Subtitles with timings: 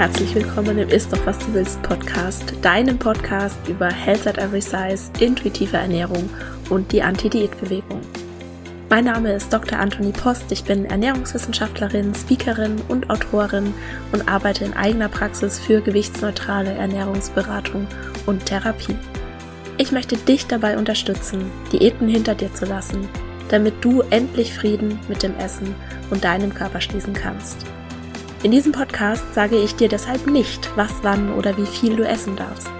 [0.00, 4.62] Herzlich willkommen im Ist doch was du willst Podcast, deinem Podcast über Health at Every
[4.62, 6.30] Size, intuitive Ernährung
[6.70, 8.00] und die Anti-Diät-Bewegung.
[8.88, 9.78] Mein Name ist Dr.
[9.78, 13.74] Anthony Post, ich bin Ernährungswissenschaftlerin, Speakerin und Autorin
[14.10, 17.86] und arbeite in eigener Praxis für gewichtsneutrale Ernährungsberatung
[18.24, 18.96] und Therapie.
[19.76, 23.06] Ich möchte dich dabei unterstützen, Diäten hinter dir zu lassen,
[23.50, 25.74] damit du endlich Frieden mit dem Essen
[26.08, 27.66] und deinem Körper schließen kannst.
[28.42, 32.36] In diesem Podcast sage ich dir deshalb nicht, was, wann oder wie viel du essen
[32.36, 32.70] darfst.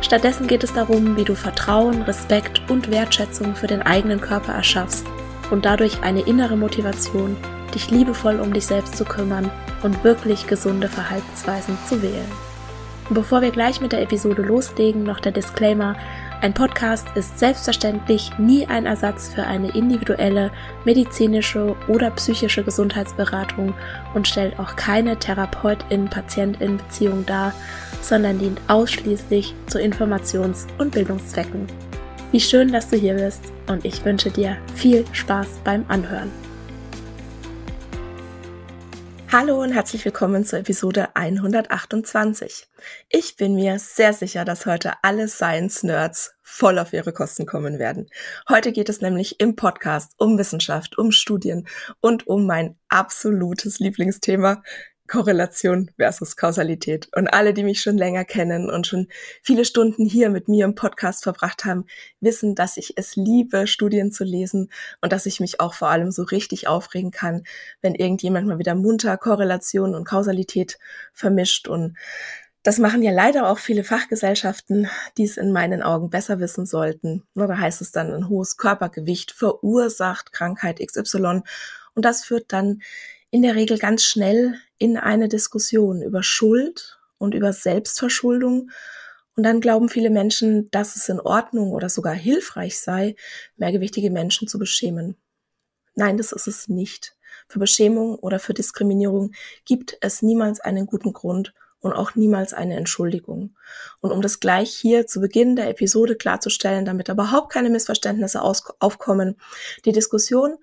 [0.00, 5.04] Stattdessen geht es darum, wie du Vertrauen, Respekt und Wertschätzung für den eigenen Körper erschaffst
[5.50, 7.36] und dadurch eine innere Motivation,
[7.74, 9.50] dich liebevoll um dich selbst zu kümmern
[9.82, 12.47] und wirklich gesunde Verhaltensweisen zu wählen.
[13.10, 15.96] Bevor wir gleich mit der Episode loslegen, noch der Disclaimer,
[16.42, 20.50] ein Podcast ist selbstverständlich nie ein Ersatz für eine individuelle
[20.84, 23.72] medizinische oder psychische Gesundheitsberatung
[24.14, 27.54] und stellt auch keine Therapeutin-Patientin-Beziehung dar,
[28.02, 31.66] sondern dient ausschließlich zu Informations- und Bildungszwecken.
[32.30, 36.30] Wie schön, dass du hier bist und ich wünsche dir viel Spaß beim Anhören.
[39.30, 42.66] Hallo und herzlich willkommen zur Episode 128.
[43.10, 48.08] Ich bin mir sehr sicher, dass heute alle Science-Nerds voll auf ihre Kosten kommen werden.
[48.48, 51.68] Heute geht es nämlich im Podcast um Wissenschaft, um Studien
[52.00, 54.62] und um mein absolutes Lieblingsthema,
[55.08, 57.08] Korrelation versus Kausalität.
[57.16, 59.08] Und alle, die mich schon länger kennen und schon
[59.42, 61.86] viele Stunden hier mit mir im Podcast verbracht haben,
[62.20, 66.12] wissen, dass ich es liebe, Studien zu lesen und dass ich mich auch vor allem
[66.12, 67.42] so richtig aufregen kann,
[67.80, 70.78] wenn irgendjemand mal wieder munter Korrelation und Kausalität
[71.12, 71.66] vermischt.
[71.66, 71.96] Und
[72.62, 77.22] das machen ja leider auch viele Fachgesellschaften, die es in meinen Augen besser wissen sollten.
[77.34, 81.42] Da heißt es dann, ein hohes Körpergewicht verursacht Krankheit XY.
[81.94, 82.82] Und das führt dann
[83.30, 88.70] in der Regel ganz schnell in eine Diskussion über Schuld und über Selbstverschuldung.
[89.36, 93.16] Und dann glauben viele Menschen, dass es in Ordnung oder sogar hilfreich sei,
[93.56, 95.16] mehrgewichtige Menschen zu beschämen.
[95.94, 97.16] Nein, das ist es nicht.
[97.48, 99.32] Für Beschämung oder für Diskriminierung
[99.64, 103.56] gibt es niemals einen guten Grund und auch niemals eine Entschuldigung.
[104.00, 109.36] Und um das gleich hier zu Beginn der Episode klarzustellen, damit überhaupt keine Missverständnisse aufkommen,
[109.84, 110.56] die Diskussion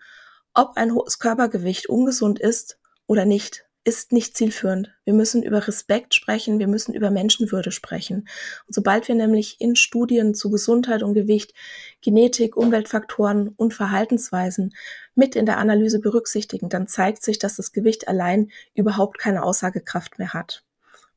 [0.56, 4.92] ob ein hohes Körpergewicht ungesund ist oder nicht, ist nicht zielführend.
[5.04, 8.28] Wir müssen über Respekt sprechen, wir müssen über Menschenwürde sprechen.
[8.66, 11.54] Und sobald wir nämlich in Studien zu Gesundheit und Gewicht
[12.02, 14.74] Genetik, Umweltfaktoren und Verhaltensweisen
[15.14, 20.18] mit in der Analyse berücksichtigen, dann zeigt sich, dass das Gewicht allein überhaupt keine Aussagekraft
[20.18, 20.64] mehr hat.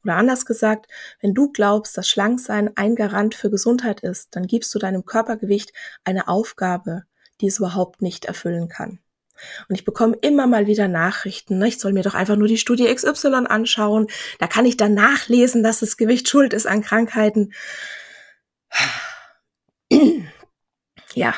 [0.04, 0.88] Oder anders gesagt,
[1.20, 5.72] wenn du glaubst, dass Schlanksein ein Garant für Gesundheit ist, dann gibst du deinem Körpergewicht
[6.04, 7.04] eine Aufgabe,
[7.40, 9.00] die es überhaupt nicht erfüllen kann.
[9.68, 11.58] Und ich bekomme immer mal wieder Nachrichten.
[11.58, 11.68] Ne?
[11.68, 14.06] Ich soll mir doch einfach nur die Studie XY anschauen.
[14.38, 17.52] Da kann ich dann nachlesen, dass das Gewicht schuld ist an Krankheiten.
[21.14, 21.34] Ja,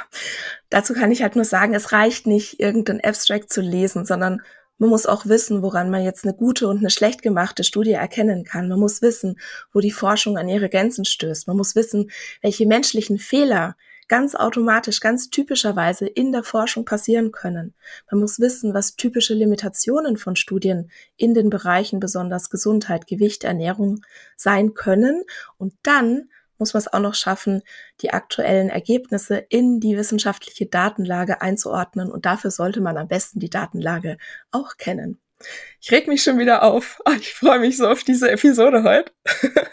[0.69, 4.43] dazu kann ich halt nur sagen, es reicht nicht, irgendein Abstract zu lesen, sondern
[4.81, 8.45] man muss auch wissen, woran man jetzt eine gute und eine schlecht gemachte Studie erkennen
[8.45, 8.69] kann.
[8.69, 9.39] Man muss wissen,
[9.73, 11.47] wo die Forschung an ihre Grenzen stößt.
[11.49, 13.77] Man muss wissen, welche menschlichen Fehler
[14.11, 17.75] ganz automatisch, ganz typischerweise in der Forschung passieren können.
[18.11, 24.01] Man muss wissen, was typische Limitationen von Studien in den Bereichen besonders Gesundheit, Gewicht, Ernährung
[24.37, 25.23] sein können.
[25.59, 26.29] Und dann
[26.59, 27.63] muss man es auch noch schaffen,
[28.01, 32.11] die aktuellen Ergebnisse in die wissenschaftliche Datenlage einzuordnen.
[32.11, 34.19] Und dafür sollte man am besten die Datenlage
[34.51, 35.21] auch kennen.
[35.81, 37.01] Ich reg mich schon wieder auf.
[37.17, 39.13] Ich freue mich so auf diese Episode heute.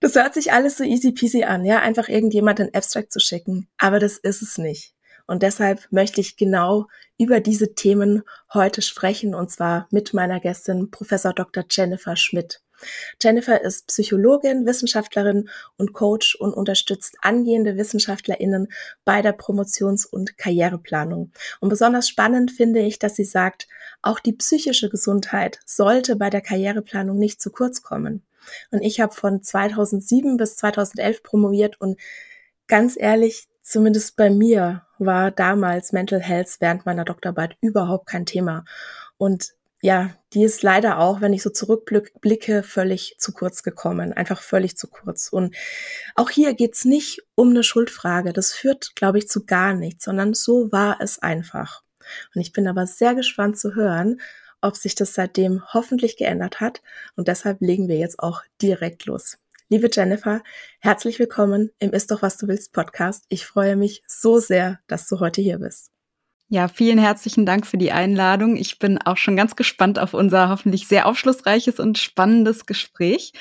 [0.00, 3.68] Das hört sich alles so easy peasy an, ja, einfach irgendjemand ein Abstract zu schicken.
[3.78, 4.94] Aber das ist es nicht.
[5.26, 6.86] Und deshalb möchte ich genau
[7.18, 8.22] über diese Themen
[8.54, 11.64] heute sprechen und zwar mit meiner Gästin Professor Dr.
[11.68, 12.62] Jennifer Schmidt.
[13.20, 18.68] Jennifer ist Psychologin, Wissenschaftlerin und Coach und unterstützt angehende WissenschaftlerInnen
[19.04, 21.32] bei der Promotions- und Karriereplanung.
[21.60, 23.66] Und besonders spannend finde ich, dass sie sagt,
[24.00, 28.22] auch die psychische Gesundheit sollte bei der Karriereplanung nicht zu kurz kommen.
[28.70, 31.98] Und ich habe von 2007 bis 2011 promoviert und
[32.66, 38.64] ganz ehrlich, zumindest bei mir war damals Mental Health während meiner Doktorarbeit überhaupt kein Thema.
[39.16, 44.12] Und ja, die ist leider auch, wenn ich so zurückblicke, völlig zu kurz gekommen.
[44.12, 45.28] Einfach völlig zu kurz.
[45.28, 45.54] Und
[46.16, 48.32] auch hier geht's nicht um eine Schuldfrage.
[48.32, 51.82] Das führt, glaube ich, zu gar nichts, sondern so war es einfach.
[52.34, 54.20] Und ich bin aber sehr gespannt zu hören,
[54.60, 56.82] ob sich das seitdem hoffentlich geändert hat.
[57.16, 59.38] Und deshalb legen wir jetzt auch direkt los.
[59.68, 60.42] Liebe Jennifer,
[60.80, 63.24] herzlich willkommen im Ist doch was du willst Podcast.
[63.28, 65.90] Ich freue mich so sehr, dass du heute hier bist.
[66.50, 68.56] Ja, vielen herzlichen Dank für die Einladung.
[68.56, 73.34] Ich bin auch schon ganz gespannt auf unser hoffentlich sehr aufschlussreiches und spannendes Gespräch.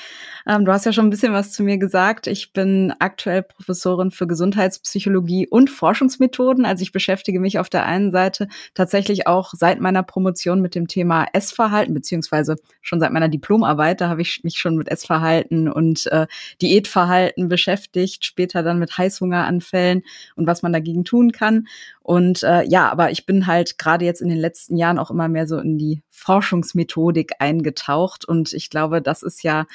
[0.45, 2.27] Ähm, du hast ja schon ein bisschen was zu mir gesagt.
[2.27, 6.65] Ich bin aktuell Professorin für Gesundheitspsychologie und Forschungsmethoden.
[6.65, 10.89] Also ich beschäftige mich auf der einen Seite tatsächlich auch seit meiner Promotion mit dem
[10.89, 14.01] Thema Essverhalten, beziehungsweise schon seit meiner Diplomarbeit.
[14.01, 16.27] Da habe ich mich schon mit Essverhalten und äh,
[16.61, 20.03] Diätverhalten beschäftigt, später dann mit Heißhungeranfällen
[20.35, 21.67] und was man dagegen tun kann.
[22.01, 25.27] Und äh, ja, aber ich bin halt gerade jetzt in den letzten Jahren auch immer
[25.27, 28.25] mehr so in die Forschungsmethodik eingetaucht.
[28.25, 29.67] Und ich glaube, das ist ja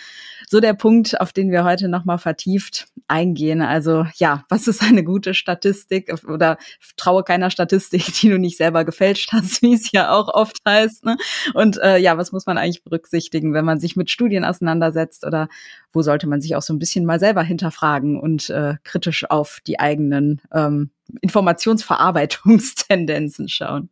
[0.48, 3.62] so der Punkt, auf den wir heute nochmal vertieft eingehen.
[3.62, 6.58] Also ja, was ist eine gute Statistik oder
[6.96, 11.04] traue keiner Statistik, die du nicht selber gefälscht hast, wie es ja auch oft heißt.
[11.04, 11.16] Ne?
[11.54, 15.46] Und äh, ja, was muss man eigentlich berücksichtigen, wenn man sich mit Studien auseinandersetzt oder
[15.92, 19.60] wo sollte man sich auch so ein bisschen mal selber hinterfragen und äh, kritisch auf
[19.64, 20.90] die eigenen ähm,
[21.20, 23.90] Informationsverarbeitungstendenzen schauen.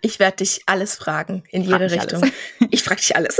[0.00, 2.22] Ich werde dich alles fragen, in jede Richtung.
[2.22, 2.34] Alles.
[2.70, 3.38] Ich frage dich alles.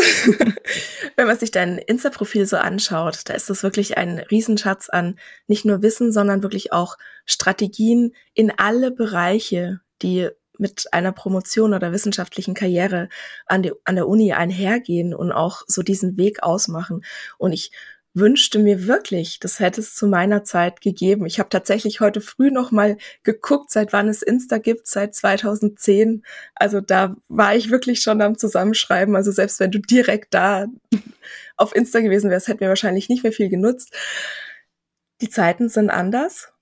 [1.17, 5.65] Wenn man sich dein Insta-Profil so anschaut, da ist das wirklich ein Riesenschatz an nicht
[5.67, 12.55] nur Wissen, sondern wirklich auch Strategien in alle Bereiche, die mit einer Promotion oder wissenschaftlichen
[12.55, 13.09] Karriere
[13.47, 17.05] an, die, an der Uni einhergehen und auch so diesen Weg ausmachen.
[17.39, 17.73] Und ich
[18.15, 21.27] wünschte mir wirklich, das hätte es zu meiner Zeit gegeben.
[21.27, 26.23] Ich habe tatsächlich heute früh noch mal geguckt, seit wann es Insta gibt, seit 2010.
[26.55, 29.17] Also da war ich wirklich schon am Zusammenschreiben.
[29.17, 30.67] Also selbst wenn du direkt da
[31.57, 33.93] auf Insta gewesen wärst, hätten wir wahrscheinlich nicht mehr viel genutzt.
[35.21, 36.53] Die Zeiten sind anders,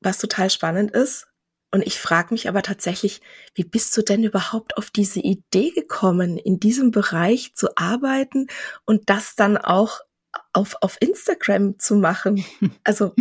[0.00, 1.28] was total spannend ist.
[1.70, 3.20] Und ich frage mich aber tatsächlich,
[3.54, 8.46] wie bist du denn überhaupt auf diese Idee gekommen, in diesem Bereich zu arbeiten
[8.86, 10.00] und das dann auch
[10.52, 12.44] auf, auf Instagram zu machen.
[12.84, 13.14] Also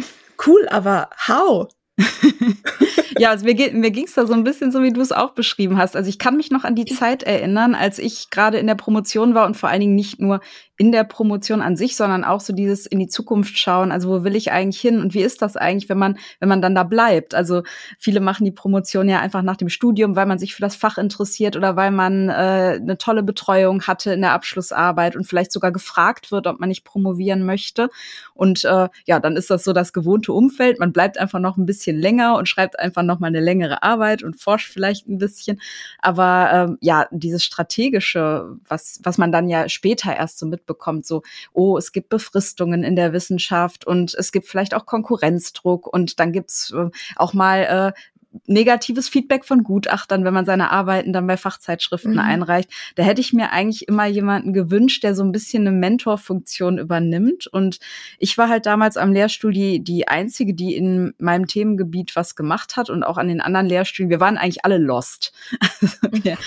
[0.45, 1.68] cool, aber how?
[3.18, 5.31] ja, also mir, mir ging es da so ein bisschen so, wie du es auch
[5.31, 5.95] beschrieben hast.
[5.95, 9.33] Also ich kann mich noch an die Zeit erinnern, als ich gerade in der Promotion
[9.33, 10.42] war und vor allen Dingen nicht nur
[10.79, 13.91] in der Promotion an sich, sondern auch so dieses in die Zukunft schauen.
[13.91, 16.62] Also wo will ich eigentlich hin und wie ist das eigentlich, wenn man, wenn man
[16.62, 17.33] dann da bleibt?
[17.33, 17.63] Also
[17.97, 21.00] viele machen die Promotion ja einfach nach dem Studium, weil man sich für das Fach
[21.00, 25.71] interessiert oder weil man äh, eine tolle Betreuung hatte in der Abschlussarbeit und vielleicht sogar
[25.71, 27.89] gefragt wird, ob man nicht promovieren möchte.
[28.35, 30.79] Und äh, ja, dann ist das so das gewohnte Umfeld.
[30.79, 34.21] Man bleibt einfach noch ein bisschen länger und schreibt einfach noch mal eine längere Arbeit
[34.21, 35.59] und forscht vielleicht ein bisschen.
[36.00, 41.05] Aber ähm, ja, dieses strategische, was was man dann ja später erst so mit mitbekommt,
[41.05, 41.23] so,
[41.53, 46.31] oh, es gibt Befristungen in der Wissenschaft und es gibt vielleicht auch Konkurrenzdruck und dann
[46.31, 47.99] gibt's äh, auch mal äh,
[48.45, 52.19] negatives Feedback von Gutachtern, wenn man seine Arbeiten dann bei Fachzeitschriften mhm.
[52.19, 52.69] einreicht.
[52.95, 57.47] Da hätte ich mir eigentlich immer jemanden gewünscht, der so ein bisschen eine Mentorfunktion übernimmt.
[57.47, 57.79] Und
[58.19, 62.77] ich war halt damals am Lehrstuhl die, die einzige, die in meinem Themengebiet was gemacht
[62.77, 64.09] hat und auch an den anderen Lehrstühlen.
[64.09, 65.33] Wir waren eigentlich alle lost.
[65.79, 66.38] Also wir,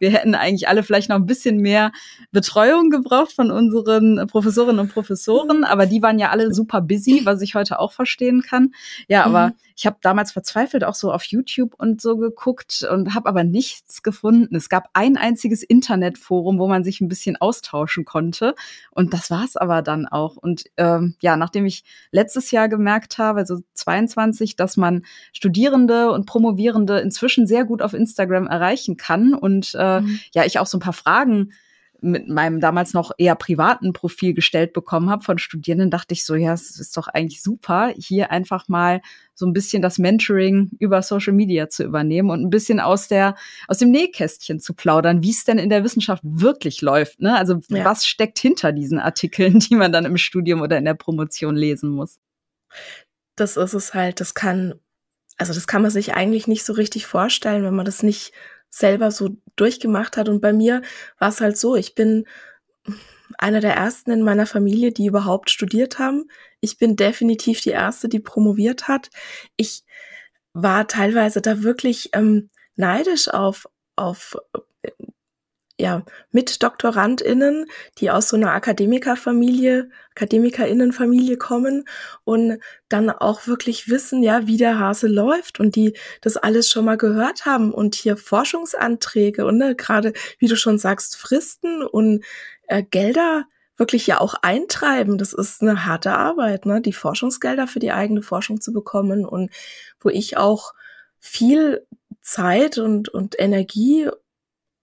[0.00, 1.92] wir hätten eigentlich alle vielleicht noch ein bisschen mehr
[2.32, 7.40] Betreuung gebraucht von unseren Professorinnen und Professoren, aber die waren ja alle super busy, was
[7.40, 8.72] ich heute auch verstehen kann.
[9.06, 9.52] Ja, aber mhm.
[9.80, 14.02] Ich habe damals verzweifelt auch so auf YouTube und so geguckt und habe aber nichts
[14.02, 14.54] gefunden.
[14.54, 18.54] Es gab ein einziges Internetforum, wo man sich ein bisschen austauschen konnte.
[18.90, 20.36] Und das war es aber dann auch.
[20.36, 26.26] Und ähm, ja, nachdem ich letztes Jahr gemerkt habe, also 22, dass man Studierende und
[26.26, 30.20] Promovierende inzwischen sehr gut auf Instagram erreichen kann und äh, mhm.
[30.34, 31.52] ja, ich auch so ein paar Fragen
[32.02, 36.34] mit meinem damals noch eher privaten Profil gestellt bekommen habe von Studierenden, dachte ich so,
[36.34, 39.00] ja, es ist doch eigentlich super, hier einfach mal
[39.34, 43.36] so ein bisschen das Mentoring über Social Media zu übernehmen und ein bisschen aus der
[43.68, 47.20] aus dem Nähkästchen zu plaudern, wie es denn in der Wissenschaft wirklich läuft.
[47.20, 47.36] Ne?
[47.36, 47.84] Also ja.
[47.84, 51.90] was steckt hinter diesen Artikeln, die man dann im Studium oder in der Promotion lesen
[51.90, 52.18] muss?
[53.36, 54.20] Das ist es halt.
[54.20, 54.74] Das kann
[55.40, 58.32] also das kann man sich eigentlich nicht so richtig vorstellen, wenn man das nicht
[58.70, 60.28] selber so durchgemacht hat.
[60.28, 60.82] Und bei mir
[61.18, 62.26] war es halt so, ich bin
[63.38, 66.30] einer der ersten in meiner Familie, die überhaupt studiert haben.
[66.60, 69.10] Ich bin definitiv die erste, die promoviert hat.
[69.56, 69.84] Ich
[70.52, 74.36] war teilweise da wirklich ähm, neidisch auf, auf
[75.80, 77.66] ja, mit DoktorandInnen,
[77.98, 81.84] die aus so einer Akademikerfamilie, AkademikerInnenfamilie kommen
[82.24, 86.84] und dann auch wirklich wissen, ja, wie der Hase läuft und die das alles schon
[86.84, 92.24] mal gehört haben und hier Forschungsanträge und ne, gerade, wie du schon sagst, Fristen und
[92.68, 93.46] äh, Gelder
[93.76, 95.16] wirklich ja auch eintreiben.
[95.16, 99.50] Das ist eine harte Arbeit, ne, die Forschungsgelder für die eigene Forschung zu bekommen und
[100.00, 100.74] wo ich auch
[101.18, 101.86] viel
[102.20, 104.08] Zeit und, und Energie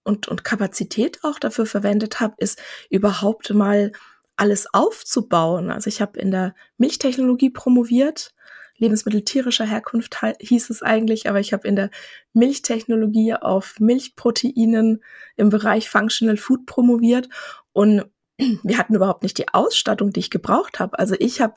[0.08, 3.92] und, und Kapazität auch dafür verwendet habe, ist überhaupt mal
[4.38, 5.70] alles aufzubauen.
[5.70, 8.34] Also ich habe in der Milchtechnologie promoviert,
[8.78, 11.90] Lebensmittel tierischer Herkunft hieß es eigentlich, aber ich habe in der
[12.34, 15.04] Milchtechnologie auf Milchproteinen
[15.36, 17.28] im Bereich Functional Food promoviert
[17.74, 18.06] und
[18.38, 20.98] wir hatten überhaupt nicht die Ausstattung, die ich gebraucht habe.
[21.00, 21.56] Also ich habe,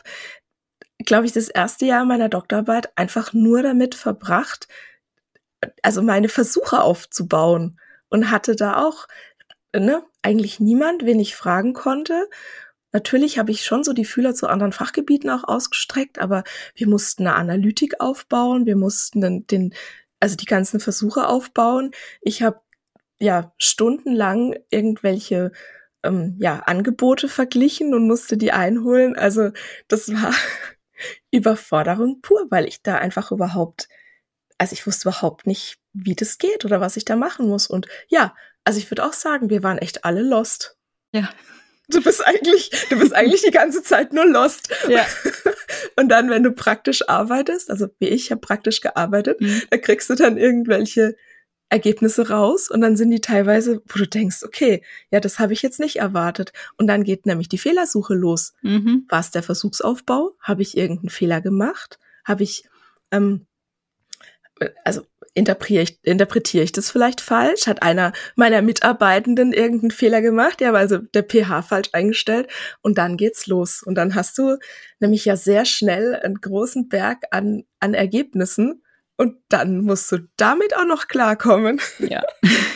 [1.04, 4.66] glaube ich, das erste Jahr meiner Doktorarbeit einfach nur damit verbracht,
[5.82, 7.78] also meine Versuche aufzubauen
[8.10, 9.06] und hatte da auch
[9.74, 12.28] ne, eigentlich niemand, wen ich fragen konnte.
[12.92, 17.26] Natürlich habe ich schon so die Fühler zu anderen Fachgebieten auch ausgestreckt, aber wir mussten
[17.26, 19.74] eine Analytik aufbauen, wir mussten den, den
[20.18, 21.92] also die ganzen Versuche aufbauen.
[22.20, 22.60] Ich habe
[23.20, 25.52] ja stundenlang irgendwelche
[26.02, 29.16] ähm, ja Angebote verglichen und musste die einholen.
[29.16, 29.50] Also
[29.88, 30.34] das war
[31.30, 33.88] Überforderung pur, weil ich da einfach überhaupt,
[34.58, 37.66] also ich wusste überhaupt nicht, wie das geht oder was ich da machen muss.
[37.66, 40.76] Und ja, also ich würde auch sagen, wir waren echt alle lost.
[41.12, 41.28] Ja.
[41.88, 44.72] Du bist eigentlich, du bist eigentlich die ganze Zeit nur lost.
[44.88, 45.04] Ja.
[45.96, 49.62] Und dann, wenn du praktisch arbeitest, also wie ich habe praktisch gearbeitet, mhm.
[49.70, 51.16] da kriegst du dann irgendwelche
[51.70, 54.82] Ergebnisse raus und dann sind die teilweise, wo du denkst, okay,
[55.12, 56.52] ja, das habe ich jetzt nicht erwartet.
[56.76, 58.54] Und dann geht nämlich die Fehlersuche los.
[58.62, 59.06] Mhm.
[59.08, 60.36] War es der Versuchsaufbau?
[60.40, 62.00] Habe ich irgendeinen Fehler gemacht?
[62.24, 62.64] Habe ich,
[63.12, 63.46] ähm,
[64.84, 65.06] also
[65.40, 67.66] interpretiere ich, interpretiere ich das vielleicht falsch?
[67.66, 70.60] Hat einer meiner Mitarbeitenden irgendeinen Fehler gemacht?
[70.60, 72.48] Ja, also der pH falsch eingestellt
[72.82, 73.82] und dann geht's los.
[73.82, 74.56] Und dann hast du
[75.00, 78.82] nämlich ja sehr schnell einen großen Berg an, an Ergebnissen
[79.20, 81.78] und dann musst du damit auch noch klarkommen.
[81.98, 82.22] Ja,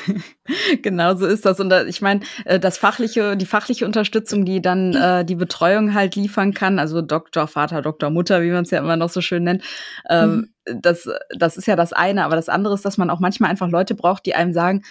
[0.83, 1.59] genau so ist das.
[1.59, 6.17] Und ich meine, äh, das fachliche, die fachliche Unterstützung, die dann äh, die Betreuung halt
[6.17, 9.45] liefern kann, also Doktor, Vater, Doktor, Mutter, wie man es ja immer noch so schön
[9.45, 9.65] nennt,
[10.11, 10.83] ähm, mhm.
[10.83, 12.27] das, das ist ja das eine.
[12.27, 14.83] Aber das andere ist, dass man auch manchmal einfach Leute braucht, die einem sagen,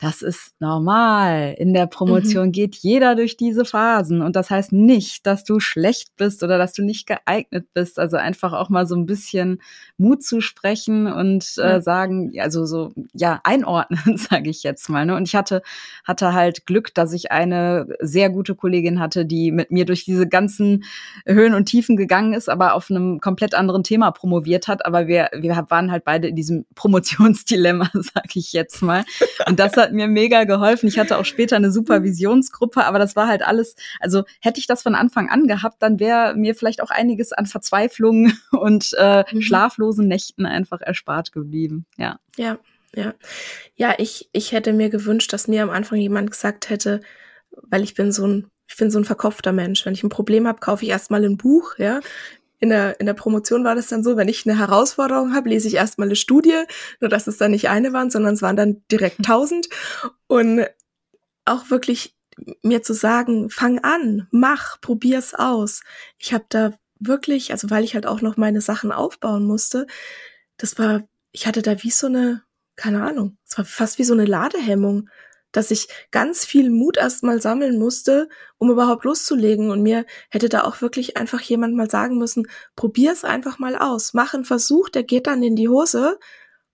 [0.00, 1.54] das ist normal.
[1.58, 2.52] In der Promotion mhm.
[2.52, 4.22] geht jeder durch diese Phasen.
[4.22, 7.98] Und das heißt nicht, dass du schlecht bist oder dass du nicht geeignet bist.
[7.98, 9.60] Also einfach auch mal so ein bisschen
[9.98, 11.76] Mut zu sprechen und äh, ja.
[11.76, 15.04] äh, sagen, also so, ja, einordnen, sage ich jetzt mal.
[15.04, 15.14] Ne?
[15.14, 15.60] Und ich hatte,
[16.04, 20.26] hatte halt Glück, dass ich eine sehr gute Kollegin hatte, die mit mir durch diese
[20.26, 20.84] ganzen
[21.26, 24.86] Höhen und Tiefen gegangen ist, aber auf einem komplett anderen Thema promoviert hat.
[24.86, 29.04] Aber wir, wir waren halt beide in diesem Promotionsdilemma, sage ich jetzt mal.
[29.46, 30.88] Und das hat hat mir mega geholfen.
[30.88, 34.82] Ich hatte auch später eine Supervisionsgruppe, aber das war halt alles, also hätte ich das
[34.82, 39.42] von Anfang an gehabt, dann wäre mir vielleicht auch einiges an Verzweiflung und äh, mhm.
[39.42, 41.86] schlaflosen Nächten einfach erspart geblieben.
[41.96, 42.18] Ja.
[42.36, 42.58] Ja,
[42.94, 43.14] ja.
[43.76, 47.00] Ja, ich, ich hätte mir gewünscht, dass mir am Anfang jemand gesagt hätte,
[47.50, 49.84] weil ich bin so ein ich bin so ein verkopfter Mensch.
[49.84, 51.98] Wenn ich ein Problem habe, kaufe ich erstmal ein Buch, ja
[52.60, 55.66] in der, in der Promotion war das dann so, wenn ich eine Herausforderung habe, lese
[55.66, 56.62] ich erstmal eine Studie,
[57.00, 59.68] nur dass es dann nicht eine waren, sondern es waren dann direkt tausend.
[60.26, 60.66] Und
[61.46, 62.16] auch wirklich
[62.62, 65.82] mir zu sagen, fang an, mach, probier's aus.
[66.18, 69.86] Ich habe da wirklich, also weil ich halt auch noch meine Sachen aufbauen musste,
[70.58, 71.02] das war,
[71.32, 72.42] ich hatte da wie so eine,
[72.76, 75.08] keine Ahnung, es war fast wie so eine Ladehemmung
[75.52, 78.28] dass ich ganz viel Mut erstmal sammeln musste,
[78.58, 79.70] um überhaupt loszulegen.
[79.70, 84.14] Und mir hätte da auch wirklich einfach jemand mal sagen müssen, probier's einfach mal aus.
[84.14, 86.18] Mach einen Versuch, der geht dann in die Hose.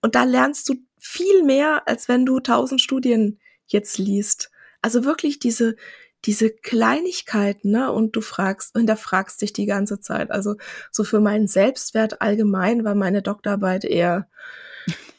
[0.03, 4.51] Und da lernst du viel mehr, als wenn du tausend Studien jetzt liest.
[4.83, 5.77] Also wirklich diese,
[6.25, 7.93] diese Kleinigkeiten, ne?
[7.93, 10.31] Und du fragst, hinterfragst dich die ganze Zeit.
[10.31, 10.57] Also
[10.91, 14.29] so für meinen Selbstwert allgemein war meine Doktorarbeit eher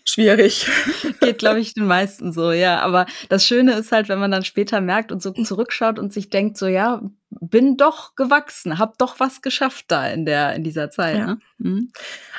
[0.08, 0.68] schwierig.
[1.20, 2.80] Geht, glaube ich, den meisten so, ja.
[2.80, 6.30] Aber das Schöne ist halt, wenn man dann später merkt und so zurückschaut und sich
[6.30, 10.90] denkt, so ja, bin doch gewachsen, hab doch was geschafft da in der in dieser
[10.90, 11.18] Zeit.
[11.18, 11.26] Ja.
[11.26, 11.40] Ne?
[11.58, 11.92] Mhm.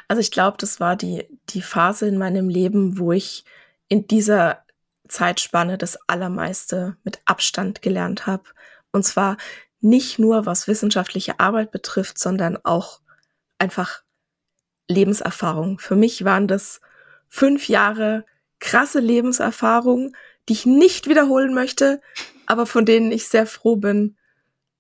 [0.09, 3.45] Also ich glaube, das war die die Phase in meinem Leben, wo ich
[3.89, 4.65] in dieser
[5.09, 8.45] Zeitspanne das allermeiste mit Abstand gelernt habe.
[8.93, 9.37] Und zwar
[9.81, 13.01] nicht nur was wissenschaftliche Arbeit betrifft, sondern auch
[13.59, 14.03] einfach
[14.89, 15.79] Lebenserfahrung.
[15.79, 16.81] Für mich waren das
[17.29, 18.25] fünf Jahre
[18.61, 20.15] krasse Lebenserfahrung,
[20.49, 22.01] die ich nicht wiederholen möchte,
[22.47, 24.17] aber von denen ich sehr froh bin,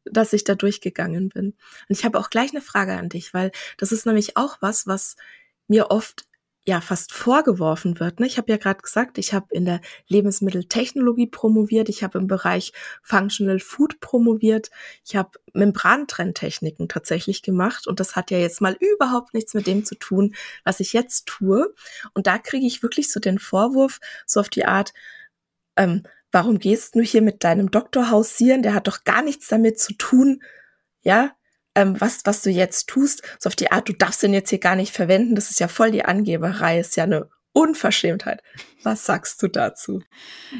[0.04, 1.46] dass ich da durchgegangen bin.
[1.88, 4.86] Und ich habe auch gleich eine Frage an dich, weil das ist nämlich auch was,
[4.86, 5.16] was
[5.66, 6.27] mir oft
[6.68, 8.20] ja fast vorgeworfen wird.
[8.20, 8.26] Ne?
[8.26, 12.74] Ich habe ja gerade gesagt, ich habe in der Lebensmitteltechnologie promoviert, ich habe im Bereich
[13.02, 14.70] Functional Food promoviert,
[15.02, 19.86] ich habe Membrantrenntechniken tatsächlich gemacht und das hat ja jetzt mal überhaupt nichts mit dem
[19.86, 21.74] zu tun, was ich jetzt tue.
[22.12, 24.92] Und da kriege ich wirklich so den Vorwurf, so auf die Art,
[25.76, 28.62] ähm, warum gehst du hier mit deinem Doktor hausieren?
[28.62, 30.42] Der hat doch gar nichts damit zu tun,
[31.00, 31.32] ja,
[31.78, 34.58] ähm, was, was du jetzt tust, so auf die Art, du darfst den jetzt hier
[34.58, 38.42] gar nicht verwenden, das ist ja voll die Angeberei, ist ja eine Unverschämtheit.
[38.82, 40.02] Was sagst du dazu?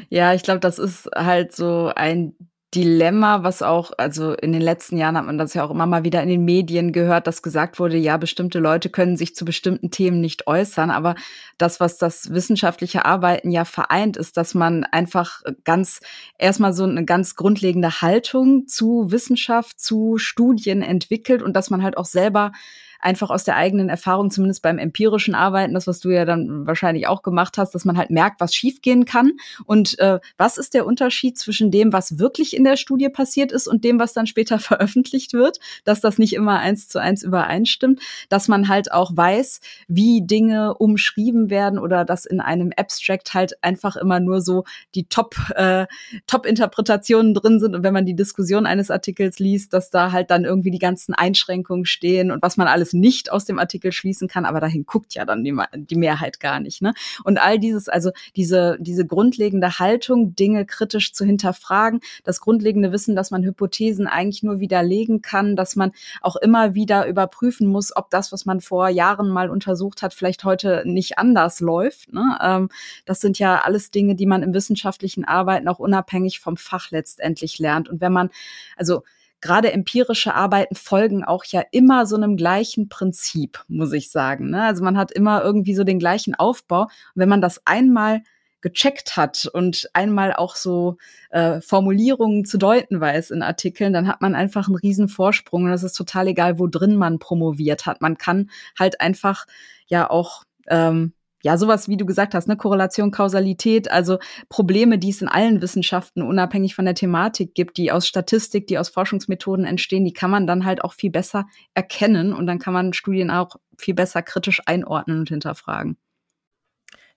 [0.07, 2.35] Ja, ich glaube, das ist halt so ein
[2.75, 6.03] Dilemma, was auch, also in den letzten Jahren hat man das ja auch immer mal
[6.03, 9.89] wieder in den Medien gehört, dass gesagt wurde, ja, bestimmte Leute können sich zu bestimmten
[9.89, 10.91] Themen nicht äußern.
[10.91, 11.15] Aber
[11.57, 15.99] das, was das wissenschaftliche Arbeiten ja vereint, ist, dass man einfach ganz
[16.37, 21.97] erstmal so eine ganz grundlegende Haltung zu Wissenschaft, zu Studien entwickelt und dass man halt
[21.97, 22.51] auch selber
[22.99, 27.07] einfach aus der eigenen Erfahrung, zumindest beim empirischen Arbeiten, das, was du ja dann wahrscheinlich
[27.07, 29.31] auch gemacht hast, dass man halt merkt, was schiefgehen kann.
[29.65, 33.67] Und äh, was ist der Unterschied zwischen dem, was wirklich in der Studie passiert ist
[33.67, 38.01] und dem, was dann später veröffentlicht wird, dass das nicht immer eins zu eins übereinstimmt,
[38.27, 43.63] dass man halt auch weiß, wie Dinge umschrieben werden oder dass in einem Abstract halt
[43.63, 44.65] einfach immer nur so
[44.95, 45.87] die Top, äh,
[46.27, 50.43] Top-Interpretationen drin sind und wenn man die Diskussion eines Artikels liest, dass da halt dann
[50.43, 54.45] irgendwie die ganzen Einschränkungen stehen und was man alles nicht aus dem Artikel schließen kann,
[54.45, 56.81] aber dahin guckt ja dann die, die Mehrheit gar nicht.
[56.81, 56.93] Ne?
[57.23, 63.15] Und all dieses, also diese, diese grundlegende Haltung, Dinge kritisch zu hinterfragen, das grundlegende Wissen,
[63.15, 65.91] dass man Hypothesen eigentlich nur widerlegen kann, dass man
[66.21, 70.43] auch immer wieder überprüfen muss, ob das, was man vor Jahren mal untersucht hat, vielleicht
[70.43, 72.13] heute nicht anders läuft.
[72.13, 72.37] Ne?
[72.41, 72.69] Ähm,
[73.05, 77.59] das sind ja alles Dinge, die man im wissenschaftlichen Arbeiten auch unabhängig vom Fach letztendlich
[77.59, 77.89] lernt.
[77.89, 78.29] Und wenn man,
[78.77, 79.03] also
[79.41, 84.49] gerade empirische Arbeiten folgen auch ja immer so einem gleichen Prinzip, muss ich sagen.
[84.49, 84.63] Ne?
[84.63, 86.83] Also man hat immer irgendwie so den gleichen Aufbau.
[86.83, 88.21] Und wenn man das einmal
[88.61, 90.97] gecheckt hat und einmal auch so
[91.29, 95.71] äh, Formulierungen zu deuten weiß in Artikeln, dann hat man einfach einen riesen Vorsprung und
[95.71, 98.01] es ist total egal, wo drin man promoviert hat.
[98.01, 99.45] Man kann halt einfach
[99.87, 104.19] ja auch ähm, ja, sowas, wie du gesagt hast, ne, Korrelation, Kausalität, also
[104.49, 108.77] Probleme, die es in allen Wissenschaften unabhängig von der Thematik gibt, die aus Statistik, die
[108.77, 112.73] aus Forschungsmethoden entstehen, die kann man dann halt auch viel besser erkennen und dann kann
[112.73, 115.97] man Studien auch viel besser kritisch einordnen und hinterfragen.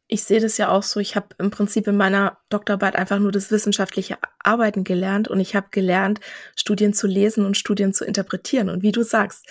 [0.08, 1.00] Ich sehe das ja auch so.
[1.00, 5.56] Ich habe im Prinzip in meiner Doktorarbeit einfach nur das wissenschaftliche Arbeiten gelernt und ich
[5.56, 6.20] habe gelernt,
[6.54, 8.68] Studien zu lesen und Studien zu interpretieren.
[8.68, 9.46] Und wie du sagst,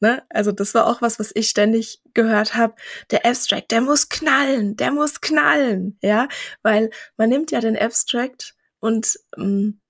[0.00, 0.22] Ne?
[0.28, 2.74] Also das war auch was, was ich ständig gehört habe.
[3.10, 6.28] Der Abstract, der muss knallen, der muss knallen, ja,
[6.62, 9.80] weil man nimmt ja den Abstract und ähm,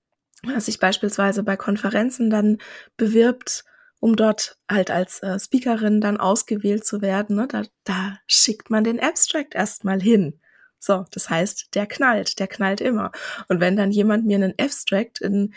[0.43, 2.57] was sich beispielsweise bei Konferenzen dann
[2.97, 3.65] bewirbt,
[3.99, 7.47] um dort halt als äh, Speakerin dann ausgewählt zu werden, ne?
[7.47, 10.39] da, da schickt man den Abstract erstmal hin.
[10.79, 13.11] So, das heißt, der knallt, der knallt immer.
[13.49, 15.53] Und wenn dann jemand mir einen Abstract in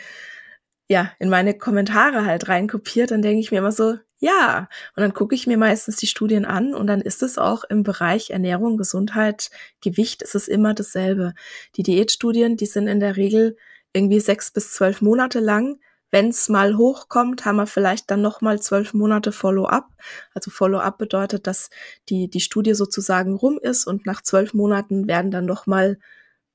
[0.89, 5.13] ja, in meine Kommentare halt reinkopiert, dann denke ich mir immer so, ja, und dann
[5.13, 8.77] gucke ich mir meistens die Studien an und dann ist es auch im Bereich Ernährung,
[8.77, 11.33] Gesundheit, Gewicht ist es immer dasselbe.
[11.75, 13.57] Die Diätstudien, die sind in der Regel
[13.91, 15.77] irgendwie sechs bis zwölf Monate lang.
[16.09, 19.89] Wenn es mal hochkommt, haben wir vielleicht dann noch mal zwölf Monate Follow-up.
[20.33, 21.69] Also Follow-up bedeutet, dass
[22.07, 25.99] die die Studie sozusagen rum ist und nach zwölf Monaten werden dann noch mal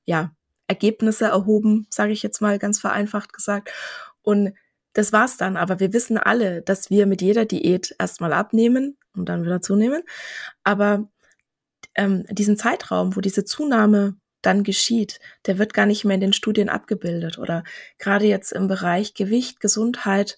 [0.05, 0.31] ja
[0.65, 3.69] Ergebnisse erhoben, sage ich jetzt mal ganz vereinfacht gesagt.
[4.23, 4.53] Und
[4.99, 5.57] das war's dann.
[5.57, 10.03] Aber wir wissen alle, dass wir mit jeder Diät erstmal abnehmen und dann wieder zunehmen.
[10.63, 11.09] Aber
[11.95, 16.33] ähm, diesen Zeitraum, wo diese Zunahme dann geschieht, der wird gar nicht mehr in den
[16.33, 17.37] Studien abgebildet.
[17.37, 17.63] Oder
[17.97, 20.37] gerade jetzt im Bereich Gewicht, Gesundheit,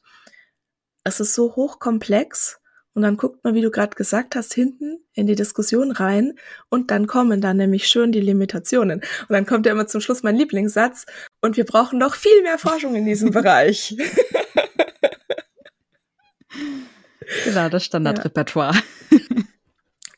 [1.03, 2.59] es ist so hochkomplex.
[2.93, 6.33] Und dann guckt man, wie du gerade gesagt hast, hinten in die Diskussion rein
[6.69, 8.99] und dann kommen dann nämlich schön die Limitationen.
[8.99, 11.05] Und dann kommt ja immer zum Schluss mein Lieblingssatz
[11.39, 13.95] und wir brauchen noch viel mehr Forschung in diesem Bereich.
[17.45, 18.75] Genau, das Standardrepertoire.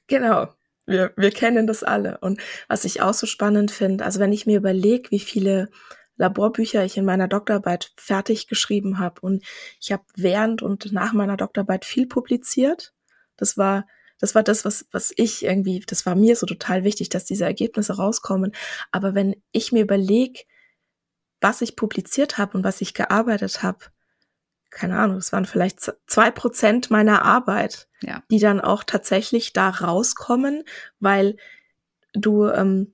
[0.07, 0.47] Genau.
[0.85, 2.17] Wir, wir kennen das alle.
[2.19, 5.69] Und was ich auch so spannend finde, also wenn ich mir überlege, wie viele
[6.17, 9.43] Laborbücher ich in meiner Doktorarbeit fertig geschrieben habe und
[9.79, 12.93] ich habe während und nach meiner Doktorarbeit viel publiziert.
[13.37, 13.85] Das war
[14.19, 17.43] das war das, was, was ich irgendwie, das war mir so total wichtig, dass diese
[17.45, 18.53] Ergebnisse rauskommen.
[18.91, 20.41] Aber wenn ich mir überlege,
[21.41, 23.79] was ich publiziert habe und was ich gearbeitet habe,
[24.73, 28.23] keine Ahnung, es waren vielleicht zwei Prozent meiner Arbeit, ja.
[28.29, 30.63] die dann auch tatsächlich da rauskommen,
[30.99, 31.37] weil
[32.13, 32.93] du, ähm,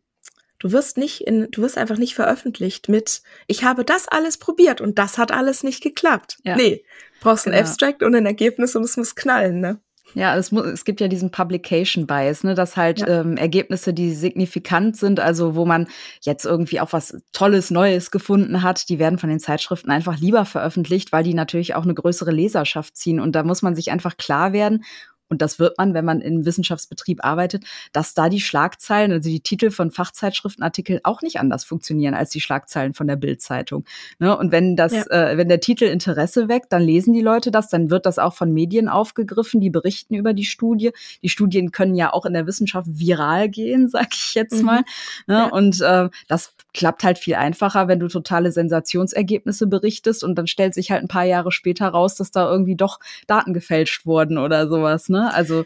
[0.59, 4.81] du wirst nicht in, du wirst einfach nicht veröffentlicht mit, ich habe das alles probiert
[4.81, 6.37] und das hat alles nicht geklappt.
[6.43, 6.55] Ja.
[6.55, 6.83] Nee,
[7.21, 7.57] brauchst genau.
[7.57, 9.79] ein Abstract und ein Ergebnis und es muss knallen, ne?
[10.15, 13.21] Ja, es, muss, es gibt ja diesen Publication Bias, ne, dass halt ja.
[13.21, 15.87] ähm, Ergebnisse, die signifikant sind, also wo man
[16.21, 20.45] jetzt irgendwie auch was Tolles, Neues gefunden hat, die werden von den Zeitschriften einfach lieber
[20.45, 23.19] veröffentlicht, weil die natürlich auch eine größere Leserschaft ziehen.
[23.19, 24.83] Und da muss man sich einfach klar werden,
[25.29, 27.63] und das wird man, wenn man im Wissenschaftsbetrieb arbeitet,
[27.93, 32.41] dass da die Schlagzeilen, also die Titel von Fachzeitschriftenartikeln auch nicht anders funktionieren als die
[32.41, 33.85] Schlagzeilen von der Bildzeitung.
[34.17, 34.35] Ne?
[34.35, 35.05] Und wenn das, ja.
[35.05, 38.33] äh, wenn der Titel Interesse weckt, dann lesen die Leute das, dann wird das auch
[38.33, 40.91] von Medien aufgegriffen, die berichten über die Studie.
[41.21, 44.65] Die Studien können ja auch in der Wissenschaft viral gehen, sag ich jetzt mhm.
[44.65, 44.81] mal.
[45.27, 45.35] Ne?
[45.35, 45.45] Ja.
[45.45, 50.73] Und äh, das klappt halt viel einfacher, wenn du totale Sensationsergebnisse berichtest und dann stellt
[50.73, 54.67] sich halt ein paar Jahre später raus, dass da irgendwie doch Daten gefälscht wurden oder
[54.67, 55.09] sowas.
[55.09, 55.18] Ne?
[55.27, 55.65] Also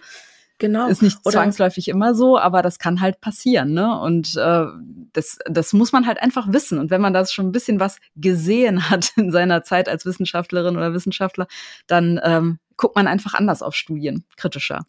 [0.59, 0.87] Genau.
[0.87, 3.99] Ist nicht Oder zwangsläufig immer so, aber das kann halt passieren, ne?
[3.99, 4.65] Und äh,
[5.11, 6.79] das, das muss man halt einfach wissen.
[6.79, 10.77] Und wenn man das schon ein bisschen was gesehen hat in seiner Zeit als Wissenschaftlerin
[10.77, 11.47] oder Wissenschaftler,
[11.87, 14.85] dann ähm, guckt man einfach anders auf Studien, kritischer.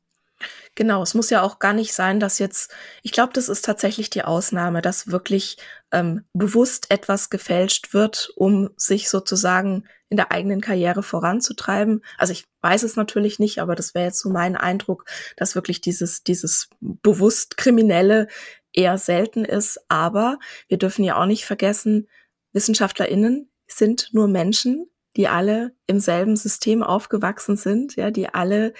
[0.75, 4.11] Genau, es muss ja auch gar nicht sein, dass jetzt, ich glaube, das ist tatsächlich
[4.11, 5.57] die Ausnahme, dass wirklich
[5.93, 12.05] ähm, bewusst etwas gefälscht wird, um sich sozusagen in der eigenen Karriere voranzutreiben.
[12.19, 15.05] Also ich weiß es natürlich nicht, aber das wäre jetzt so mein Eindruck,
[15.37, 18.29] dass wirklich dieses, dieses bewusst Kriminelle
[18.73, 19.81] eher selten ist.
[19.89, 22.09] Aber wir dürfen ja auch nicht vergessen,
[22.53, 28.75] WissenschaftlerInnen sind nur Menschen, die alle im selben System aufgewachsen sind, ja, die alle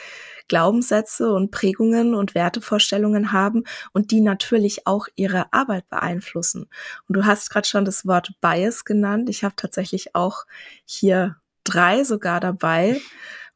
[0.49, 6.69] Glaubenssätze und Prägungen und Wertevorstellungen haben und die natürlich auch ihre Arbeit beeinflussen.
[7.09, 9.29] Und du hast gerade schon das Wort Bias genannt.
[9.29, 10.45] Ich habe tatsächlich auch
[10.85, 13.01] hier drei sogar dabei.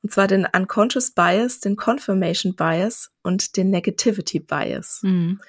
[0.02, 5.00] Und zwar den Unconscious Bias, den Confirmation Bias und den Negativity Bias.
[5.02, 5.40] Mhm.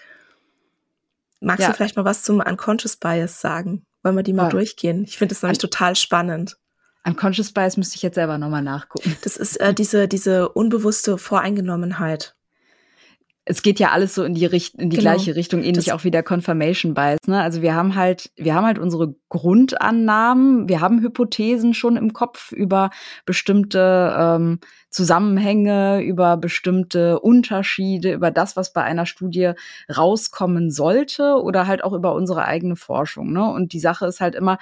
[1.40, 1.70] Magst ja.
[1.70, 3.86] du vielleicht mal was zum Unconscious Bias sagen?
[4.04, 4.50] Wollen wir die mal ja.
[4.50, 5.04] durchgehen?
[5.04, 6.58] Ich finde es nämlich total spannend.
[7.06, 9.16] Unconscious Bias müsste ich jetzt selber nochmal nachgucken.
[9.24, 12.36] Das ist äh, diese, diese unbewusste Voreingenommenheit.
[13.46, 15.14] Es geht ja alles so in die, Richt in die genau.
[15.16, 17.18] gleiche Richtung, ähnlich das auch wie der Confirmation Bias.
[17.26, 17.42] Ne?
[17.42, 22.52] Also wir haben halt, wir haben halt unsere Grundannahmen, wir haben Hypothesen schon im Kopf
[22.52, 22.92] über
[23.26, 24.60] bestimmte ähm,
[24.92, 29.54] Zusammenhänge, über bestimmte Unterschiede, über das, was bei einer Studie
[29.90, 33.34] rauskommen sollte oder halt auch über unsere eigene Forschung.
[33.34, 33.52] Ne?
[33.52, 34.60] Und die Sache ist halt immer,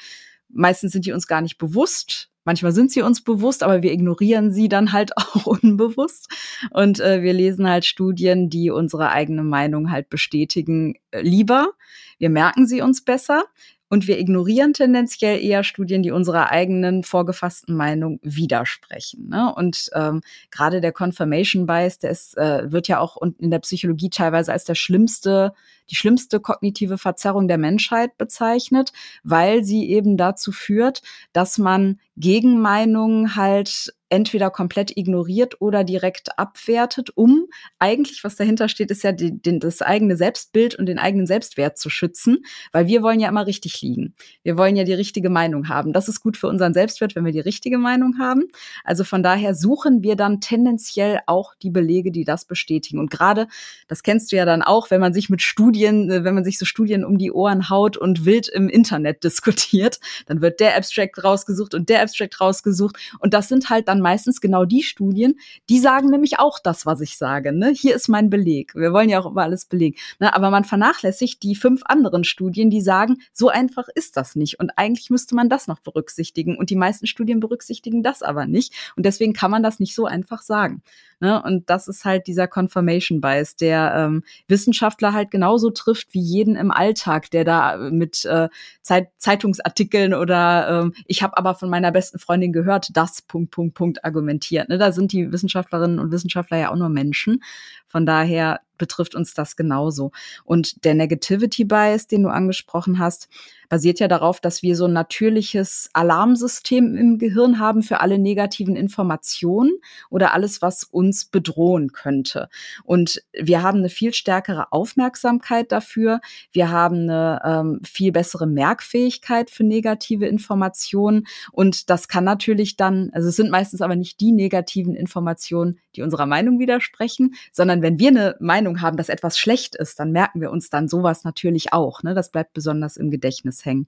[0.50, 2.30] meistens sind die uns gar nicht bewusst.
[2.44, 6.30] Manchmal sind sie uns bewusst, aber wir ignorieren sie dann halt auch unbewusst.
[6.72, 11.72] Und äh, wir lesen halt Studien, die unsere eigene Meinung halt bestätigen, äh, lieber.
[12.20, 13.44] Wir merken sie uns besser.
[13.90, 19.30] Und wir ignorieren tendenziell eher Studien, die unserer eigenen vorgefassten Meinung widersprechen.
[19.30, 19.54] Ne?
[19.56, 20.22] Und ähm,
[20.52, 24.66] gerade der Confirmation Bias, der ist, äh, wird ja auch in der Psychologie teilweise als
[24.66, 25.54] der schlimmste
[25.90, 28.92] die schlimmste kognitive Verzerrung der Menschheit bezeichnet,
[29.24, 31.02] weil sie eben dazu führt,
[31.34, 37.46] dass man Gegenmeinungen halt entweder komplett ignoriert oder direkt abwertet, um
[37.80, 41.78] eigentlich, was dahinter steht, ist ja die, den, das eigene Selbstbild und den eigenen Selbstwert
[41.78, 44.14] zu schützen, weil wir wollen ja immer richtig liegen.
[44.44, 45.94] Wir wollen ja die richtige Meinung haben.
[45.94, 48.46] Das ist gut für unseren Selbstwert, wenn wir die richtige Meinung haben.
[48.84, 53.00] Also von daher suchen wir dann tendenziell auch die Belege, die das bestätigen.
[53.00, 53.48] Und gerade,
[53.88, 56.58] das kennst du ja dann auch, wenn man sich mit Studien, äh, wenn man sich
[56.58, 61.24] so Studien um die Ohren haut und wild im Internet diskutiert, dann wird der Abstract
[61.24, 62.98] rausgesucht und der Abstract rausgesucht.
[63.20, 67.02] Und das sind halt dann meistens genau die Studien, die sagen nämlich auch das, was
[67.02, 67.52] ich sage.
[67.52, 67.70] Ne?
[67.70, 68.76] Hier ist mein Beleg.
[68.76, 69.98] Wir wollen ja auch immer alles belegen.
[70.20, 70.34] Ne?
[70.34, 74.60] Aber man vernachlässigt die fünf anderen Studien, die sagen, so einfach ist das nicht.
[74.60, 76.58] Und eigentlich müsste man das noch berücksichtigen.
[76.58, 78.74] Und die meisten Studien berücksichtigen das aber nicht.
[78.96, 80.82] Und deswegen kann man das nicht so einfach sagen.
[81.20, 81.42] Ne?
[81.42, 86.56] Und das ist halt dieser Confirmation Bias, der ähm, Wissenschaftler halt genauso trifft wie jeden
[86.56, 88.50] im Alltag, der da mit äh,
[88.82, 93.74] Zeit Zeitungsartikeln oder ähm, ich habe aber von meiner besten Freundin gehört, das Punkt, Punkt,
[93.74, 94.70] Punkt argumentiert.
[94.70, 94.78] Ne?
[94.78, 97.42] Da sind die Wissenschaftlerinnen und Wissenschaftler ja auch nur Menschen.
[97.88, 100.12] Von daher betrifft uns das genauso.
[100.44, 103.28] Und der Negativity Bias, den du angesprochen hast,
[103.70, 108.76] basiert ja darauf, dass wir so ein natürliches Alarmsystem im Gehirn haben für alle negativen
[108.76, 109.74] Informationen
[110.10, 112.50] oder alles, was uns bedrohen könnte.
[112.84, 116.22] Und wir haben eine viel stärkere Aufmerksamkeit dafür.
[116.52, 121.28] Wir haben eine ähm, viel bessere Merkfähigkeit für negative Informationen.
[121.52, 126.04] Und das kann natürlich dann, also es sind meistens aber nicht die negativen Informationen, die
[126.04, 130.42] unserer Meinung widersprechen, sondern wenn wir eine Meinung haben, dass etwas schlecht ist, dann merken
[130.42, 132.04] wir uns dann sowas natürlich auch.
[132.04, 132.14] Ne?
[132.14, 133.88] Das bleibt besonders im Gedächtnis hängen.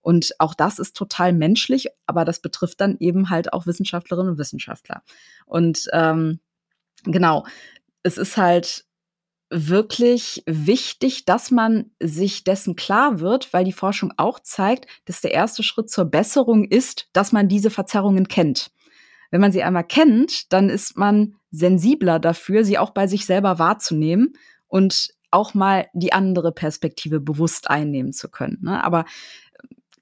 [0.00, 4.38] Und auch das ist total menschlich, aber das betrifft dann eben halt auch Wissenschaftlerinnen und
[4.38, 5.02] Wissenschaftler.
[5.44, 6.40] Und ähm,
[7.04, 7.44] genau,
[8.02, 8.84] es ist halt
[9.50, 15.32] wirklich wichtig, dass man sich dessen klar wird, weil die Forschung auch zeigt, dass der
[15.32, 18.70] erste Schritt zur Besserung ist, dass man diese Verzerrungen kennt.
[19.30, 23.58] Wenn man sie einmal kennt, dann ist man sensibler dafür, sie auch bei sich selber
[23.58, 24.34] wahrzunehmen
[24.66, 28.58] und auch mal die andere Perspektive bewusst einnehmen zu können.
[28.62, 28.82] Ne?
[28.82, 29.04] Aber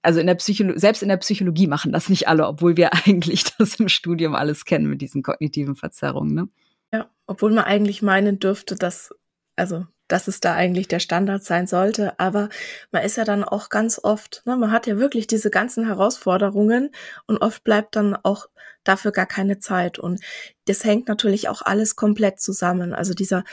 [0.02, 3.44] also in der Psychologie, selbst in der Psychologie machen das nicht alle, obwohl wir eigentlich
[3.58, 6.34] das im Studium alles kennen mit diesen kognitiven Verzerrungen.
[6.34, 6.48] Ne?
[6.92, 9.12] Ja, obwohl man eigentlich meinen dürfte, dass,
[9.56, 12.18] also, dass es da eigentlich der Standard sein sollte.
[12.18, 12.48] Aber
[12.92, 16.90] man ist ja dann auch ganz oft, ne, man hat ja wirklich diese ganzen Herausforderungen
[17.26, 18.46] und oft bleibt dann auch
[18.84, 19.98] dafür gar keine Zeit.
[19.98, 20.20] Und
[20.66, 22.94] das hängt natürlich auch alles komplett zusammen.
[22.94, 23.44] Also dieser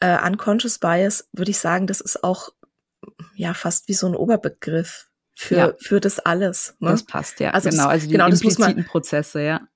[0.00, 2.50] äh, Unconscious Bias, würde ich sagen, das ist auch
[3.34, 5.72] ja fast wie so ein Oberbegriff für, ja.
[5.78, 6.74] für das alles.
[6.80, 6.90] Ne?
[6.90, 7.50] Das passt, ja.
[7.50, 9.67] Also genau, das, also die genau, impliziten Prozesse, ja.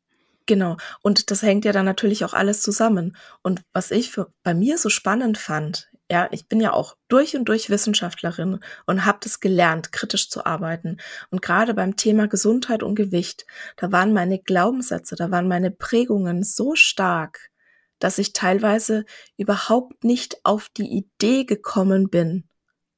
[0.46, 0.76] Genau.
[1.02, 3.16] Und das hängt ja dann natürlich auch alles zusammen.
[3.42, 7.36] Und was ich für, bei mir so spannend fand, ja, ich bin ja auch durch
[7.36, 10.98] und durch Wissenschaftlerin und habe das gelernt, kritisch zu arbeiten.
[11.30, 16.42] Und gerade beim Thema Gesundheit und Gewicht, da waren meine Glaubenssätze, da waren meine Prägungen
[16.42, 17.50] so stark,
[17.98, 19.04] dass ich teilweise
[19.38, 22.44] überhaupt nicht auf die Idee gekommen bin,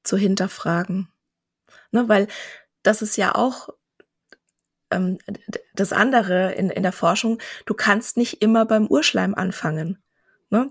[0.03, 1.09] zu hinterfragen.
[1.93, 2.27] Ne, weil
[2.83, 3.69] das ist ja auch
[4.95, 5.19] ähm,
[5.75, 9.99] das andere in, in der Forschung, du kannst nicht immer beim Urschleim anfangen.
[10.51, 10.71] Ne?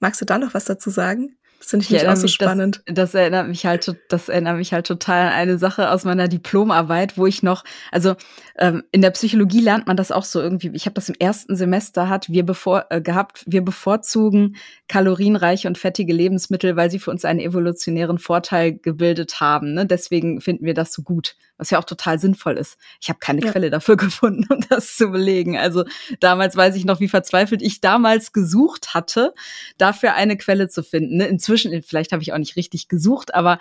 [0.00, 1.35] Magst du da noch was dazu sagen?
[1.58, 2.82] Das finde ich nicht auch so spannend.
[2.86, 6.28] Das, das, erinnert mich halt, das erinnert mich halt total an eine Sache aus meiner
[6.28, 8.14] Diplomarbeit, wo ich noch, also
[8.58, 10.70] ähm, in der Psychologie lernt man das auch so irgendwie.
[10.74, 13.44] Ich habe das im ersten Semester hat wir bevor äh, gehabt.
[13.46, 14.56] Wir bevorzugen
[14.88, 19.74] kalorienreiche und fettige Lebensmittel, weil sie für uns einen evolutionären Vorteil gebildet haben.
[19.74, 19.86] Ne?
[19.86, 22.78] Deswegen finden wir das so gut, was ja auch total sinnvoll ist.
[23.00, 23.50] Ich habe keine ja.
[23.50, 25.58] Quelle dafür gefunden, um das zu belegen.
[25.58, 25.84] Also
[26.20, 29.34] damals weiß ich noch, wie verzweifelt ich damals gesucht hatte,
[29.78, 31.16] dafür eine Quelle zu finden.
[31.18, 31.26] Ne?
[31.46, 33.58] Inzwischen, vielleicht habe ich auch nicht richtig gesucht, aber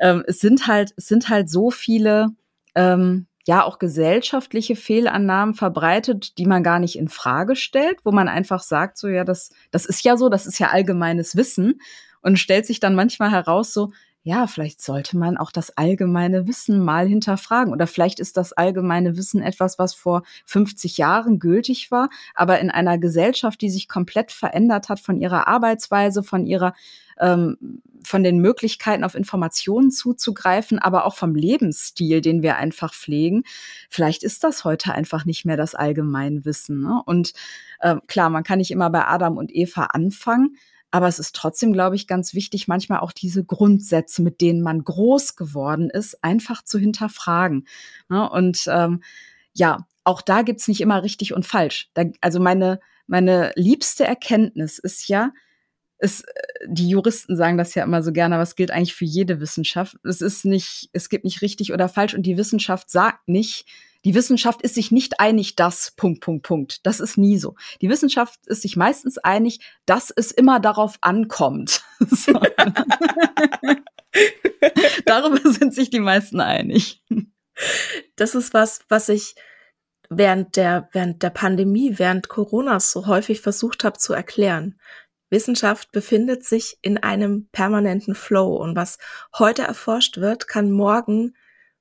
[0.00, 2.30] ähm, es sind halt, es sind halt so viele
[2.74, 8.28] ähm, ja auch gesellschaftliche Fehlannahmen verbreitet, die man gar nicht in Frage stellt, wo man
[8.28, 11.80] einfach sagt, so ja, das, das ist ja so, das ist ja allgemeines Wissen
[12.22, 16.84] und stellt sich dann manchmal heraus, so, ja, vielleicht sollte man auch das allgemeine Wissen
[16.84, 17.72] mal hinterfragen.
[17.72, 22.70] Oder vielleicht ist das allgemeine Wissen etwas, was vor 50 Jahren gültig war, aber in
[22.70, 26.74] einer Gesellschaft, die sich komplett verändert hat von ihrer Arbeitsweise, von ihrer
[27.20, 33.42] ähm, von den Möglichkeiten auf Informationen zuzugreifen, aber auch vom Lebensstil, den wir einfach pflegen.
[33.88, 36.80] Vielleicht ist das heute einfach nicht mehr das Allgemeinwissen.
[36.80, 37.02] Ne?
[37.04, 37.32] Und
[37.80, 40.56] äh, klar, man kann nicht immer bei Adam und Eva anfangen,
[40.90, 44.84] aber es ist trotzdem, glaube ich, ganz wichtig, manchmal auch diese Grundsätze, mit denen man
[44.84, 47.66] groß geworden ist, einfach zu hinterfragen.
[48.08, 48.28] Ne?
[48.28, 49.02] Und ähm,
[49.52, 51.90] ja, auch da gibt's nicht immer richtig und falsch.
[51.92, 55.32] Da, also meine, meine liebste Erkenntnis ist ja,
[55.98, 56.32] es, äh,
[56.66, 59.96] die Juristen sagen das ja immer so gerne, aber es gilt eigentlich für jede Wissenschaft.
[60.04, 63.66] Es ist nicht, es gibt nicht richtig oder falsch und die Wissenschaft sagt nicht,
[64.04, 66.86] die Wissenschaft ist sich nicht einig, dass Punkt, Punkt, Punkt.
[66.86, 67.56] Das ist nie so.
[67.80, 71.82] Die Wissenschaft ist sich meistens einig, dass es immer darauf ankommt.
[75.04, 77.02] Darüber sind sich die meisten einig.
[78.14, 79.34] Das ist was, was ich
[80.08, 84.78] während der, während der Pandemie, während Coronas so häufig versucht habe zu erklären.
[85.30, 88.98] Wissenschaft befindet sich in einem permanenten Flow und was
[89.38, 91.34] heute erforscht wird, kann morgen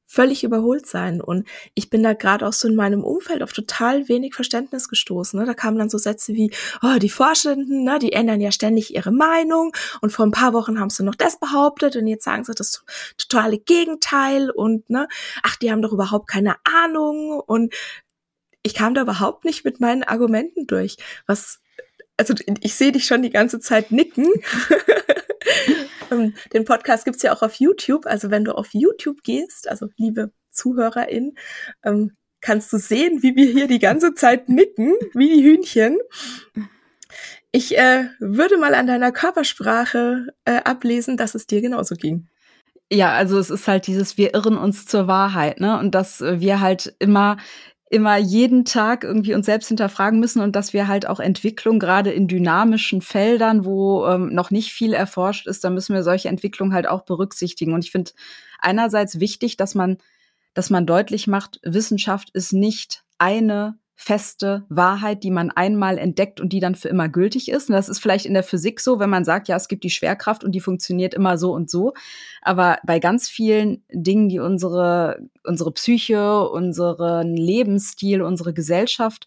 [0.08, 1.22] völlig überholt sein.
[1.22, 5.38] Und ich bin da gerade auch so in meinem Umfeld auf total wenig Verständnis gestoßen.
[5.38, 5.46] Ne?
[5.46, 6.50] Da kamen dann so Sätze wie,
[6.82, 10.80] oh, die Forschenden, ne, die ändern ja ständig ihre Meinung und vor ein paar Wochen
[10.80, 12.84] haben sie noch das behauptet und jetzt sagen sie das
[13.18, 15.08] totale Gegenteil und ne,
[15.44, 17.74] ach, die haben doch überhaupt keine Ahnung und
[18.64, 21.60] ich kam da überhaupt nicht mit meinen Argumenten durch, was
[22.18, 24.28] also ich sehe dich schon die ganze Zeit nicken.
[26.12, 28.06] Ähm, den Podcast gibt's ja auch auf YouTube.
[28.06, 31.38] Also wenn du auf YouTube gehst, also liebe ZuhörerInnen,
[31.84, 35.98] ähm, kannst du sehen, wie wir hier die ganze Zeit nicken, wie die Hühnchen.
[37.52, 42.28] Ich äh, würde mal an deiner Körpersprache äh, ablesen, dass es dir genauso ging.
[42.92, 45.78] Ja, also es ist halt dieses, wir irren uns zur Wahrheit, ne?
[45.78, 47.38] Und dass wir halt immer
[47.90, 52.12] immer jeden Tag irgendwie uns selbst hinterfragen müssen und dass wir halt auch Entwicklung gerade
[52.12, 56.74] in dynamischen Feldern, wo ähm, noch nicht viel erforscht ist, da müssen wir solche Entwicklungen
[56.74, 57.74] halt auch berücksichtigen.
[57.74, 58.12] Und ich finde
[58.60, 59.98] einerseits wichtig, dass man,
[60.54, 66.54] dass man deutlich macht, Wissenschaft ist nicht eine feste Wahrheit, die man einmal entdeckt und
[66.54, 67.68] die dann für immer gültig ist.
[67.68, 69.90] Und das ist vielleicht in der Physik so, wenn man sagt, ja, es gibt die
[69.90, 71.94] Schwerkraft und die funktioniert immer so und so.
[72.44, 79.26] Aber bei ganz vielen Dingen, die unsere, unsere Psyche, unseren Lebensstil, unsere Gesellschaft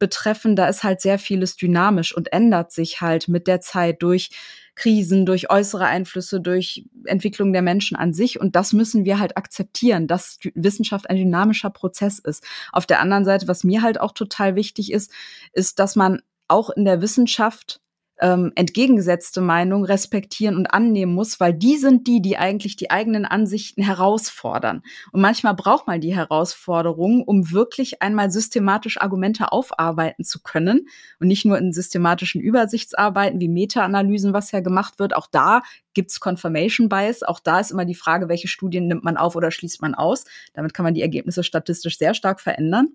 [0.00, 4.30] betreffen, da ist halt sehr vieles dynamisch und ändert sich halt mit der Zeit durch
[4.74, 8.40] Krisen, durch äußere Einflüsse, durch Entwicklung der Menschen an sich.
[8.40, 12.44] Und das müssen wir halt akzeptieren, dass Wissenschaft ein dynamischer Prozess ist.
[12.72, 15.12] Auf der anderen Seite, was mir halt auch total wichtig ist,
[15.52, 17.80] ist, dass man auch in der Wissenschaft
[18.22, 23.24] ähm, entgegengesetzte Meinung respektieren und annehmen muss, weil die sind die, die eigentlich die eigenen
[23.24, 24.82] Ansichten herausfordern.
[25.10, 30.86] Und manchmal braucht man die Herausforderung, um wirklich einmal systematisch Argumente aufarbeiten zu können
[31.18, 35.16] und nicht nur in systematischen Übersichtsarbeiten wie Meta-Analysen, was ja gemacht wird.
[35.16, 37.24] Auch da gibt's Confirmation Bias.
[37.24, 40.24] Auch da ist immer die Frage, welche Studien nimmt man auf oder schließt man aus.
[40.54, 42.88] Damit kann man die Ergebnisse statistisch sehr stark verändern.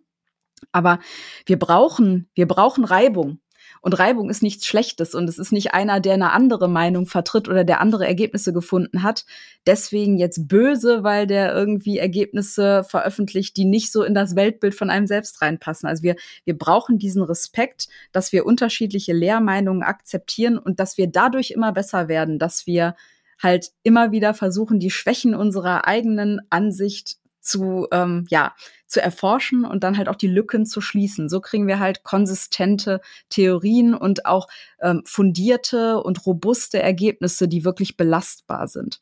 [0.72, 1.00] Aber
[1.46, 3.40] wir brauchen, wir brauchen Reibung.
[3.82, 7.47] Und Reibung ist nichts Schlechtes und es ist nicht einer, der eine andere Meinung vertritt
[7.47, 9.25] oder der andere Ergebnisse gefunden hat.
[9.65, 14.89] Deswegen jetzt böse, weil der irgendwie Ergebnisse veröffentlicht, die nicht so in das Weltbild von
[14.89, 15.88] einem selbst reinpassen.
[15.88, 21.51] Also wir, wir brauchen diesen Respekt, dass wir unterschiedliche Lehrmeinungen akzeptieren und dass wir dadurch
[21.51, 22.95] immer besser werden, dass wir
[23.41, 27.17] halt immer wieder versuchen, die Schwächen unserer eigenen Ansicht
[27.48, 28.56] zu, ähm, ja,
[28.88, 31.30] zu erforschen und dann halt auch die Lücken zu schließen.
[31.30, 34.48] So kriegen wir halt konsistente Theorien und auch
[34.82, 39.02] ähm, fundierte und robuste Ergebnisse, die wirklich belastbar sind.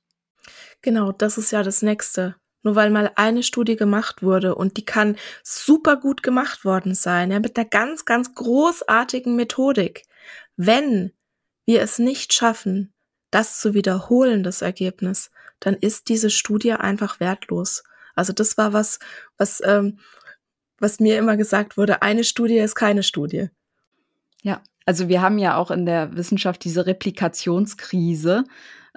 [0.82, 2.36] Genau, das ist ja das Nächste.
[2.64, 7.30] Nur weil mal eine Studie gemacht wurde und die kann super gut gemacht worden sein,
[7.30, 10.04] ja, mit einer ganz, ganz großartigen Methodik.
[10.58, 11.12] Wenn
[11.66, 12.92] wir es nicht schaffen,
[13.30, 15.30] das zu wiederholen, das Ergebnis,
[15.60, 17.84] dann ist diese Studie einfach wertlos.
[18.15, 18.99] Also das war was,
[19.38, 19.99] was, ähm,
[20.80, 23.49] was mir immer gesagt wurde, eine Studie ist keine Studie.
[24.43, 28.43] Ja, also wir haben ja auch in der Wissenschaft diese Replikationskrise.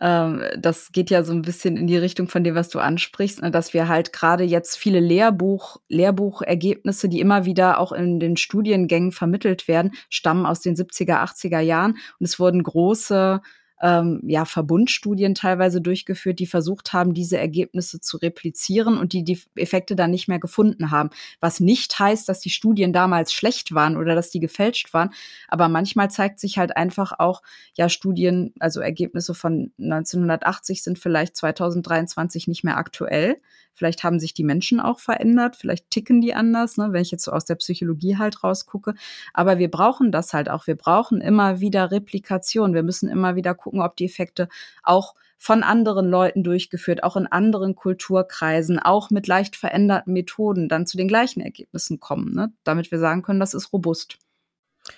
[0.01, 3.43] Ähm, das geht ja so ein bisschen in die Richtung von dem, was du ansprichst,
[3.43, 8.37] ne, dass wir halt gerade jetzt viele Lehrbuch, Lehrbuchergebnisse, die immer wieder auch in den
[8.37, 11.93] Studiengängen vermittelt werden, stammen aus den 70er, 80er Jahren.
[12.21, 13.41] Und es wurden große
[13.81, 19.41] ähm, ja, Verbundstudien teilweise durchgeführt, die versucht haben, diese Ergebnisse zu replizieren und die die
[19.55, 21.11] Effekte dann nicht mehr gefunden haben.
[21.41, 25.11] Was nicht heißt, dass die Studien damals schlecht waren oder dass die gefälscht waren.
[25.49, 27.43] Aber manchmal zeigt sich halt einfach auch,
[27.77, 33.41] ja, Studien, also Ergebnisse von 1980 sind vielleicht 2023 nicht mehr aktuell.
[33.79, 37.25] Vielleicht haben sich die Menschen auch verändert, vielleicht ticken die anders, ne, wenn ich jetzt
[37.25, 38.95] so aus der Psychologie halt rausgucke.
[39.33, 40.67] Aber wir brauchen das halt auch.
[40.67, 42.75] Wir brauchen immer wieder Replikation.
[42.75, 44.49] Wir müssen immer wieder gucken, ob die Effekte
[44.83, 50.85] auch von anderen Leuten durchgeführt, auch in anderen Kulturkreisen, auch mit leicht veränderten Methoden dann
[50.85, 52.53] zu den gleichen Ergebnissen kommen, ne?
[52.65, 54.19] damit wir sagen können, das ist robust.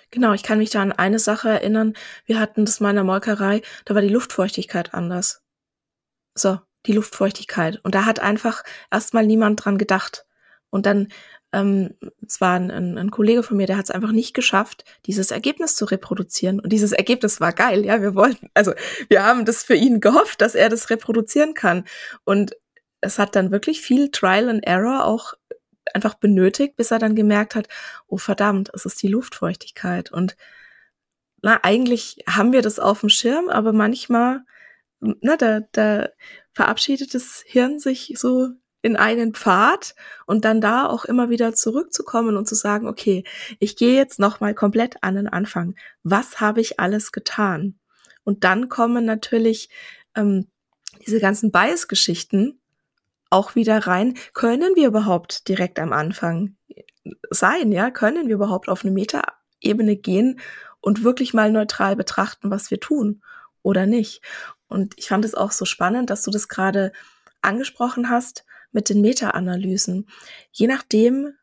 [0.09, 1.93] Genau, ich kann mich da an eine Sache erinnern.
[2.25, 5.43] Wir hatten das mal in der Molkerei, da war die Luftfeuchtigkeit anders.
[6.33, 7.79] So, die Luftfeuchtigkeit.
[7.83, 10.25] Und da hat einfach erstmal niemand dran gedacht.
[10.69, 11.09] Und dann,
[11.51, 14.85] ähm, es war ein, ein, ein Kollege von mir, der hat es einfach nicht geschafft,
[15.05, 16.59] dieses Ergebnis zu reproduzieren.
[16.59, 18.01] Und dieses Ergebnis war geil, ja.
[18.01, 18.73] Wir wollten, also
[19.09, 21.85] wir haben das für ihn gehofft, dass er das reproduzieren kann.
[22.23, 22.55] Und
[23.01, 25.33] es hat dann wirklich viel Trial and Error auch
[25.93, 27.67] einfach benötigt, bis er dann gemerkt hat,
[28.07, 30.11] oh verdammt, es ist die Luftfeuchtigkeit.
[30.11, 30.37] Und
[31.41, 34.41] na, eigentlich haben wir das auf dem Schirm, aber manchmal,
[34.99, 36.09] na, da, da
[36.53, 38.49] verabschiedet das Hirn sich so
[38.81, 43.23] in einen Pfad und dann da auch immer wieder zurückzukommen und zu sagen, okay,
[43.59, 45.75] ich gehe jetzt nochmal komplett an den Anfang.
[46.03, 47.77] Was habe ich alles getan?
[48.23, 49.69] Und dann kommen natürlich
[50.15, 50.47] ähm,
[51.05, 52.59] diese ganzen Bias-Geschichten
[53.29, 54.15] auch wieder rein.
[54.33, 56.55] Können wir überhaupt direkt am Anfang
[57.29, 57.71] sein?
[57.71, 60.39] Ja, können wir überhaupt auf eine Metaebene gehen
[60.79, 63.21] und wirklich mal neutral betrachten, was wir tun
[63.63, 64.21] oder nicht?
[64.67, 66.91] Und ich fand es auch so spannend, dass du das gerade
[67.41, 70.07] angesprochen hast mit den Meta-Analysen.
[70.51, 71.33] Je nachdem,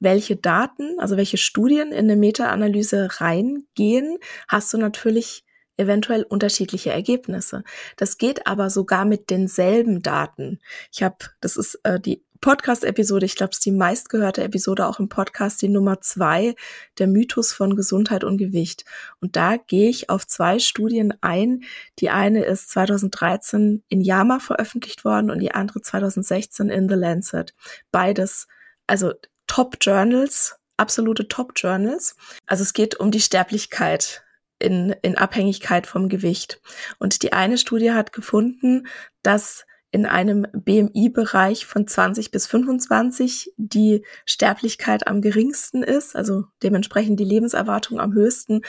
[0.00, 5.44] welche Daten, also welche Studien in eine Meta-Analyse reingehen, hast du natürlich
[5.76, 7.62] eventuell unterschiedliche Ergebnisse.
[7.96, 10.58] Das geht aber sogar mit denselben Daten.
[10.92, 14.98] Ich habe, das ist äh, die Podcast-Episode, ich glaube, es ist die meistgehörte Episode auch
[14.98, 16.54] im Podcast, die Nummer zwei,
[16.98, 18.84] der Mythos von Gesundheit und Gewicht.
[19.20, 21.64] Und da gehe ich auf zwei Studien ein.
[21.98, 27.54] Die eine ist 2013 in JAMA veröffentlicht worden und die andere 2016 in The Lancet.
[27.90, 28.48] Beides,
[28.86, 29.14] also
[29.46, 32.16] Top Journals, absolute Top Journals.
[32.46, 34.24] Also es geht um die Sterblichkeit
[34.58, 36.60] in, in Abhängigkeit vom Gewicht.
[36.98, 38.86] Und die eine Studie hat gefunden,
[39.22, 47.18] dass in einem BMI-Bereich von 20 bis 25 die Sterblichkeit am geringsten ist, also dementsprechend
[47.18, 48.60] die Lebenserwartung am höchsten,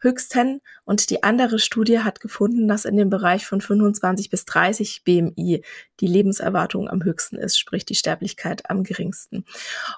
[0.00, 0.60] höchsten.
[0.84, 5.62] Und die andere Studie hat gefunden, dass in dem Bereich von 25 bis 30 BMI
[6.00, 9.46] die Lebenserwartung am höchsten ist, sprich die Sterblichkeit am geringsten.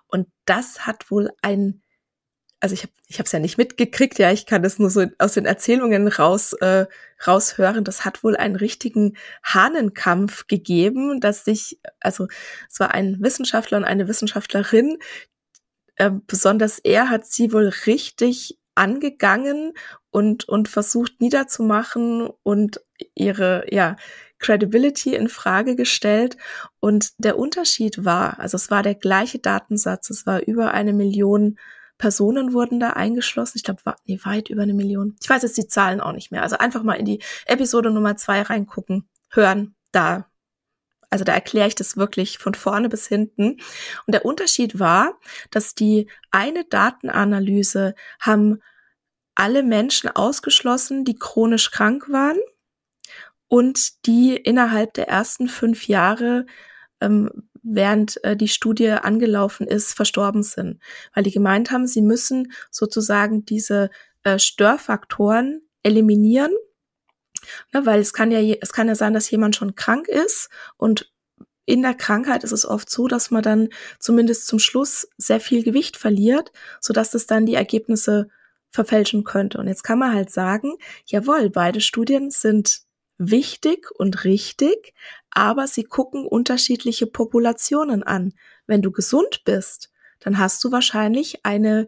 [0.06, 1.82] Und das hat wohl ein
[2.60, 5.06] also ich habe ich habe es ja nicht mitgekriegt, ja, ich kann das nur so
[5.18, 6.86] aus den Erzählungen raus äh,
[7.26, 7.84] raushören.
[7.84, 12.28] Das hat wohl einen richtigen Hahnenkampf gegeben, dass sich also
[12.70, 14.98] es war ein Wissenschaftler und eine Wissenschaftlerin,
[15.96, 19.74] äh, besonders er hat sie wohl richtig angegangen
[20.10, 22.80] und, und versucht niederzumachen und
[23.14, 23.96] ihre, ja,
[24.38, 26.38] Credibility in Frage gestellt.
[26.80, 31.58] Und der Unterschied war, also es war der gleiche Datensatz, es war über eine Million
[32.00, 33.58] Personen wurden da eingeschlossen.
[33.58, 35.16] Ich glaube, nee, weit über eine Million.
[35.20, 36.42] Ich weiß jetzt die Zahlen auch nicht mehr.
[36.42, 40.26] Also einfach mal in die Episode Nummer zwei reingucken, hören, da.
[41.10, 43.60] Also da erkläre ich das wirklich von vorne bis hinten.
[44.06, 45.18] Und der Unterschied war,
[45.50, 48.62] dass die eine Datenanalyse haben
[49.34, 52.38] alle Menschen ausgeschlossen, die chronisch krank waren
[53.48, 56.46] und die innerhalb der ersten fünf Jahre
[57.02, 60.80] ähm, während äh, die Studie angelaufen ist, verstorben sind.
[61.14, 63.90] Weil die gemeint haben, sie müssen sozusagen diese
[64.22, 66.52] äh, Störfaktoren eliminieren.
[67.72, 71.10] Ne, weil es kann ja, es kann ja sein, dass jemand schon krank ist und
[71.64, 73.68] in der Krankheit ist es oft so, dass man dann
[74.00, 78.28] zumindest zum Schluss sehr viel Gewicht verliert, so dass das dann die Ergebnisse
[78.70, 79.58] verfälschen könnte.
[79.58, 80.74] Und jetzt kann man halt sagen,
[81.06, 82.82] jawohl, beide Studien sind
[83.20, 84.94] wichtig und richtig,
[85.30, 88.32] aber sie gucken unterschiedliche Populationen an.
[88.66, 91.86] Wenn du gesund bist, dann hast du wahrscheinlich eine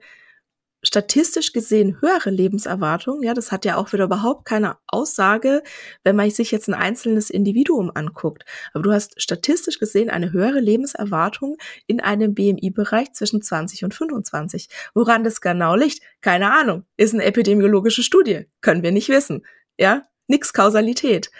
[0.82, 3.22] statistisch gesehen höhere Lebenserwartung.
[3.22, 5.62] Ja, das hat ja auch wieder überhaupt keine Aussage,
[6.02, 8.44] wenn man sich jetzt ein einzelnes Individuum anguckt.
[8.74, 11.56] Aber du hast statistisch gesehen eine höhere Lebenserwartung
[11.86, 14.68] in einem BMI-Bereich zwischen 20 und 25.
[14.92, 16.02] Woran das genau liegt?
[16.20, 16.84] Keine Ahnung.
[16.96, 18.46] Ist eine epidemiologische Studie.
[18.60, 19.46] Können wir nicht wissen.
[19.78, 21.30] Ja, nix Kausalität.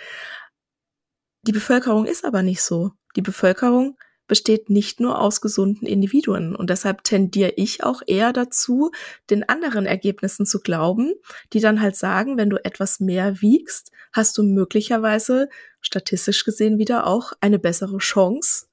[1.43, 2.93] Die Bevölkerung ist aber nicht so.
[3.17, 6.55] Die Bevölkerung besteht nicht nur aus gesunden Individuen.
[6.55, 8.93] Und deshalb tendiere ich auch eher dazu,
[9.29, 11.13] den anderen Ergebnissen zu glauben,
[11.53, 15.49] die dann halt sagen, wenn du etwas mehr wiegst, hast du möglicherweise
[15.81, 18.67] statistisch gesehen wieder auch eine bessere Chance,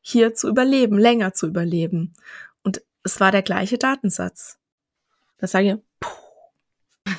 [0.00, 2.14] hier zu überleben, länger zu überleben.
[2.62, 4.58] Und es war der gleiche Datensatz.
[5.38, 5.91] Das sage ich,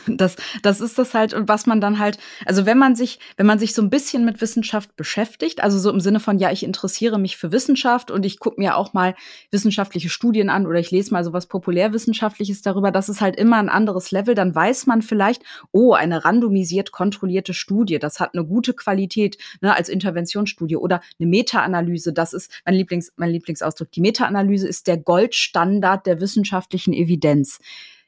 [0.08, 3.45] Das, das ist das halt, und was man dann halt, also wenn man sich, wenn
[3.45, 6.64] man sich so ein bisschen mit Wissenschaft beschäftigt, also so im Sinne von, ja, ich
[6.64, 9.16] interessiere mich für Wissenschaft und ich gucke mir auch mal
[9.51, 13.70] wissenschaftliche Studien an oder ich lese mal sowas populärwissenschaftliches darüber, das ist halt immer ein
[13.70, 18.74] anderes Level, dann weiß man vielleicht, oh, eine randomisiert kontrollierte Studie, das hat eine gute
[18.74, 23.91] Qualität, ne, als Interventionsstudie oder eine Meta-Analyse, das ist mein Lieblings, mein Lieblingsausdruck.
[23.91, 27.60] Die Meta-Analyse ist der Goldstandard der wissenschaftlichen Evidenz.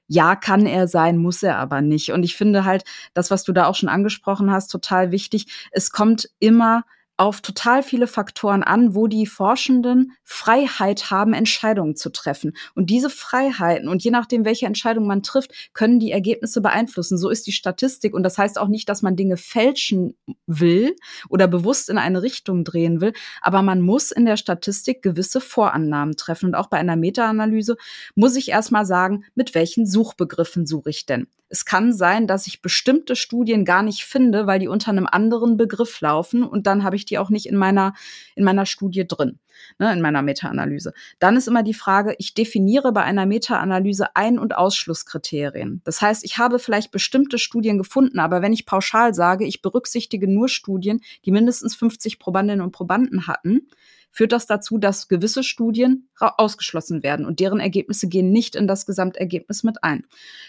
[0.08, 2.12] Ja, kann er sein, muss er aber nicht.
[2.12, 2.84] Und ich finde halt,
[3.14, 5.48] das, was du da auch schon angesprochen hast, total wichtig.
[5.72, 6.84] Es kommt immer
[7.18, 12.54] auf total viele Faktoren an, wo die Forschenden Freiheit haben, Entscheidungen zu treffen.
[12.76, 17.18] Und diese Freiheiten und je nachdem, welche Entscheidung man trifft, können die Ergebnisse beeinflussen.
[17.18, 18.14] So ist die Statistik.
[18.14, 20.96] Und das heißt auch nicht, dass man Dinge fälschen will
[21.30, 23.14] oder bewusst in eine Richtung drehen will.
[23.42, 26.48] Aber man muss in der Statistik gewisse Vorannahmen treffen.
[26.48, 27.78] Und auch bei einer Meta-Analyse
[28.16, 31.28] muss ich erstmal sagen, mit welchen Suchbegriffen suche ich denn?
[31.50, 35.58] Es kann sein, dass ich bestimmte Studien gar nicht finde, weil die unter einem anderen
[35.58, 37.94] Begriff laufen und dann habe ich die auch nicht in meiner,
[38.36, 39.40] in meiner Studie drin,
[39.78, 40.94] ne, in meiner Meta-Analyse.
[41.20, 45.82] Dann ist immer die Frage, ich definiere bei einer Meta-Analyse Ein- und Ausschlusskriterien.
[45.84, 50.28] Das heißt, ich habe vielleicht bestimmte Studien gefunden, aber wenn ich pauschal sage, ich berücksichtige
[50.28, 53.68] nur Studien, die mindestens 50 Probandinnen und Probanden hatten,
[54.16, 58.86] führt das dazu, dass gewisse Studien ausgeschlossen werden und deren Ergebnisse gehen nicht in das
[58.86, 60.06] Gesamtergebnis mit ein.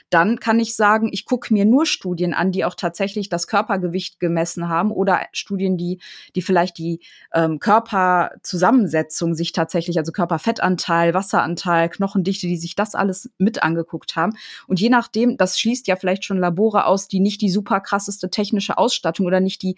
[0.08, 4.20] Dann kann ich sagen, ich gucke mir nur Studien an, die auch tatsächlich das Körpergewicht
[4.20, 5.98] gemessen haben oder Studien, die,
[6.36, 7.00] die vielleicht die
[7.34, 14.34] ähm, Körperzusammensetzung sich tatsächlich, also Körperfettanteil, Wasseranteil, Knochendichte, die sich das alles mit angeguckt haben.
[14.68, 18.30] Und je nachdem, das schließt ja vielleicht schon Labore aus, die nicht die super krasseste
[18.30, 19.74] technische Ausstattung oder nicht die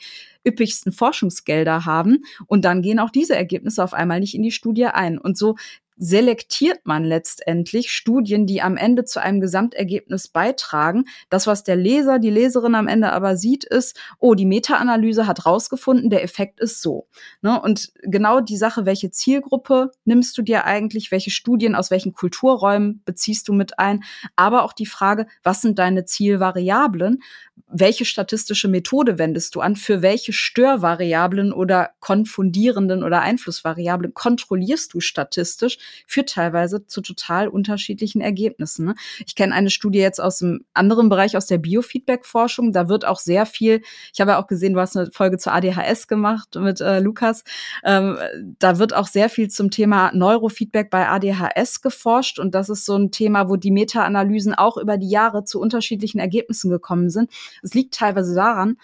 [0.46, 2.24] üppigsten Forschungsgelder haben.
[2.46, 5.18] Und dann gehen auch diese Ergebnisse auf einmal nicht in die Studie ein.
[5.18, 5.56] Und so
[5.98, 11.04] selektiert man letztendlich Studien, die am Ende zu einem Gesamtergebnis beitragen.
[11.28, 15.44] Das, was der Leser, die Leserin am Ende aber sieht, ist, oh, die Meta-Analyse hat
[15.44, 17.08] rausgefunden, der Effekt ist so.
[17.42, 17.60] Ne?
[17.60, 23.02] Und genau die Sache, welche Zielgruppe nimmst du dir eigentlich, welche Studien aus welchen Kulturräumen
[23.04, 24.04] beziehst du mit ein,
[24.36, 27.22] aber auch die Frage, was sind deine Zielvariablen,
[27.66, 35.00] welche statistische Methode wendest du an, für welche Störvariablen oder konfundierenden oder Einflussvariablen kontrollierst du
[35.00, 38.86] statistisch, führt teilweise zu total unterschiedlichen Ergebnissen.
[38.86, 38.94] Ne?
[39.26, 42.72] Ich kenne eine Studie jetzt aus einem anderen Bereich, aus der Biofeedback-Forschung.
[42.72, 43.82] Da wird auch sehr viel,
[44.12, 47.44] ich habe ja auch gesehen, du hast eine Folge zur ADHS gemacht mit äh, Lukas.
[47.84, 48.18] Ähm,
[48.58, 52.38] da wird auch sehr viel zum Thema Neurofeedback bei ADHS geforscht.
[52.38, 56.18] Und das ist so ein Thema, wo die Meta-Analysen auch über die Jahre zu unterschiedlichen
[56.18, 57.30] Ergebnissen gekommen sind.
[57.62, 58.76] Es liegt teilweise daran,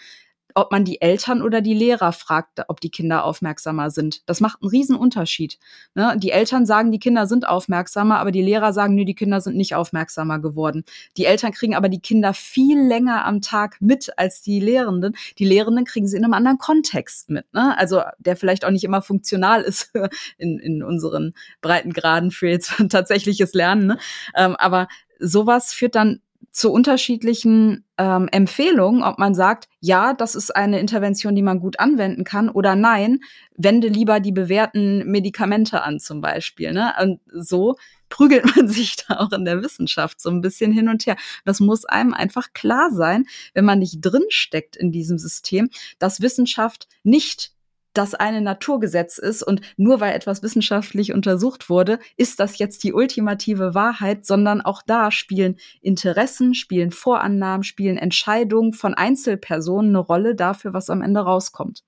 [0.55, 4.27] ob man die Eltern oder die Lehrer fragt, ob die Kinder aufmerksamer sind.
[4.27, 5.59] Das macht einen riesen Unterschied.
[5.95, 6.15] Ne?
[6.17, 9.57] Die Eltern sagen, die Kinder sind aufmerksamer, aber die Lehrer sagen, nö, die Kinder sind
[9.57, 10.85] nicht aufmerksamer geworden.
[11.17, 15.17] Die Eltern kriegen aber die Kinder viel länger am Tag mit als die Lehrenden.
[15.39, 17.53] Die Lehrenden kriegen sie in einem anderen Kontext mit.
[17.53, 17.77] Ne?
[17.77, 19.91] Also der vielleicht auch nicht immer funktional ist
[20.37, 23.87] in, in unseren Breitengraden für jetzt tatsächliches Lernen.
[23.87, 23.97] Ne?
[24.35, 24.87] Ähm, aber
[25.19, 26.21] sowas führt dann
[26.55, 31.81] zu unterschiedlichen ähm, Empfehlungen, ob man sagt, ja, das ist eine Intervention, die man gut
[31.81, 33.19] anwenden kann, oder nein,
[33.57, 36.71] wende lieber die bewährten Medikamente an, zum Beispiel.
[36.71, 36.93] Ne?
[37.01, 37.75] Und so
[38.07, 41.17] prügelt man sich da auch in der Wissenschaft so ein bisschen hin und her.
[41.43, 46.87] Das muss einem einfach klar sein, wenn man nicht drinsteckt in diesem System, dass Wissenschaft
[47.03, 47.51] nicht
[47.97, 52.93] das eine Naturgesetz ist und nur weil etwas wissenschaftlich untersucht wurde, ist das jetzt die
[52.93, 60.35] ultimative Wahrheit, sondern auch da spielen Interessen, spielen Vorannahmen, spielen Entscheidungen von Einzelpersonen eine Rolle
[60.35, 61.83] dafür, was am Ende rauskommt.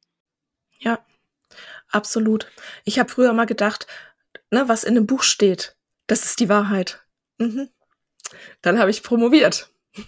[0.80, 1.00] Ja,
[1.90, 2.52] absolut.
[2.86, 3.88] Ich habe früher mal gedacht,
[4.52, 5.76] ne, was in einem Buch steht,
[6.08, 7.02] das ist die Wahrheit.
[7.38, 7.70] Mhm.
[8.62, 9.70] Dann habe ich promoviert.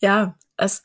[0.00, 0.82] ja, es,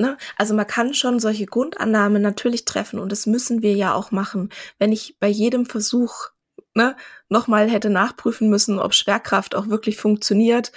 [0.00, 0.16] Ne?
[0.36, 4.50] Also man kann schon solche Grundannahmen natürlich treffen und das müssen wir ja auch machen.
[4.78, 6.28] Wenn ich bei jedem Versuch
[6.74, 6.96] ne,
[7.28, 10.70] nochmal hätte nachprüfen müssen, ob Schwerkraft auch wirklich funktioniert,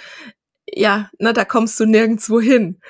[0.66, 2.80] ja, ne, da kommst du nirgendwo hin.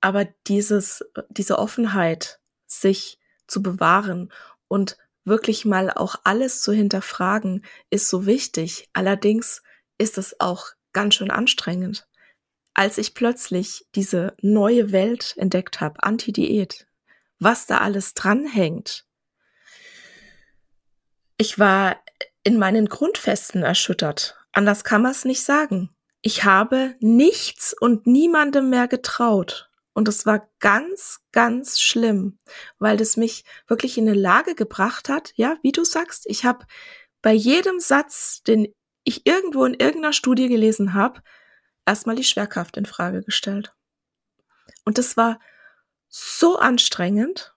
[0.00, 4.32] Aber dieses, diese Offenheit, sich zu bewahren
[4.68, 8.88] und wirklich mal auch alles zu hinterfragen, ist so wichtig.
[8.94, 9.62] Allerdings
[9.98, 12.08] ist es auch ganz schön anstrengend
[12.76, 16.86] als ich plötzlich diese neue Welt entdeckt habe, Anti-Diät,
[17.38, 19.06] was da alles dranhängt.
[21.38, 21.96] Ich war
[22.44, 24.36] in meinen Grundfesten erschüttert.
[24.52, 25.88] Anders kann man es nicht sagen.
[26.20, 29.70] Ich habe nichts und niemandem mehr getraut.
[29.94, 32.38] Und es war ganz, ganz schlimm,
[32.78, 36.66] weil das mich wirklich in eine Lage gebracht hat, ja, wie du sagst, ich habe
[37.22, 38.68] bei jedem Satz, den
[39.04, 41.22] ich irgendwo in irgendeiner Studie gelesen habe,
[41.86, 43.74] erstmal die Schwerkraft in Frage gestellt.
[44.84, 45.40] Und das war
[46.08, 47.54] so anstrengend.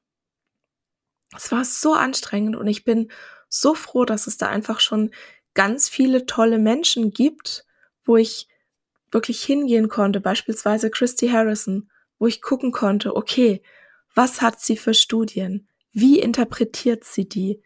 [1.35, 3.11] Es war so anstrengend und ich bin
[3.49, 5.11] so froh, dass es da einfach schon
[5.53, 7.65] ganz viele tolle Menschen gibt,
[8.05, 8.47] wo ich
[9.11, 13.61] wirklich hingehen konnte, beispielsweise Christy Harrison, wo ich gucken konnte, okay,
[14.13, 15.67] was hat sie für Studien?
[15.91, 17.63] Wie interpretiert sie die?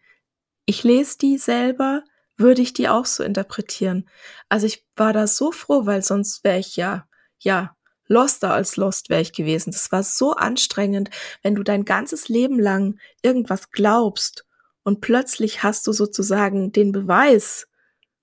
[0.66, 2.04] Ich lese die selber,
[2.38, 4.10] würde ich die auch so interpretieren.
[4.50, 7.08] Also ich war da so froh, weil sonst wäre ich ja,
[7.40, 7.76] ja,
[8.08, 9.72] loster als lost wäre ich gewesen.
[9.72, 11.10] Das war so anstrengend,
[11.42, 14.46] wenn du dein ganzes Leben lang irgendwas glaubst
[14.84, 17.68] und plötzlich hast du sozusagen den Beweis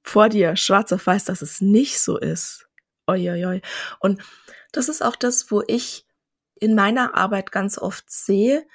[0.03, 2.67] vor dir, schwarz auf weiß, dass es nicht so ist.
[3.07, 3.61] Oi,
[3.99, 4.23] Und
[4.73, 6.07] das ist auch das, wo ich
[6.61, 8.67] in meiner Arbeit ganz oft sehe.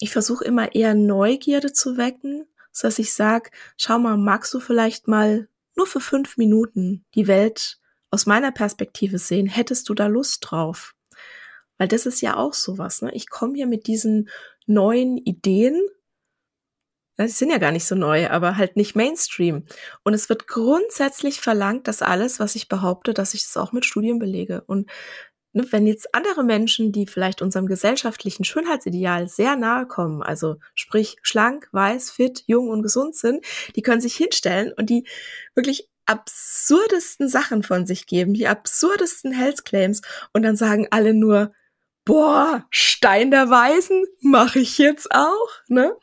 [0.00, 2.46] Ich versuche immer eher Neugierde zu wecken
[2.80, 7.78] dass ich sag, schau mal, magst du vielleicht mal nur für fünf Minuten die Welt
[8.10, 9.46] aus meiner Perspektive sehen?
[9.46, 10.94] Hättest du da Lust drauf?
[11.78, 13.12] Weil das ist ja auch sowas, ne?
[13.14, 14.28] Ich komme hier mit diesen
[14.66, 15.80] neuen Ideen,
[17.18, 19.64] die sind ja gar nicht so neu, aber halt nicht Mainstream.
[20.02, 23.84] Und es wird grundsätzlich verlangt, dass alles, was ich behaupte, dass ich das auch mit
[23.84, 24.62] Studien belege.
[24.66, 24.90] Und
[25.52, 31.16] ne, wenn jetzt andere Menschen, die vielleicht unserem gesellschaftlichen Schönheitsideal sehr nahe kommen, also sprich
[31.22, 33.44] schlank, weiß, fit, jung und gesund sind,
[33.76, 35.06] die können sich hinstellen und die
[35.54, 41.52] wirklich absurdesten Sachen von sich geben, die absurdesten Health Claims und dann sagen alle nur,
[42.04, 45.96] boah, Stein der Weisen mache ich jetzt auch, ne?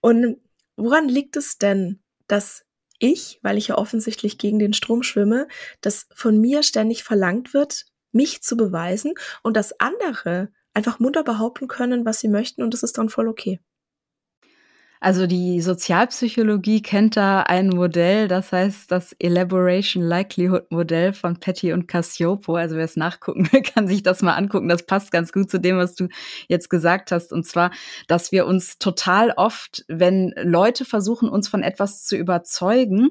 [0.00, 0.40] Und
[0.76, 2.64] woran liegt es denn, dass
[2.98, 5.48] ich, weil ich ja offensichtlich gegen den Strom schwimme,
[5.80, 11.68] dass von mir ständig verlangt wird, mich zu beweisen und dass andere einfach munter behaupten
[11.68, 13.60] können, was sie möchten und das ist dann voll okay.
[15.04, 21.74] Also die Sozialpsychologie kennt da ein Modell, das heißt das Elaboration Likelihood Modell von Petty
[21.74, 22.56] und Cassiopo.
[22.56, 24.66] Also wer es nachgucken will, kann sich das mal angucken.
[24.66, 26.08] Das passt ganz gut zu dem, was du
[26.48, 27.34] jetzt gesagt hast.
[27.34, 27.70] Und zwar,
[28.08, 33.10] dass wir uns total oft, wenn Leute versuchen, uns von etwas zu überzeugen,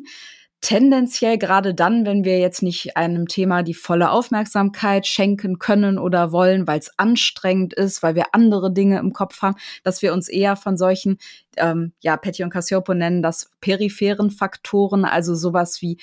[0.63, 6.31] tendenziell gerade dann, wenn wir jetzt nicht einem Thema die volle Aufmerksamkeit schenken können oder
[6.31, 10.29] wollen, weil es anstrengend ist, weil wir andere Dinge im Kopf haben, dass wir uns
[10.29, 11.17] eher von solchen,
[11.57, 15.97] ähm, ja, Petty und Cassiopo nennen das peripheren Faktoren, also sowas wie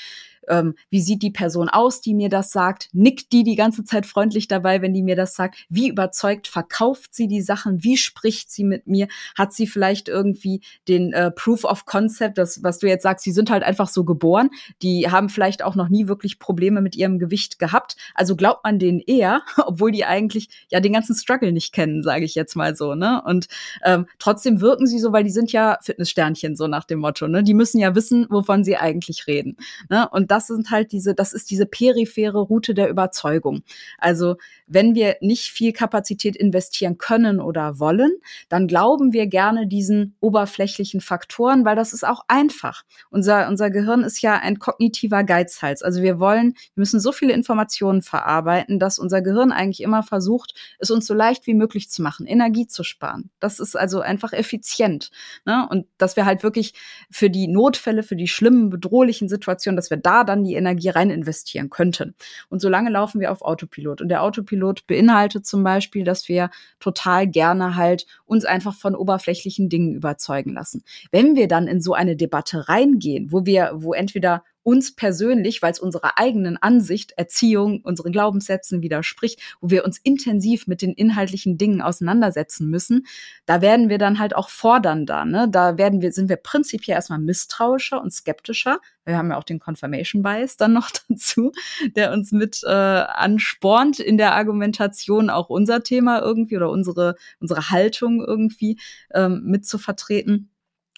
[0.51, 2.89] ähm, wie sieht die Person aus, die mir das sagt?
[2.93, 5.57] Nickt die die ganze Zeit freundlich dabei, wenn die mir das sagt?
[5.69, 7.83] Wie überzeugt verkauft sie die Sachen?
[7.83, 9.09] Wie spricht sie mit mir?
[9.37, 13.33] Hat sie vielleicht irgendwie den äh, Proof of Concept, das, was du jetzt sagst, sie
[13.33, 14.51] sind halt einfach so geboren.
[14.83, 17.97] Die haben vielleicht auch noch nie wirklich Probleme mit ihrem Gewicht gehabt.
[18.15, 22.25] Also glaubt man denen eher, obwohl die eigentlich ja den ganzen Struggle nicht kennen, sage
[22.25, 22.95] ich jetzt mal so.
[22.95, 23.23] Ne?
[23.25, 23.47] Und
[23.85, 27.29] ähm, trotzdem wirken sie so, weil die sind ja Fitnesssternchen, so nach dem Motto.
[27.29, 27.43] Ne?
[27.43, 29.57] Die müssen ja wissen, wovon sie eigentlich reden.
[29.89, 30.09] Ne?
[30.11, 33.63] Und das sind halt diese, das ist diese periphere Route der Überzeugung.
[33.99, 34.37] Also
[34.67, 38.13] wenn wir nicht viel Kapazität investieren können oder wollen,
[38.49, 42.83] dann glauben wir gerne diesen oberflächlichen Faktoren, weil das ist auch einfach.
[43.11, 45.83] Unser, unser Gehirn ist ja ein kognitiver Geizhals.
[45.83, 50.55] Also wir wollen, wir müssen so viele Informationen verarbeiten, dass unser Gehirn eigentlich immer versucht,
[50.79, 53.31] es uns so leicht wie möglich zu machen, Energie zu sparen.
[53.41, 55.11] Das ist also einfach effizient.
[55.45, 55.67] Ne?
[55.69, 56.75] Und dass wir halt wirklich
[57.11, 61.11] für die Notfälle, für die schlimmen, bedrohlichen Situationen, dass wir da dann die Energie rein
[61.11, 62.15] investieren könnten.
[62.49, 64.01] Und solange laufen wir auf Autopilot.
[64.01, 69.69] Und der Autopilot beinhaltet zum Beispiel, dass wir total gerne halt uns einfach von oberflächlichen
[69.69, 70.83] Dingen überzeugen lassen.
[71.11, 75.73] Wenn wir dann in so eine Debatte reingehen, wo wir, wo entweder uns persönlich, weil
[75.73, 81.57] es unserer eigenen Ansicht, Erziehung, unseren Glaubenssätzen widerspricht, wo wir uns intensiv mit den inhaltlichen
[81.59, 83.07] Dingen auseinandersetzen müssen,
[83.47, 85.25] da werden wir dann halt auch fordernder.
[85.25, 85.49] Ne?
[85.51, 88.81] Da werden wir, sind wir prinzipiell erstmal misstrauischer und skeptischer.
[89.05, 91.53] Wir haben ja auch den Confirmation Bias dann noch dazu,
[91.97, 97.71] der uns mit äh, anspornt in der Argumentation auch unser Thema irgendwie oder unsere, unsere
[97.71, 98.79] Haltung irgendwie
[99.15, 100.51] ähm, mit zu vertreten.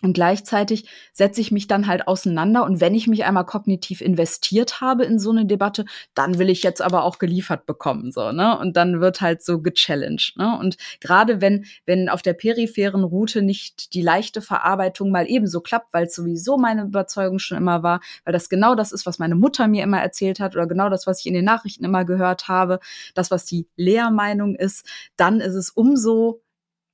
[0.02, 2.64] Und gleichzeitig setze ich mich dann halt auseinander.
[2.64, 5.84] Und wenn ich mich einmal kognitiv investiert habe in so eine Debatte,
[6.14, 8.58] dann will ich jetzt aber auch geliefert bekommen, so, ne?
[8.58, 10.58] Und dann wird halt so gechallenged, ne?
[10.58, 15.94] Und gerade wenn, wenn auf der peripheren Route nicht die leichte Verarbeitung mal ebenso klappt,
[15.94, 19.36] weil es sowieso meine Überzeugung schon immer war, weil das genau das ist, was meine
[19.36, 22.48] Mutter mir immer erzählt hat oder genau das, was ich in den Nachrichten immer gehört
[22.48, 22.80] habe,
[23.14, 24.84] das, was die Lehrmeinung ist,
[25.16, 26.42] dann ist es umso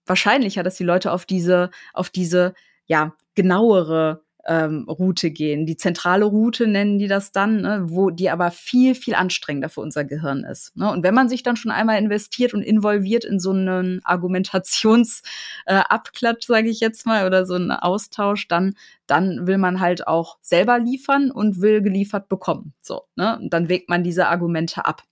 [0.09, 2.54] wahrscheinlicher, dass die Leute auf diese, auf diese
[2.89, 5.66] ja, genauere ähm, Route gehen.
[5.66, 9.82] Die zentrale Route nennen die das dann, ne, wo die aber viel, viel anstrengender für
[9.82, 10.74] unser Gehirn ist.
[10.74, 10.91] Ne?
[10.91, 16.47] Und wenn man sich dann schon einmal investiert und involviert in so einen Argumentationsabklatsch, äh,
[16.47, 18.74] sage ich jetzt mal, oder so einen Austausch, dann,
[19.07, 22.72] dann will man halt auch selber liefern und will geliefert bekommen.
[22.80, 23.39] So, ne?
[23.39, 25.03] Und dann wägt man diese Argumente ab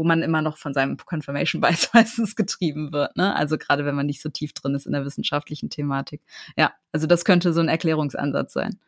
[0.00, 3.18] wo man immer noch von seinem Confirmation Bias meistens getrieben wird.
[3.18, 3.36] Ne?
[3.36, 6.22] Also gerade wenn man nicht so tief drin ist in der wissenschaftlichen Thematik.
[6.56, 8.78] Ja, also das könnte so ein Erklärungsansatz sein.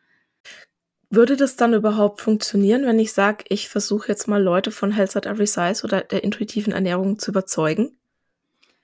[1.11, 5.15] Würde das dann überhaupt funktionieren, wenn ich sage, ich versuche jetzt mal Leute von Health
[5.15, 7.95] at Every Size oder der intuitiven Ernährung zu überzeugen?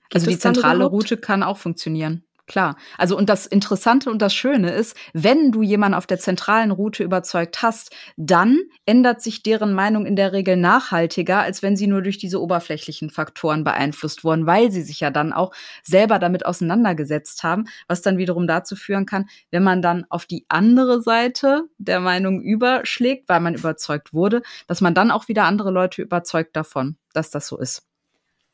[0.08, 2.22] Geht also die zentrale Route kann auch funktionieren.
[2.50, 2.74] Klar.
[2.98, 7.04] Also und das Interessante und das Schöne ist, wenn du jemanden auf der zentralen Route
[7.04, 12.02] überzeugt hast, dann ändert sich deren Meinung in der Regel nachhaltiger, als wenn sie nur
[12.02, 15.52] durch diese oberflächlichen Faktoren beeinflusst wurden, weil sie sich ja dann auch
[15.84, 20.44] selber damit auseinandergesetzt haben, was dann wiederum dazu führen kann, wenn man dann auf die
[20.48, 25.70] andere Seite der Meinung überschlägt, weil man überzeugt wurde, dass man dann auch wieder andere
[25.70, 27.89] Leute überzeugt davon, dass das so ist.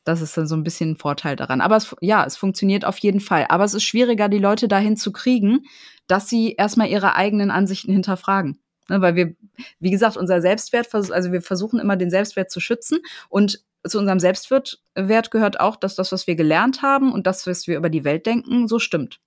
[0.07, 1.59] Das ist dann so ein bisschen ein Vorteil daran.
[1.59, 3.45] Aber es, ja, es funktioniert auf jeden Fall.
[3.49, 5.65] Aber es ist schwieriger, die Leute dahin zu kriegen,
[6.07, 8.59] dass sie erstmal ihre eigenen Ansichten hinterfragen.
[8.89, 9.35] Ne, weil wir,
[9.79, 14.19] wie gesagt, unser Selbstwert, also wir versuchen immer den Selbstwert zu schützen und zu unserem
[14.19, 18.05] Selbstwert gehört auch, dass das, was wir gelernt haben und das, was wir über die
[18.05, 19.19] Welt denken, so stimmt.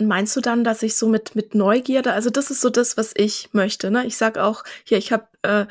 [0.00, 2.96] Und meinst du dann, dass ich so mit, mit Neugierde, also das ist so das,
[2.96, 4.06] was ich möchte, ne?
[4.06, 5.66] Ich sag auch, hier, ich habe äh,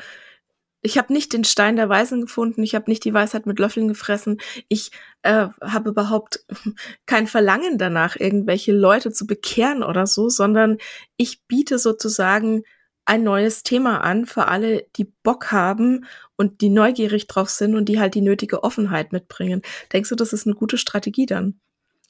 [0.80, 3.88] ich habe nicht den Stein der Weisen gefunden, ich habe nicht die Weisheit mit Löffeln
[3.88, 4.90] gefressen, ich
[5.22, 6.44] äh, habe überhaupt
[7.06, 10.78] kein Verlangen danach, irgendwelche Leute zu bekehren oder so, sondern
[11.16, 12.62] ich biete sozusagen
[13.04, 16.04] ein neues Thema an für alle, die Bock haben
[16.36, 19.62] und die neugierig drauf sind und die halt die nötige Offenheit mitbringen.
[19.92, 21.58] Denkst du, das ist eine gute Strategie dann?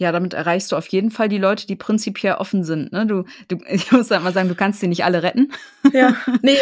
[0.01, 2.93] Ja, damit erreichst du auf jeden Fall die Leute, die prinzipiell offen sind.
[2.93, 3.05] Ne?
[3.05, 5.53] Du, du, ich muss halt mal sagen, du kannst sie nicht alle retten.
[5.93, 6.57] Ja, nee.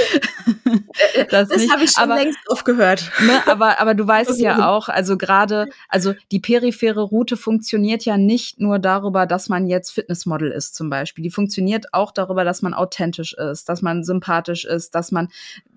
[1.31, 3.11] das das habe ich schon aber, längst aufgehört.
[3.21, 8.17] Ne, aber, aber du weißt ja auch, also gerade, also die periphere Route funktioniert ja
[8.17, 11.23] nicht nur darüber, dass man jetzt Fitnessmodel ist zum Beispiel.
[11.23, 15.29] Die funktioniert auch darüber, dass man authentisch ist, dass man sympathisch ist, dass man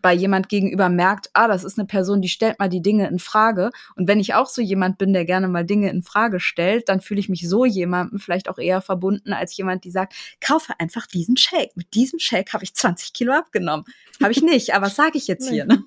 [0.02, 3.20] bei jemand gegenüber merkt, ah, das ist eine Person, die stellt mal die Dinge in
[3.20, 3.72] Frage.
[3.96, 7.02] Und wenn ich auch so jemand bin, der gerne mal Dinge in Frage stellt, dann
[7.02, 11.08] fühle ich mich so jemandem vielleicht auch eher verbunden als jemand, die sagt, kaufe einfach
[11.08, 11.76] diesen Shake.
[11.76, 13.86] Mit diesem Shake habe ich 20 Kilo abgenommen.
[14.22, 15.66] Habe ich nicht, aber was sage ich jetzt hier?
[15.66, 15.84] Ne?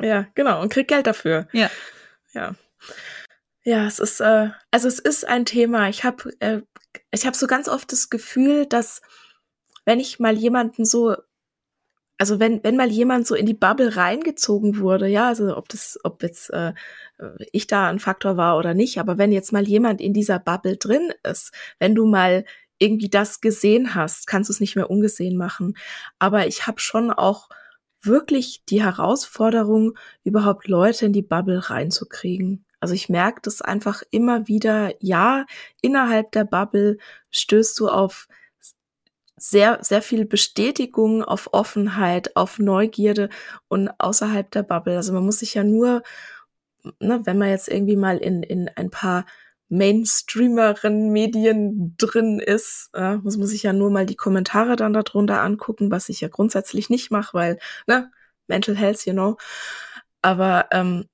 [0.00, 0.60] Ja, genau.
[0.60, 1.48] Und krieg Geld dafür.
[1.52, 1.70] Ja.
[2.32, 2.54] Ja.
[3.64, 5.88] Ja, es ist, äh, also es ist ein Thema.
[5.88, 6.60] Ich habe äh,
[7.10, 9.00] ich habe so ganz oft das Gefühl, dass
[9.84, 11.16] wenn ich mal jemanden so
[12.18, 15.98] also wenn, wenn mal jemand so in die Bubble reingezogen wurde, ja, also ob das,
[16.04, 16.72] ob jetzt äh,
[17.52, 20.76] ich da ein Faktor war oder nicht, aber wenn jetzt mal jemand in dieser Bubble
[20.76, 22.44] drin ist, wenn du mal
[22.78, 25.76] irgendwie das gesehen hast, kannst du es nicht mehr ungesehen machen.
[26.18, 27.48] Aber ich habe schon auch
[28.02, 32.64] wirklich die Herausforderung, überhaupt Leute in die Bubble reinzukriegen.
[32.80, 35.46] Also ich merke das einfach immer wieder, ja,
[35.80, 36.98] innerhalb der Bubble
[37.30, 38.28] stößt du auf
[39.44, 43.28] sehr, sehr viel Bestätigung, auf Offenheit, auf Neugierde
[43.68, 44.96] und außerhalb der Bubble.
[44.96, 46.02] Also man muss sich ja nur,
[46.98, 49.26] ne, wenn man jetzt irgendwie mal in, in ein paar
[49.68, 55.42] Mainstreameren Medien drin ist, äh, muss man sich ja nur mal die Kommentare dann darunter
[55.42, 58.10] angucken, was ich ja grundsätzlich nicht mache, weil, ne,
[58.46, 59.36] Mental Health, you know.
[60.22, 61.06] Aber ähm,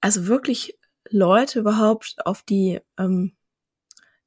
[0.00, 0.78] also wirklich
[1.10, 3.36] Leute überhaupt auf die ähm,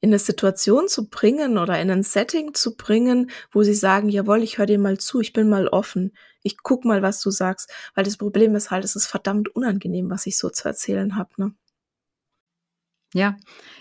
[0.02, 4.43] in eine Situation zu bringen oder in ein Setting zu bringen, wo sie sagen, jawohl,
[4.43, 7.72] ich höre dir mal zu, ich bin mal offen, ich guck mal, was du sagst,
[7.95, 11.30] weil das Problem ist halt, es ist verdammt unangenehm, was ich so zu erzählen habe,
[11.38, 11.54] ne?
[13.16, 13.38] Ja,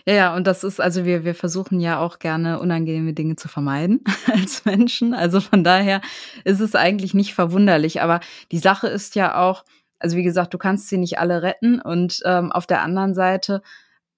[0.06, 3.46] ja, ja, und das ist, also wir, wir versuchen ja auch gerne unangenehme Dinge zu
[3.48, 5.12] vermeiden als Menschen.
[5.12, 6.00] Also von daher
[6.44, 8.00] ist es eigentlich nicht verwunderlich.
[8.00, 8.20] Aber
[8.52, 9.66] die Sache ist ja auch,
[9.98, 11.78] also wie gesagt, du kannst sie nicht alle retten.
[11.78, 13.60] Und ähm, auf der anderen Seite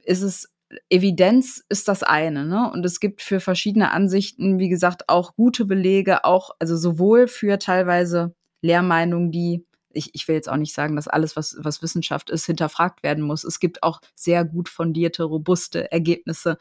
[0.04, 0.48] ist es
[0.88, 2.70] Evidenz ist das eine, ne?
[2.70, 7.58] Und es gibt für verschiedene Ansichten, wie gesagt, auch gute Belege, auch, also sowohl für
[7.58, 12.30] teilweise Lehrmeinungen, die, ich, ich will jetzt auch nicht sagen, dass alles, was, was Wissenschaft
[12.30, 13.42] ist, hinterfragt werden muss.
[13.42, 16.56] Es gibt auch sehr gut fundierte, robuste Ergebnisse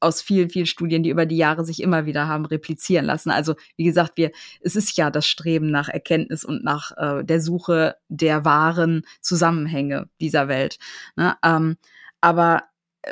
[0.00, 3.30] aus vielen, vielen Studien, die über die Jahre sich immer wieder haben replizieren lassen.
[3.30, 7.40] Also wie gesagt, wir, es ist ja das Streben nach Erkenntnis und nach äh, der
[7.40, 10.78] Suche der wahren Zusammenhänge dieser Welt.
[11.14, 11.36] Ne?
[11.44, 11.76] Ähm,
[12.20, 12.64] aber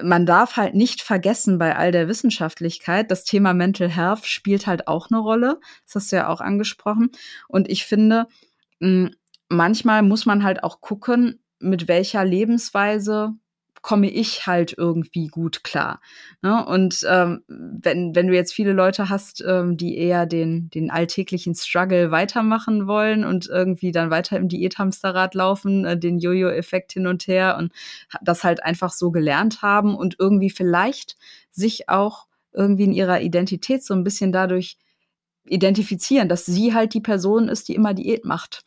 [0.03, 4.86] man darf halt nicht vergessen bei all der Wissenschaftlichkeit, das Thema Mental Health spielt halt
[4.88, 5.61] auch eine Rolle.
[5.84, 7.11] Das hast du ja auch angesprochen.
[7.49, 8.26] Und ich finde,
[9.49, 13.34] manchmal muss man halt auch gucken, mit welcher Lebensweise
[13.83, 16.01] komme ich halt irgendwie gut klar.
[16.43, 16.64] Ne?
[16.66, 21.55] Und ähm, wenn, wenn du jetzt viele Leute hast, ähm, die eher den, den alltäglichen
[21.55, 27.26] Struggle weitermachen wollen und irgendwie dann weiter im Diäthamsterrad laufen, äh, den Jojo-Effekt hin und
[27.26, 27.72] her und
[28.20, 31.16] das halt einfach so gelernt haben und irgendwie vielleicht
[31.51, 34.76] sich auch irgendwie in ihrer Identität so ein bisschen dadurch
[35.45, 38.62] identifizieren, dass sie halt die Person ist, die immer Diät macht,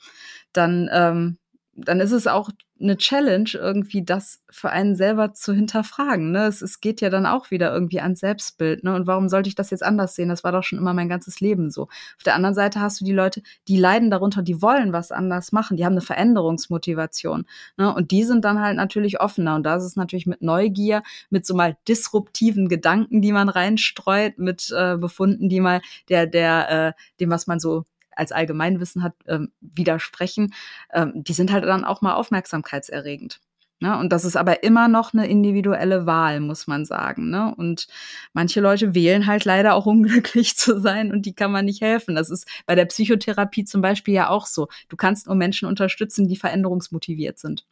[0.53, 1.38] dann, ähm,
[1.76, 2.49] dann ist es auch
[2.80, 6.32] eine Challenge, irgendwie das für einen selber zu hinterfragen.
[6.32, 6.45] Ne?
[6.45, 8.84] Es, es geht ja dann auch wieder irgendwie ans Selbstbild.
[8.84, 8.93] Ne?
[8.93, 10.30] Und warum sollte ich das jetzt anders sehen?
[10.30, 11.84] Das war doch schon immer mein ganzes Leben so.
[11.84, 15.51] Auf der anderen Seite hast du die Leute, die leiden darunter, die wollen was anders
[15.51, 17.45] machen, die haben eine Veränderungsmotivation.
[17.78, 17.93] Ne?
[17.93, 19.55] Und die sind dann halt natürlich offener.
[19.55, 24.38] Und da ist es natürlich mit Neugier, mit so mal disruptiven Gedanken, die man reinstreut,
[24.38, 27.86] mit äh, Befunden, die mal der, der, äh, dem, was man so
[28.16, 30.53] als Allgemeinwissen hat, ähm, widersprechen,
[30.93, 33.39] ähm, die sind halt dann auch mal aufmerksamkeitserregend.
[33.84, 33.97] Ne?
[33.97, 37.30] Und das ist aber immer noch eine individuelle Wahl, muss man sagen.
[37.30, 37.53] Ne?
[37.57, 37.88] Und
[38.32, 42.16] manche Leute wählen halt leider auch unglücklich zu sein und die kann man nicht helfen.
[42.16, 44.70] Das ist bei der Psychotherapie zum Beispiel ja auch so.
[44.88, 47.66] Du kannst nur Menschen unterstützen, die veränderungsmotiviert sind.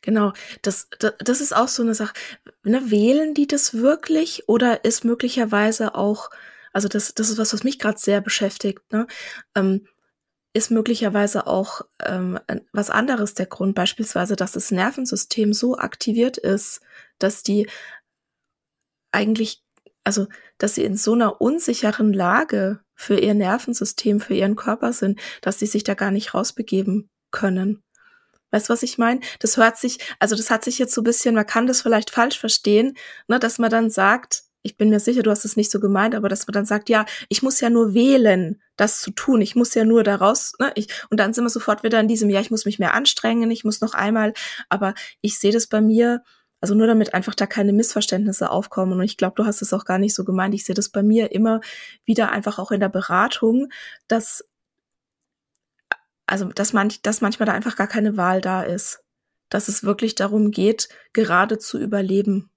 [0.00, 2.12] Genau, das, das, das ist auch so eine Sache.
[2.62, 6.30] Ne, wählen die das wirklich oder ist möglicherweise auch
[6.72, 9.06] also das, das ist was, was mich gerade sehr beschäftigt, ne?
[9.54, 9.86] Ähm,
[10.54, 12.38] ist möglicherweise auch ähm,
[12.72, 16.82] was anderes der Grund, beispielsweise, dass das Nervensystem so aktiviert ist,
[17.18, 17.68] dass die
[19.12, 19.62] eigentlich,
[20.04, 20.26] also
[20.58, 25.58] dass sie in so einer unsicheren Lage für ihr Nervensystem, für ihren Körper sind, dass
[25.58, 27.82] sie sich da gar nicht rausbegeben können.
[28.50, 29.20] Weißt du, was ich meine?
[29.40, 32.10] Das hört sich, also das hat sich jetzt so ein bisschen, man kann das vielleicht
[32.10, 32.94] falsch verstehen,
[33.26, 36.14] ne, dass man dann sagt, ich bin mir sicher, du hast es nicht so gemeint,
[36.14, 39.40] aber dass man dann sagt, ja, ich muss ja nur wählen, das zu tun.
[39.40, 42.30] Ich muss ja nur daraus, ne, ich, und dann sind wir sofort wieder in diesem,
[42.30, 44.32] ja, ich muss mich mehr anstrengen, ich muss noch einmal,
[44.68, 46.22] aber ich sehe das bei mir,
[46.60, 48.92] also nur damit einfach da keine Missverständnisse aufkommen.
[48.92, 50.54] Und ich glaube, du hast es auch gar nicht so gemeint.
[50.54, 51.60] Ich sehe das bei mir immer
[52.04, 53.68] wieder einfach auch in der Beratung,
[54.06, 54.44] dass,
[56.26, 59.02] also, dass, manch, dass manchmal da einfach gar keine Wahl da ist.
[59.48, 62.51] Dass es wirklich darum geht, gerade zu überleben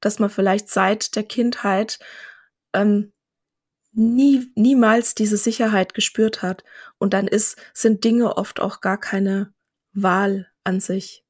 [0.00, 1.98] dass man vielleicht seit der Kindheit
[2.72, 3.12] ähm,
[3.92, 6.64] nie, niemals diese Sicherheit gespürt hat.
[6.98, 9.52] Und dann ist, sind Dinge oft auch gar keine
[9.92, 11.24] Wahl an sich.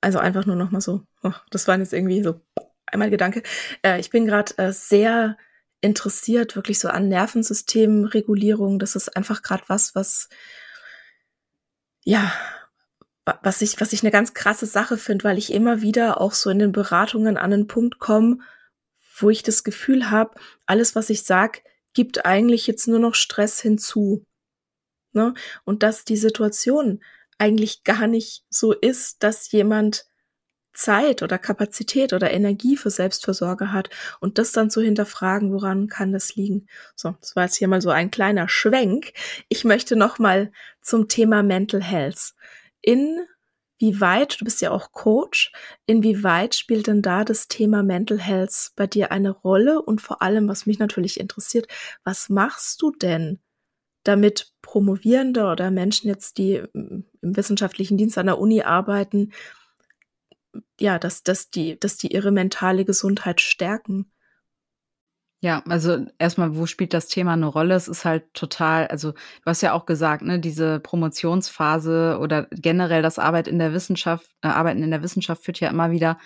[0.00, 1.02] Also einfach nur noch mal so.
[1.22, 2.40] Oh, das war jetzt irgendwie so
[2.86, 3.42] einmal Gedanke.
[3.82, 5.36] Äh, ich bin gerade äh, sehr
[5.80, 8.78] interessiert, wirklich so an Nervensystemregulierung.
[8.78, 10.28] Das ist einfach gerade was, was
[12.04, 12.32] ja
[13.42, 16.50] was ich, was ich eine ganz krasse Sache finde, weil ich immer wieder auch so
[16.50, 18.38] in den Beratungen an einen Punkt komme,
[19.18, 20.34] wo ich das Gefühl habe,
[20.66, 21.62] alles, was ich sag,
[21.92, 24.24] gibt eigentlich jetzt nur noch Stress hinzu.
[25.12, 25.34] Ne?
[25.64, 27.02] Und dass die Situation
[27.38, 30.06] eigentlich gar nicht so ist, dass jemand
[30.72, 36.12] Zeit oder Kapazität oder Energie für Selbstversorge hat und das dann zu hinterfragen, woran kann
[36.12, 36.68] das liegen?
[36.94, 39.12] So, das war jetzt hier mal so ein kleiner Schwenk.
[39.48, 42.34] Ich möchte noch mal zum Thema Mental Health.
[42.82, 45.52] Inwieweit, du bist ja auch Coach,
[45.86, 49.82] inwieweit spielt denn da das Thema Mental Health bei dir eine Rolle?
[49.82, 51.66] Und vor allem, was mich natürlich interessiert,
[52.04, 53.40] was machst du denn,
[54.04, 59.32] damit Promovierende oder Menschen jetzt, die im wissenschaftlichen Dienst an der Uni arbeiten,
[60.80, 64.10] ja, dass, dass die, dass die ihre mentale Gesundheit stärken.
[65.42, 67.74] Ja, also erstmal, wo spielt das Thema eine Rolle?
[67.74, 73.00] Es ist halt total, also du hast ja auch gesagt, ne, diese Promotionsphase oder generell
[73.00, 76.18] das Arbeit in der Wissenschaft, äh, Arbeiten in der Wissenschaft führt ja immer wieder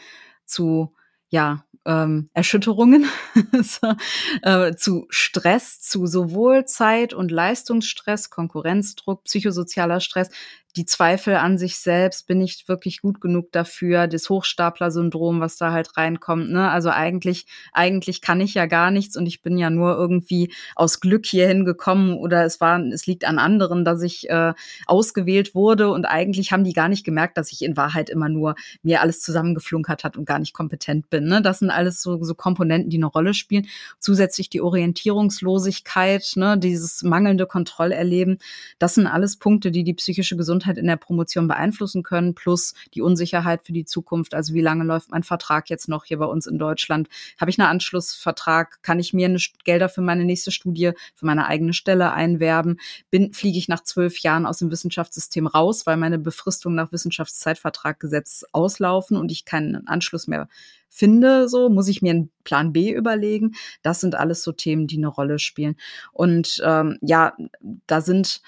[0.46, 0.92] zu
[1.28, 3.06] ja, ähm, Erschütterungen,
[3.62, 3.94] so,
[4.42, 10.30] äh, zu Stress, zu sowohl Zeit- und Leistungsstress, Konkurrenzdruck, psychosozialer Stress,
[10.76, 15.70] die Zweifel an sich selbst, bin ich wirklich gut genug dafür, das Hochstapler-Syndrom, was da
[15.70, 16.50] halt reinkommt.
[16.50, 16.68] Ne?
[16.68, 20.98] Also eigentlich, eigentlich kann ich ja gar nichts und ich bin ja nur irgendwie aus
[20.98, 24.52] Glück hierhin gekommen oder es war, es liegt an anderen, dass ich äh,
[24.86, 28.56] ausgewählt wurde und eigentlich haben die gar nicht gemerkt, dass ich in Wahrheit immer nur
[28.82, 31.26] mir alles zusammengeflunkert hat und gar nicht kompetent bin.
[31.26, 31.40] Ne?
[31.40, 33.68] Das sind alles so, so Komponenten, die eine Rolle spielen.
[34.00, 36.58] Zusätzlich die Orientierungslosigkeit, ne?
[36.58, 38.38] dieses mangelnde Kontrollerleben.
[38.80, 42.74] Das sind alles Punkte, die die psychische Gesundheit Gesundheit in der Promotion beeinflussen können, plus
[42.94, 44.34] die Unsicherheit für die Zukunft.
[44.34, 47.08] Also wie lange läuft mein Vertrag jetzt noch hier bei uns in Deutschland?
[47.38, 48.82] Habe ich einen Anschlussvertrag?
[48.82, 52.78] Kann ich mir eine Gelder für meine nächste Studie, für meine eigene Stelle einwerben?
[53.10, 58.44] Bin, fliege ich nach zwölf Jahren aus dem Wissenschaftssystem raus, weil meine Befristungen nach Wissenschaftszeitvertraggesetz
[58.52, 60.48] auslaufen und ich keinen Anschluss mehr
[60.88, 63.54] finde, so muss ich mir einen Plan B überlegen.
[63.82, 65.74] Das sind alles so Themen, die eine Rolle spielen.
[66.12, 68.42] Und ähm, ja, da sind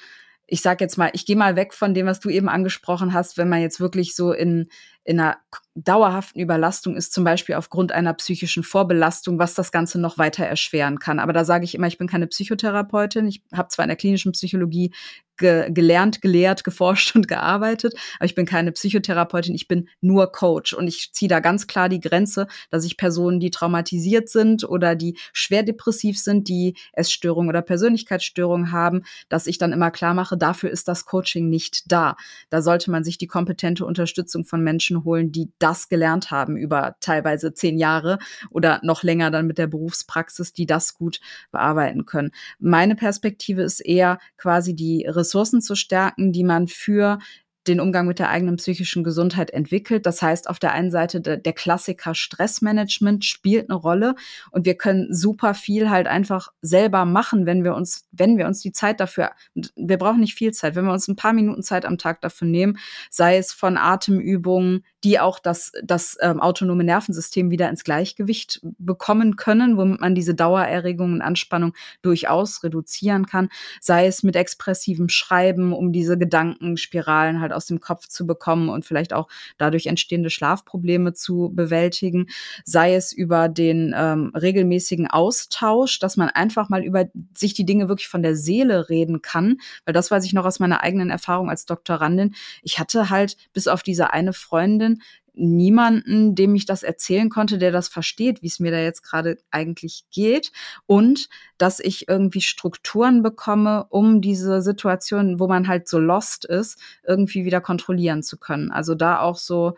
[0.46, 3.36] ich sag jetzt mal, ich gehe mal weg von dem, was du eben angesprochen hast,
[3.36, 4.68] wenn man jetzt wirklich so in,
[5.02, 5.38] in einer
[5.74, 11.00] dauerhaften Überlastung ist, zum Beispiel aufgrund einer psychischen Vorbelastung, was das Ganze noch weiter erschweren
[11.00, 11.18] kann.
[11.18, 13.26] Aber da sage ich immer, ich bin keine Psychotherapeutin.
[13.26, 14.92] Ich habe zwar in der klinischen Psychologie
[15.36, 20.72] ge gelernt, gelehrt, geforscht und gearbeitet, aber ich bin keine Psychotherapeutin, ich bin nur Coach
[20.72, 24.94] und ich ziehe da ganz klar die Grenze, dass ich Personen, die traumatisiert sind oder
[24.94, 30.36] die schwer depressiv sind, die Essstörungen oder Persönlichkeitsstörungen haben, dass ich dann immer klar mache,
[30.36, 32.16] dafür ist das Coaching nicht da.
[32.50, 36.96] Da sollte man sich die kompetente Unterstützung von Menschen holen, die das gelernt haben über
[37.00, 38.18] teilweise zehn Jahre
[38.50, 41.20] oder noch länger dann mit der Berufspraxis, die das gut
[41.50, 42.30] bearbeiten können.
[42.58, 45.25] Meine Perspektive ist eher quasi die Ressourcen
[45.60, 47.18] zu stärken, die man für
[47.66, 50.06] den Umgang mit der eigenen psychischen Gesundheit entwickelt.
[50.06, 54.14] Das heißt, auf der einen Seite der, der, Klassiker Stressmanagement spielt eine Rolle
[54.50, 58.60] und wir können super viel halt einfach selber machen, wenn wir uns, wenn wir uns
[58.60, 59.32] die Zeit dafür,
[59.74, 62.46] wir brauchen nicht viel Zeit, wenn wir uns ein paar Minuten Zeit am Tag dafür
[62.46, 62.78] nehmen,
[63.10, 69.36] sei es von Atemübungen, die auch das, das ähm, autonome Nervensystem wieder ins Gleichgewicht bekommen
[69.36, 73.48] können, womit man diese Dauererregung und Anspannung durchaus reduzieren kann,
[73.80, 78.84] sei es mit expressivem Schreiben, um diese Gedankenspiralen halt aus dem Kopf zu bekommen und
[78.84, 79.28] vielleicht auch
[79.58, 82.26] dadurch entstehende Schlafprobleme zu bewältigen,
[82.64, 87.88] sei es über den ähm, regelmäßigen Austausch, dass man einfach mal über sich die Dinge
[87.88, 91.48] wirklich von der Seele reden kann, weil das weiß ich noch aus meiner eigenen Erfahrung
[91.48, 92.34] als Doktorandin.
[92.62, 94.95] Ich hatte halt bis auf diese eine Freundin
[95.36, 99.36] niemanden, dem ich das erzählen konnte, der das versteht, wie es mir da jetzt gerade
[99.50, 100.50] eigentlich geht
[100.86, 101.28] und
[101.58, 107.44] dass ich irgendwie Strukturen bekomme, um diese Situation, wo man halt so lost ist, irgendwie
[107.44, 108.70] wieder kontrollieren zu können.
[108.70, 109.74] Also da auch so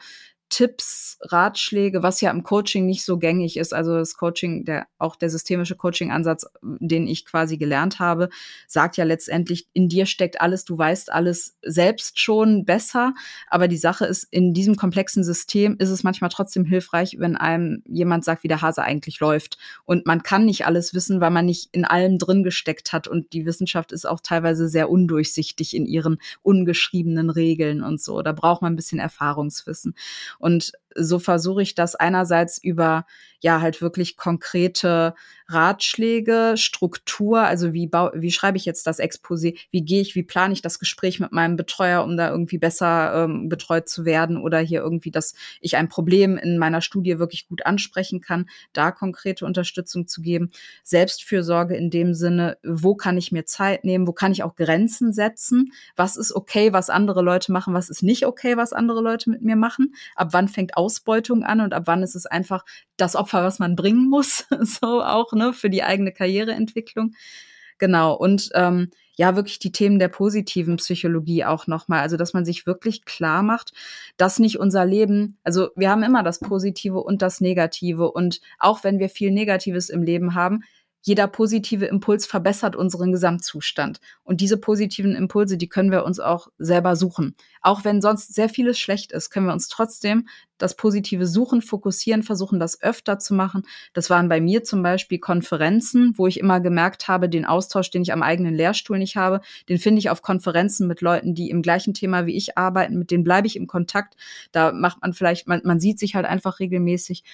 [0.49, 3.75] Tipps, Ratschläge, was ja im Coaching nicht so gängig ist.
[3.75, 8.31] Also das Coaching, der auch der systemische Coaching-Ansatz, den ich quasi gelernt habe,
[8.67, 13.15] sagt ja letztendlich, in dir steckt alles, du weißt alles selbst schon besser.
[13.49, 17.83] Aber die Sache ist, in diesem komplexen System ist es manchmal trotzdem hilfreich, wenn einem
[17.87, 19.59] jemand sagt, wie der Hase eigentlich läuft.
[19.85, 23.07] Und man kann nicht alles wissen, weil man nicht in allem drin gesteckt hat.
[23.07, 28.23] Und die Wissenschaft ist auch teilweise sehr undurchsichtig in ihren ungeschriebenen Regeln und so.
[28.23, 29.95] Da braucht man ein bisschen Erfahrungswissen.
[30.39, 33.07] Und so versuche ich das einerseits über
[33.41, 35.14] ja halt wirklich konkrete
[35.51, 40.22] Ratschläge, Struktur, also wie bau, wie schreibe ich jetzt das Exposé, wie gehe ich, wie
[40.22, 44.36] plane ich das Gespräch mit meinem Betreuer, um da irgendwie besser ähm, betreut zu werden
[44.36, 48.91] oder hier irgendwie, dass ich ein Problem in meiner Studie wirklich gut ansprechen kann, da
[48.91, 50.51] konkrete Unterstützung zu geben.
[50.82, 55.12] Selbstfürsorge in dem Sinne, wo kann ich mir Zeit nehmen, wo kann ich auch Grenzen
[55.14, 59.30] setzen, was ist okay, was andere Leute machen, was ist nicht okay, was andere Leute
[59.30, 62.64] mit mir machen, ab wann fängt Ausbeutung an und ab wann ist es einfach
[62.97, 67.12] das Opfer, was man bringen muss, so auch ne, für die eigene Karriereentwicklung.
[67.79, 68.14] Genau.
[68.14, 72.01] Und ähm, ja, wirklich die Themen der positiven Psychologie auch nochmal.
[72.01, 73.72] Also, dass man sich wirklich klar macht,
[74.16, 78.11] dass nicht unser Leben, also wir haben immer das Positive und das Negative.
[78.12, 80.62] Und auch wenn wir viel Negatives im Leben haben,
[81.09, 83.99] jeder positive Impuls verbessert unseren Gesamtzustand.
[84.25, 87.35] Und diese positiven Impulse, die können wir uns auch selber suchen.
[87.63, 90.29] Auch wenn sonst sehr vieles schlecht ist, können wir uns trotzdem
[90.59, 93.63] das Positive suchen, fokussieren, versuchen, das öfter zu machen.
[93.95, 98.03] Das waren bei mir zum Beispiel Konferenzen, wo ich immer gemerkt habe, den Austausch, den
[98.03, 101.63] ich am eigenen Lehrstuhl nicht habe, den finde ich auf Konferenzen mit Leuten, die im
[101.63, 104.15] gleichen Thema wie ich arbeiten, mit denen bleibe ich im Kontakt.
[104.53, 107.25] Da macht man vielleicht, man, man sieht sich halt einfach regelmäßig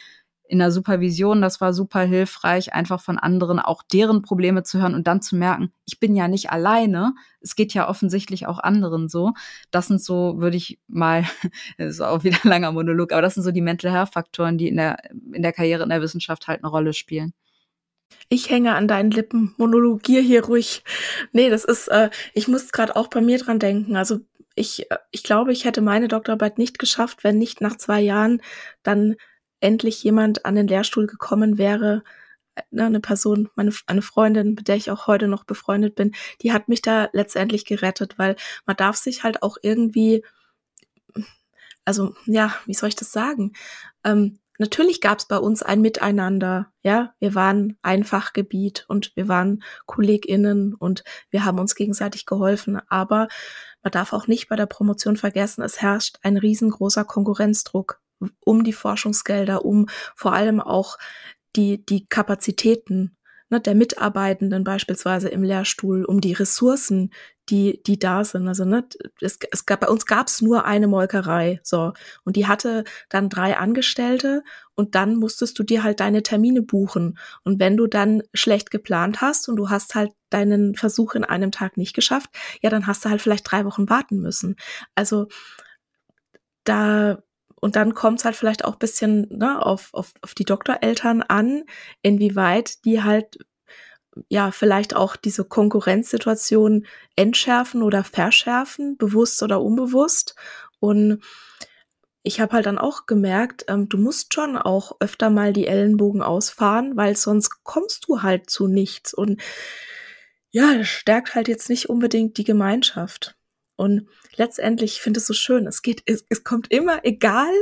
[0.47, 4.95] in der Supervision, das war super hilfreich, einfach von anderen auch deren Probleme zu hören
[4.95, 7.15] und dann zu merken, ich bin ja nicht alleine.
[7.41, 9.33] Es geht ja offensichtlich auch anderen so.
[9.71, 11.25] Das sind so, würde ich mal,
[11.79, 14.69] ist auch wieder ein langer Monolog, aber das sind so die Mental Health Faktoren, die
[14.69, 14.99] in der,
[15.33, 17.33] in der Karriere in der Wissenschaft halt eine Rolle spielen.
[18.29, 20.83] Ich hänge an deinen Lippen, monologier hier ruhig.
[21.33, 23.97] Nee, das ist, äh, ich muss gerade auch bei mir dran denken.
[23.97, 24.21] Also
[24.55, 28.41] ich, äh, ich glaube, ich hätte meine Doktorarbeit nicht geschafft, wenn nicht nach zwei Jahren
[28.83, 29.17] dann
[29.65, 32.05] endlich jemand an den Lehrstuhl gekommen wäre,
[32.71, 36.53] ne, eine Person, meine, eine Freundin, mit der ich auch heute noch befreundet bin, die
[36.53, 38.37] hat mich da letztendlich gerettet, weil
[38.67, 40.23] man darf sich halt auch irgendwie,
[41.85, 43.53] also ja, wie soll ich das sagen?
[44.05, 49.29] Ähm, natürlich gab es bei uns ein Miteinander, ja, wir waren ein Fachgebiet und wir
[49.29, 53.29] waren KollegInnen und wir haben uns gegenseitig geholfen, aber
[53.83, 58.04] man darf auch nicht bei der Promotion vergessen, es herrscht ein riesengroßer Konkurrenzdruck
[58.45, 60.99] um die Forschungsgelder, um vor allem auch
[61.57, 63.17] die, die Kapazitäten
[63.51, 67.11] ne, der Mitarbeitenden beispielsweise im Lehrstuhl, um die Ressourcen,
[67.49, 68.49] die, die da sind.
[68.49, 68.87] Also ne,
[69.21, 71.93] es, es gab, bei uns gab es nur eine Molkerei, so
[72.25, 74.43] und die hatte dann drei Angestellte
[74.75, 77.19] und dann musstest du dir halt deine Termine buchen.
[77.45, 81.53] Und wenn du dann schlecht geplant hast und du hast halt deinen Versuch in einem
[81.53, 82.31] Tag nicht geschafft,
[82.63, 84.57] ja, dann hast du halt vielleicht drei Wochen warten müssen.
[84.95, 85.29] Also
[86.65, 87.23] da
[87.65, 91.65] und dann kommt es halt vielleicht auch bisschen ne, auf, auf, auf die Doktoreltern an,
[92.03, 93.39] inwieweit die halt
[94.29, 96.85] ja vielleicht auch diese Konkurrenzsituation
[97.17, 100.35] entschärfen oder verschärfen, bewusst oder unbewusst.
[100.79, 101.25] Und
[102.23, 106.21] ich habe halt dann auch gemerkt, ähm, du musst schon auch öfter mal die Ellenbogen
[106.21, 109.15] ausfahren, weil sonst kommst du halt zu nichts.
[109.15, 109.41] Und
[110.51, 113.39] ja, das stärkt halt jetzt nicht unbedingt die Gemeinschaft.
[113.77, 115.67] Und letztendlich finde es so schön.
[115.67, 117.53] Es geht, es, es kommt immer, egal,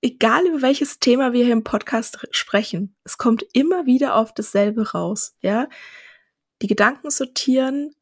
[0.00, 4.92] egal über welches Thema wir hier im Podcast sprechen, es kommt immer wieder auf dasselbe
[4.92, 5.68] raus, ja.
[6.62, 7.94] Die Gedanken sortieren,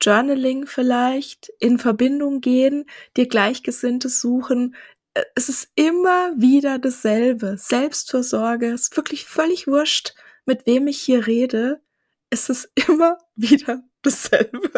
[0.00, 4.76] Journaling vielleicht, in Verbindung gehen, dir Gleichgesinnte suchen.
[5.14, 7.56] Äh, es ist immer wieder dasselbe.
[7.58, 10.14] Selbstversorge, ist wirklich völlig wurscht,
[10.46, 11.82] mit wem ich hier rede.
[12.30, 14.70] Es ist immer wieder dasselbe.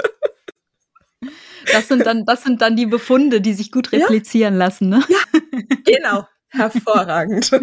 [1.73, 4.59] Das sind dann, das sind dann die Befunde, die sich gut replizieren ja?
[4.59, 5.03] lassen, ne?
[5.09, 5.19] Ja,
[5.85, 6.27] genau.
[6.49, 7.51] Hervorragend.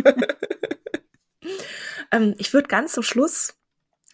[2.11, 3.55] ähm, ich würde ganz zum Schluss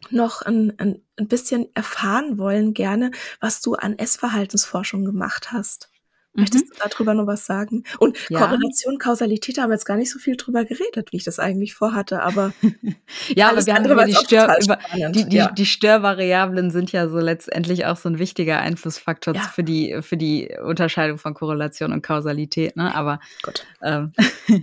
[0.10, 5.90] noch ein, ein, ein bisschen erfahren wollen, gerne, was du an Essverhaltensforschung gemacht hast.
[6.36, 6.70] Möchtest mhm.
[6.70, 7.84] du darüber noch was sagen?
[8.00, 8.40] Und ja.
[8.40, 11.76] Korrelation, Kausalität haben wir jetzt gar nicht so viel drüber geredet, wie ich das eigentlich
[11.76, 12.54] vorhatte, aber
[13.36, 14.80] ja, aber wir haben über die, Stör, über
[15.12, 15.52] die, die, ja.
[15.52, 19.42] die Störvariablen sind ja so letztendlich auch so ein wichtiger Einflussfaktor ja.
[19.42, 22.76] für die für die Unterscheidung von Korrelation und Kausalität.
[22.76, 22.94] Ne?
[22.96, 23.66] Aber Gut.
[23.84, 24.14] Ähm.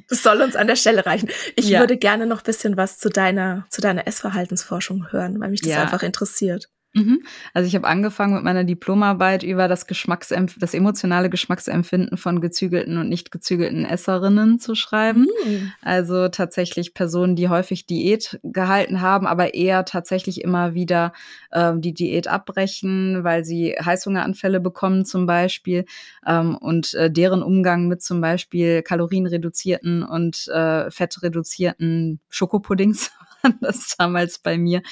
[0.09, 1.29] das soll uns an der Stelle reichen.
[1.57, 5.77] Ich würde gerne noch bisschen was zu deiner zu deiner Essverhaltensforschung hören, weil mich das
[5.77, 6.69] einfach interessiert.
[6.93, 7.23] Mhm.
[7.55, 12.99] Also ich habe angefangen mit meiner Diplomarbeit über das Geschmacksempf das emotionale Geschmacksempfinden von gezügelten
[12.99, 15.27] und nicht gezügelten Esserinnen zu schreiben.
[15.45, 15.73] Mhm.
[15.83, 21.13] Also tatsächlich Personen, die häufig Diät gehalten haben, aber eher tatsächlich immer wieder
[21.53, 25.85] äh, die Diät abbrechen, weil sie Heißhungeranfälle bekommen zum Beispiel
[26.27, 33.13] ähm, und äh, deren Umgang mit zum Beispiel kalorienreduzierten und äh, fettreduzierten Schokopuddings
[33.43, 34.83] waren das damals bei mir.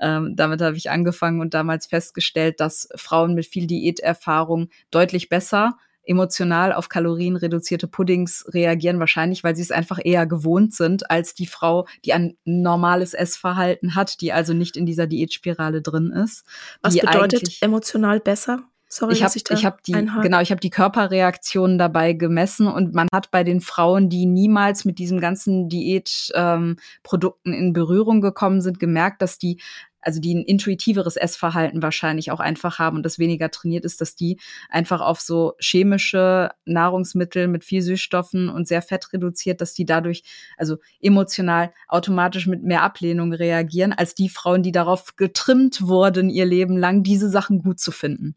[0.00, 5.76] Ähm, damit habe ich angefangen und damals festgestellt, dass Frauen mit viel Diäterfahrung deutlich besser
[6.06, 11.46] emotional auf kalorienreduzierte Puddings reagieren, wahrscheinlich, weil sie es einfach eher gewohnt sind, als die
[11.46, 16.44] Frau, die ein normales Essverhalten hat, die also nicht in dieser Diätspirale drin ist.
[16.82, 18.62] Was bedeutet emotional besser?
[18.96, 22.94] Sorry, ich habe ich, ich hab die genau, ich habe die Körperreaktionen dabei gemessen und
[22.94, 28.60] man hat bei den Frauen, die niemals mit diesem ganzen Diätprodukten ähm, in Berührung gekommen
[28.60, 29.60] sind, gemerkt, dass die
[30.00, 34.14] also die ein intuitiveres Essverhalten wahrscheinlich auch einfach haben und das weniger trainiert ist, dass
[34.14, 34.38] die
[34.68, 40.22] einfach auf so chemische Nahrungsmittel mit viel Süßstoffen und sehr fettreduziert, dass die dadurch
[40.56, 46.46] also emotional automatisch mit mehr Ablehnung reagieren, als die Frauen, die darauf getrimmt wurden, ihr
[46.46, 48.36] Leben lang diese Sachen gut zu finden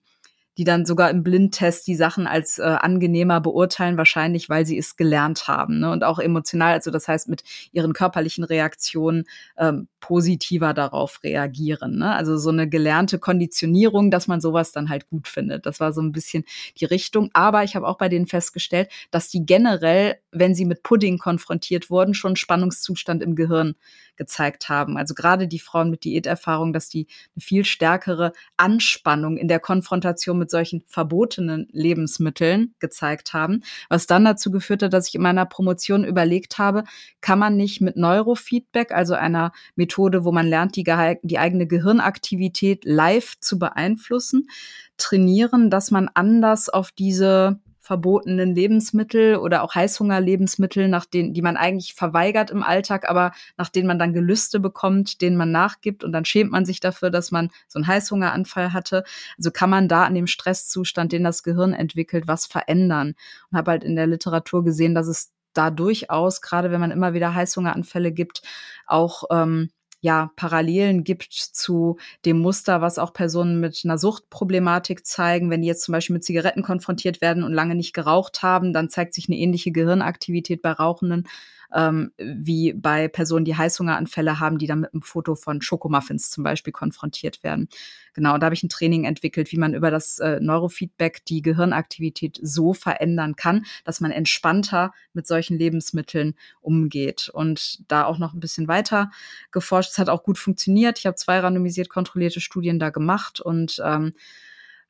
[0.57, 4.95] die dann sogar im Blindtest die Sachen als äh, angenehmer beurteilen, wahrscheinlich, weil sie es
[4.95, 5.79] gelernt haben.
[5.79, 5.91] Ne?
[5.91, 9.25] Und auch emotional, also das heißt mit ihren körperlichen Reaktionen
[9.57, 11.97] ähm, positiver darauf reagieren.
[11.97, 12.15] Ne?
[12.15, 15.65] Also so eine gelernte Konditionierung, dass man sowas dann halt gut findet.
[15.65, 16.45] Das war so ein bisschen
[16.79, 17.29] die Richtung.
[17.33, 21.89] Aber ich habe auch bei denen festgestellt, dass die generell, wenn sie mit Pudding konfrontiert
[21.89, 23.75] wurden, schon Spannungszustand im Gehirn
[24.15, 24.97] gezeigt haben.
[24.97, 30.39] Also gerade die Frauen mit Diäterfahrung, dass die eine viel stärkere Anspannung in der Konfrontation
[30.39, 35.45] mit solchen verbotenen Lebensmitteln gezeigt haben, was dann dazu geführt hat, dass ich in meiner
[35.45, 36.83] Promotion überlegt habe,
[37.21, 40.83] kann man nicht mit Neurofeedback, also einer Methode, wo man lernt, die,
[41.23, 44.49] die eigene Gehirnaktivität live zu beeinflussen,
[44.97, 51.55] trainieren, dass man anders auf diese verbotenen Lebensmittel oder auch Heißhungerlebensmittel, nach denen, die man
[51.55, 56.11] eigentlich verweigert im Alltag, aber nach denen man dann Gelüste bekommt, denen man nachgibt und
[56.11, 59.05] dann schämt man sich dafür, dass man so einen Heißhungeranfall hatte.
[59.37, 63.15] Also kann man da an dem Stresszustand, den das Gehirn entwickelt, was verändern.
[63.51, 67.13] Und habe halt in der Literatur gesehen, dass es da durchaus, gerade wenn man immer
[67.13, 68.41] wieder Heißhungeranfälle gibt,
[68.85, 69.69] auch ähm,
[70.07, 75.49] ja, Parallelen gibt zu dem Muster, was auch Personen mit einer Suchtproblematik zeigen.
[75.49, 78.89] Wenn die jetzt zum Beispiel mit Zigaretten konfrontiert werden und lange nicht geraucht haben, dann
[78.89, 81.27] zeigt sich eine ähnliche Gehirnaktivität bei Rauchenden
[81.73, 86.43] ähm, wie bei Personen, die Heißhungeranfälle haben, die dann mit einem Foto von Schokomuffins zum
[86.43, 87.69] Beispiel konfrontiert werden.
[88.13, 92.39] Genau, da habe ich ein Training entwickelt, wie man über das äh, Neurofeedback die Gehirnaktivität
[92.41, 97.29] so verändern kann, dass man entspannter mit solchen Lebensmitteln umgeht.
[97.31, 99.11] Und da auch noch ein bisschen weiter
[99.51, 99.91] geforscht.
[99.91, 100.97] Es hat auch gut funktioniert.
[100.97, 104.13] Ich habe zwei randomisiert kontrollierte Studien da gemacht und ähm,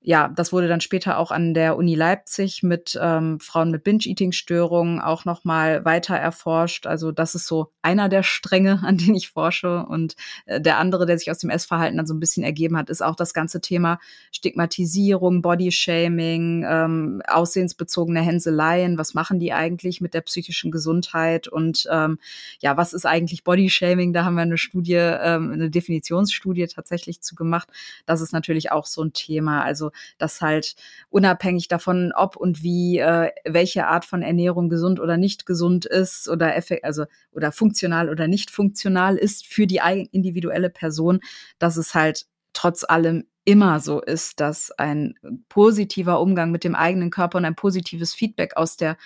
[0.01, 5.01] ja, das wurde dann später auch an der Uni Leipzig mit ähm, Frauen mit Binge-Eating-Störungen
[5.01, 6.87] auch nochmal weiter erforscht.
[6.87, 9.85] Also das ist so einer der Stränge, an denen ich forsche.
[9.85, 12.89] Und äh, der andere, der sich aus dem Essverhalten dann so ein bisschen ergeben hat,
[12.89, 13.99] ist auch das ganze Thema
[14.31, 18.97] Stigmatisierung, Bodyshaming, ähm, aussehensbezogene Hänseleien.
[18.97, 21.49] Was machen die eigentlich mit der psychischen Gesundheit?
[21.49, 22.19] Und ähm,
[22.59, 24.13] ja, was ist eigentlich Bodyshaming?
[24.13, 27.67] Da haben wir eine Studie, ähm, eine Definitionsstudie tatsächlich zu gemacht.
[28.05, 29.63] Das ist natürlich auch so ein Thema.
[29.63, 30.75] Also also, dass halt
[31.09, 36.27] unabhängig davon, ob und wie, äh, welche Art von Ernährung gesund oder nicht gesund ist
[36.29, 39.81] oder also oder funktional oder nicht funktional ist für die
[40.11, 41.19] individuelle Person,
[41.59, 45.15] dass es halt trotz allem immer so ist, dass ein
[45.47, 48.97] positiver Umgang mit dem eigenen Körper und ein positives Feedback aus der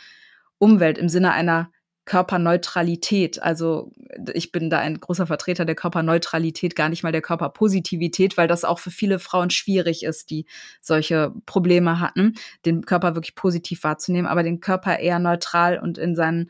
[0.57, 1.71] Umwelt im Sinne einer
[2.05, 3.41] Körperneutralität.
[3.41, 3.91] Also
[4.33, 8.65] ich bin da ein großer Vertreter der Körperneutralität, gar nicht mal der Körperpositivität, weil das
[8.65, 10.45] auch für viele Frauen schwierig ist, die
[10.81, 12.35] solche Probleme hatten,
[12.65, 16.49] den Körper wirklich positiv wahrzunehmen, aber den Körper eher neutral und in seinen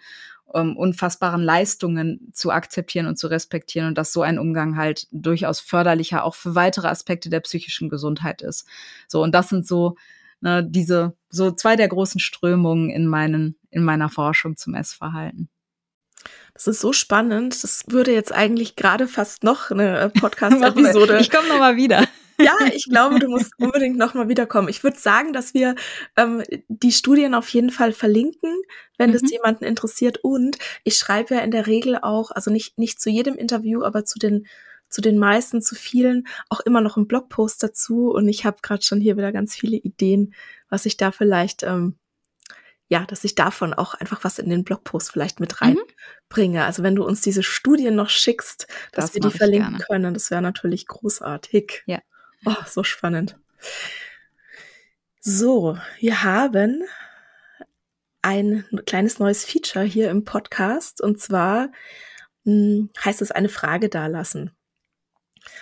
[0.54, 5.60] ähm, unfassbaren Leistungen zu akzeptieren und zu respektieren und dass so ein Umgang halt durchaus
[5.60, 8.68] förderlicher auch für weitere Aspekte der psychischen Gesundheit ist.
[9.08, 9.96] So, und das sind so
[10.42, 15.50] ne, diese so zwei der großen Strömungen in meinen in meiner Forschung zum Essverhalten.
[16.54, 17.64] Das ist so spannend.
[17.64, 21.20] Das würde jetzt eigentlich gerade fast noch eine Podcast-Episode.
[21.20, 22.06] ich komme noch mal wieder.
[22.40, 24.68] ja, ich glaube, du musst unbedingt noch mal wiederkommen.
[24.68, 25.76] Ich würde sagen, dass wir
[26.18, 28.62] ähm, die Studien auf jeden Fall verlinken,
[28.98, 29.14] wenn mhm.
[29.14, 30.20] das jemanden interessiert.
[30.24, 34.06] Und ich schreibe ja in der Regel auch, also nicht nicht zu jedem Interview, aber
[34.06, 34.46] zu den
[34.92, 38.12] zu den meisten, zu vielen auch immer noch einen Blogpost dazu.
[38.12, 40.36] Und ich habe gerade schon hier wieder ganz viele Ideen,
[40.70, 41.96] was ich da vielleicht, ähm,
[42.88, 45.78] ja, dass ich davon auch einfach was in den Blogpost vielleicht mit mhm.
[46.30, 46.60] reinbringe.
[46.60, 46.66] Mhm.
[46.66, 49.86] Also wenn du uns diese Studien noch schickst, dass das wir die verlinken gerne.
[49.86, 51.84] können, das wäre natürlich großartig.
[51.86, 52.02] Ja.
[52.46, 53.38] Oh, so spannend.
[55.22, 56.84] So, wir haben
[58.24, 61.72] ein kleines neues Feature hier im Podcast und zwar
[62.44, 64.52] mh, hm, heißt es eine Frage dalassen.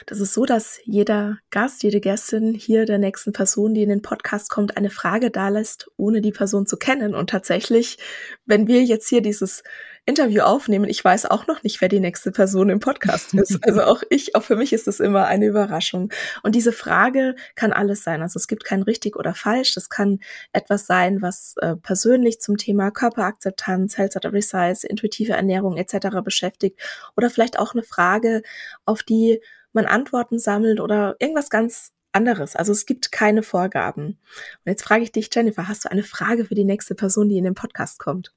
[0.05, 4.01] Das ist so, dass jeder Gast, jede Gästin hier der nächsten Person, die in den
[4.01, 7.15] Podcast kommt, eine Frage da lässt, ohne die Person zu kennen.
[7.15, 7.97] Und tatsächlich,
[8.45, 9.63] wenn wir jetzt hier dieses
[10.05, 13.59] Interview aufnehmen, ich weiß auch noch nicht, wer die nächste Person im Podcast ist.
[13.69, 16.11] Also auch ich, auch für mich ist es immer eine Überraschung.
[16.43, 18.21] Und diese Frage kann alles sein.
[18.21, 19.75] Also es gibt kein richtig oder falsch.
[19.75, 20.19] Das kann
[20.53, 26.21] etwas sein, was äh, persönlich zum Thema Körperakzeptanz, Health at Every Size, intuitive Ernährung etc.
[26.23, 26.79] beschäftigt.
[27.15, 28.41] Oder vielleicht auch eine Frage,
[28.85, 29.41] auf die
[29.73, 32.55] man Antworten sammelt oder irgendwas ganz anderes.
[32.55, 34.05] Also es gibt keine Vorgaben.
[34.07, 37.37] Und jetzt frage ich dich, Jennifer, hast du eine Frage für die nächste Person, die
[37.37, 38.33] in den Podcast kommt?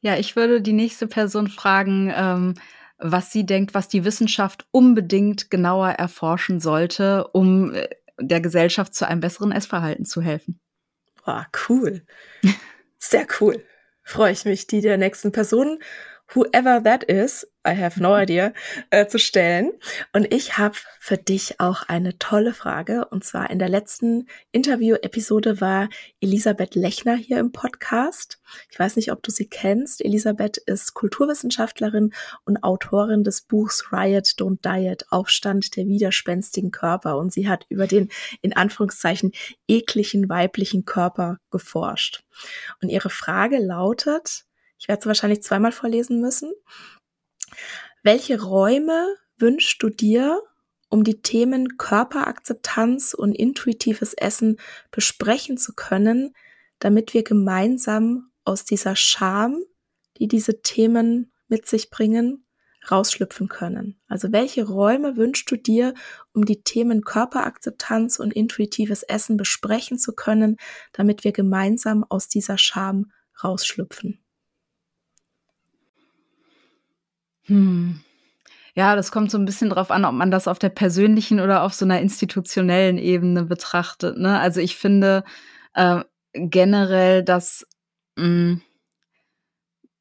[0.00, 2.54] Ja, ich würde die nächste Person fragen, ähm,
[2.98, 7.88] was sie denkt, was die Wissenschaft unbedingt genauer erforschen sollte, um äh,
[8.20, 10.60] der Gesellschaft zu einem besseren Essverhalten zu helfen.
[11.24, 12.04] Boah, cool.
[12.98, 13.64] Sehr cool.
[14.02, 15.78] Freue ich mich, die der nächsten Person
[16.34, 18.52] whoever that is, I have no idea,
[18.90, 19.72] äh, zu stellen.
[20.12, 23.06] Und ich habe für dich auch eine tolle Frage.
[23.06, 25.88] Und zwar in der letzten Interview-Episode war
[26.20, 28.40] Elisabeth Lechner hier im Podcast.
[28.70, 30.04] Ich weiß nicht, ob du sie kennst.
[30.04, 32.12] Elisabeth ist Kulturwissenschaftlerin
[32.44, 37.18] und Autorin des Buchs Riot Don't Diet, Aufstand der widerspenstigen Körper.
[37.18, 38.08] Und sie hat über den,
[38.40, 39.32] in Anführungszeichen,
[39.66, 42.24] ekligen weiblichen Körper geforscht.
[42.80, 44.47] Und ihre Frage lautet,
[44.78, 46.52] ich werde es wahrscheinlich zweimal vorlesen müssen.
[48.02, 50.40] Welche Räume wünschst du dir,
[50.88, 54.58] um die Themen Körperakzeptanz und intuitives Essen
[54.90, 56.34] besprechen zu können,
[56.78, 59.62] damit wir gemeinsam aus dieser Scham,
[60.18, 62.46] die diese Themen mit sich bringen,
[62.90, 64.00] rausschlüpfen können.
[64.08, 65.94] Also welche Räume wünschst du dir,
[66.32, 70.56] um die Themen Körperakzeptanz und intuitives Essen besprechen zu können,
[70.92, 74.20] damit wir gemeinsam aus dieser Scham rausschlüpfen?
[77.48, 78.00] Hm.
[78.74, 81.64] Ja, das kommt so ein bisschen drauf an, ob man das auf der persönlichen oder
[81.64, 84.18] auf so einer institutionellen Ebene betrachtet.
[84.18, 84.38] Ne?
[84.38, 85.24] Also ich finde
[85.74, 87.66] äh, generell, dass
[88.16, 88.62] mh, hm,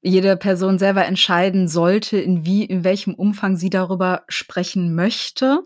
[0.01, 5.63] jede Person selber entscheiden sollte, in wie, in welchem Umfang sie darüber sprechen möchte,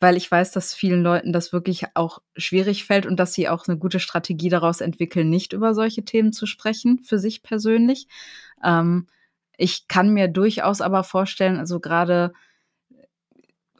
[0.00, 3.66] weil ich weiß, dass vielen Leuten das wirklich auch schwierig fällt und dass sie auch
[3.66, 8.06] eine gute Strategie daraus entwickeln, nicht über solche Themen zu sprechen, für sich persönlich.
[8.64, 9.06] Ähm,
[9.56, 12.32] ich kann mir durchaus aber vorstellen, also gerade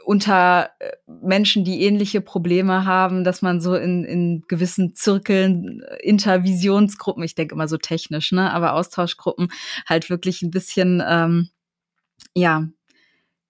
[0.04, 5.96] unter äh, Menschen, die ähnliche Probleme haben, dass man so in, in gewissen Zirkeln, äh,
[6.02, 9.48] Intervisionsgruppen, ich denke immer so technisch, ne, aber Austauschgruppen
[9.86, 11.50] halt wirklich ein bisschen, ähm,
[12.34, 12.66] ja,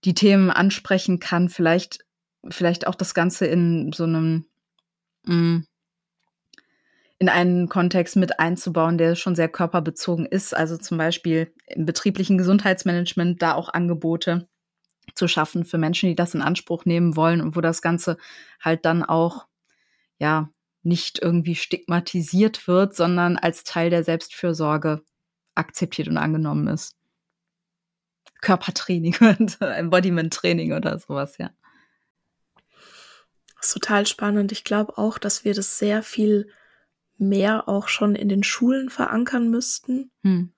[0.04, 2.04] die Themen ansprechen kann, vielleicht,
[2.50, 4.46] vielleicht auch das Ganze in so einem,
[5.24, 5.66] mh, mm,
[7.22, 10.56] in einen Kontext mit einzubauen, der schon sehr körperbezogen ist.
[10.56, 14.48] Also zum Beispiel im betrieblichen Gesundheitsmanagement da auch Angebote
[15.14, 18.16] zu schaffen für Menschen, die das in Anspruch nehmen wollen und wo das Ganze
[18.60, 19.46] halt dann auch,
[20.18, 20.50] ja,
[20.82, 25.04] nicht irgendwie stigmatisiert wird, sondern als Teil der Selbstfürsorge
[25.54, 26.96] akzeptiert und angenommen ist.
[28.40, 31.50] Körpertraining und Embodiment-Training oder sowas, ja.
[33.54, 34.50] Das ist total spannend.
[34.50, 36.50] Ich glaube auch, dass wir das sehr viel
[37.18, 40.10] mehr auch schon in den Schulen verankern müssten.
[40.22, 40.52] Hm.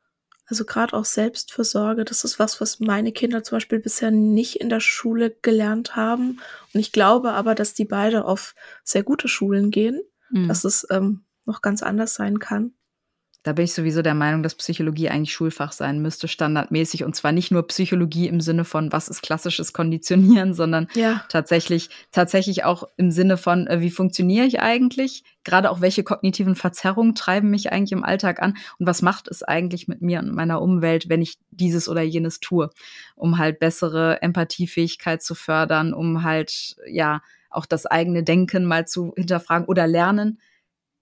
[0.47, 4.69] Also gerade auch Selbstfürsorge, das ist was, was meine Kinder zum Beispiel bisher nicht in
[4.69, 6.41] der Schule gelernt haben.
[6.73, 10.49] Und ich glaube aber, dass die beide auf sehr gute Schulen gehen, hm.
[10.49, 12.75] dass es ähm, noch ganz anders sein kann.
[13.45, 17.05] Da bin ich sowieso der Meinung, dass Psychologie eigentlich Schulfach sein müsste, standardmäßig.
[17.05, 21.23] Und zwar nicht nur Psychologie im Sinne von, was ist klassisches Konditionieren, sondern ja.
[21.29, 25.25] tatsächlich, tatsächlich auch im Sinne von, äh, wie funktioniere ich eigentlich?
[25.45, 28.57] Gerade auch, welche kognitiven Verzerrungen treiben mich eigentlich im Alltag an?
[28.79, 32.41] Und was macht es eigentlich mit mir und meiner Umwelt, wenn ich dieses oder jenes
[32.41, 32.71] tue?
[33.15, 39.13] Um halt bessere Empathiefähigkeit zu fördern, um halt, ja, auch das eigene Denken mal zu
[39.17, 40.39] hinterfragen oder lernen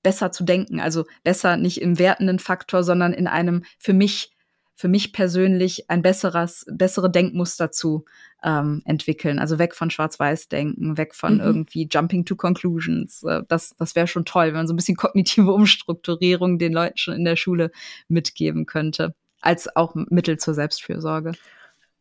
[0.03, 0.81] besser zu denken.
[0.81, 4.33] Also besser nicht im wertenden Faktor, sondern in einem für mich,
[4.74, 8.05] für mich persönlich ein besseres, bessere Denkmuster zu
[8.43, 9.39] ähm, entwickeln.
[9.39, 11.41] Also weg von Schwarz-Weiß-Denken, weg von mhm.
[11.41, 13.23] irgendwie Jumping to Conclusions.
[13.23, 16.99] Äh, das, das wäre schon toll, wenn man so ein bisschen kognitive Umstrukturierung den Leuten
[16.99, 17.70] schon in der Schule
[18.09, 19.15] mitgeben könnte.
[19.41, 21.33] Als auch Mittel zur Selbstfürsorge.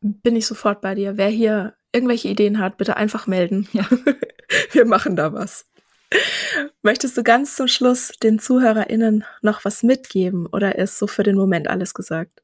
[0.02, 1.18] Bin ich sofort bei dir.
[1.18, 3.68] Wer hier irgendwelche Ideen hat, bitte einfach melden.
[3.74, 3.86] Ja.
[4.72, 5.71] Wir machen da was.
[6.82, 11.36] Möchtest du ganz zum Schluss den ZuhörerInnen noch was mitgeben oder ist so für den
[11.36, 12.42] Moment alles gesagt?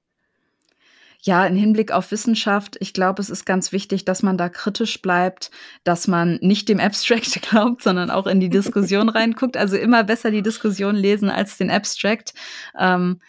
[1.22, 5.02] Ja, im Hinblick auf Wissenschaft, ich glaube, es ist ganz wichtig, dass man da kritisch
[5.02, 5.52] bleibt,
[5.84, 9.57] dass man nicht dem Abstract glaubt, sondern auch in die Diskussion reinguckt.
[9.57, 12.34] Also immer besser die Diskussion lesen als den Abstract.
[12.80, 13.19] Ähm,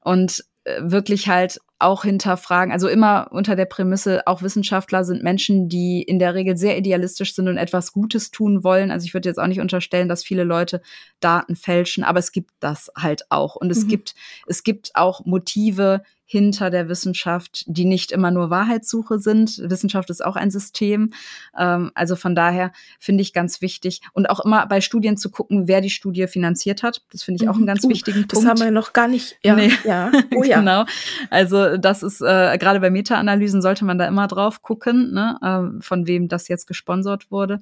[0.00, 5.68] und äh, wirklich halt auch hinterfragen, also immer unter der Prämisse, auch Wissenschaftler sind Menschen,
[5.68, 8.90] die in der Regel sehr idealistisch sind und etwas Gutes tun wollen.
[8.90, 10.80] Also ich würde jetzt auch nicht unterstellen, dass viele Leute
[11.20, 13.56] Daten fälschen, aber es gibt das halt auch.
[13.56, 13.88] Und es mhm.
[13.88, 14.14] gibt,
[14.46, 16.02] es gibt auch Motive
[16.32, 19.58] hinter der Wissenschaft, die nicht immer nur Wahrheitssuche sind.
[19.68, 21.12] Wissenschaft ist auch ein System.
[21.58, 25.68] Ähm, also von daher finde ich ganz wichtig und auch immer bei Studien zu gucken,
[25.68, 27.02] wer die Studie finanziert hat.
[27.12, 27.66] Das finde ich auch einen mhm.
[27.66, 28.46] ganz uh, wichtigen das Punkt.
[28.46, 29.36] Das haben wir noch gar nicht.
[29.44, 29.70] Ja, nee.
[29.84, 30.10] ja.
[30.34, 30.60] Oh, ja.
[30.60, 30.86] genau.
[31.28, 35.82] Also das ist äh, gerade bei Meta-Analysen sollte man da immer drauf gucken, ne, äh,
[35.82, 37.60] von wem das jetzt gesponsert wurde.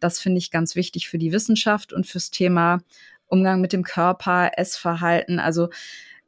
[0.00, 2.80] das finde ich ganz wichtig für die Wissenschaft und fürs Thema
[3.26, 5.38] Umgang mit dem Körper, Essverhalten.
[5.38, 5.70] Also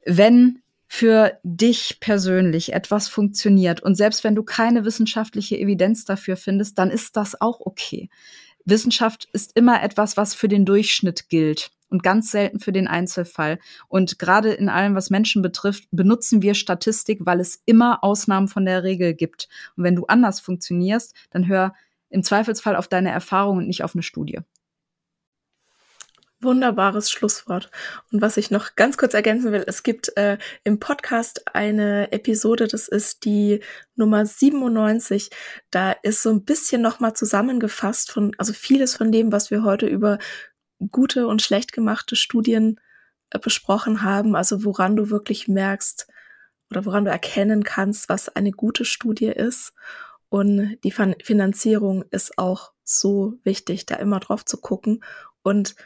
[0.06, 0.62] wenn
[0.95, 6.89] für dich persönlich etwas funktioniert und selbst wenn du keine wissenschaftliche Evidenz dafür findest, dann
[6.89, 8.09] ist das auch okay.
[8.65, 13.59] Wissenschaft ist immer etwas, was für den Durchschnitt gilt und ganz selten für den Einzelfall.
[13.89, 18.65] Und gerade in allem, was Menschen betrifft, benutzen wir Statistik, weil es immer Ausnahmen von
[18.65, 19.49] der Regel gibt.
[19.77, 21.75] Und wenn du anders funktionierst, dann hör
[22.09, 24.39] im Zweifelsfall auf deine Erfahrung und nicht auf eine Studie.
[26.45, 27.71] Wunderbares Schlusswort.
[28.12, 32.69] Und was ich noch ganz kurz ergänzen will, es gibt äh, im Podcast eine Episode,
[32.69, 33.61] das ist die
[33.97, 35.31] Nummer 97.
[35.71, 39.87] Da ist so ein bisschen nochmal zusammengefasst von, also vieles von dem, was wir heute
[39.87, 40.19] über
[40.91, 42.81] gute und schlecht gemachte Studien
[43.31, 44.37] äh, besprochen haben.
[44.37, 46.07] Also woran du wirklich merkst
[46.71, 49.73] oder woran du erkennen kannst, was eine gute Studie ist.
[50.29, 55.05] Und die Finanzierung ist auch so wichtig, da immer drauf zu gucken.
[55.43, 55.77] Und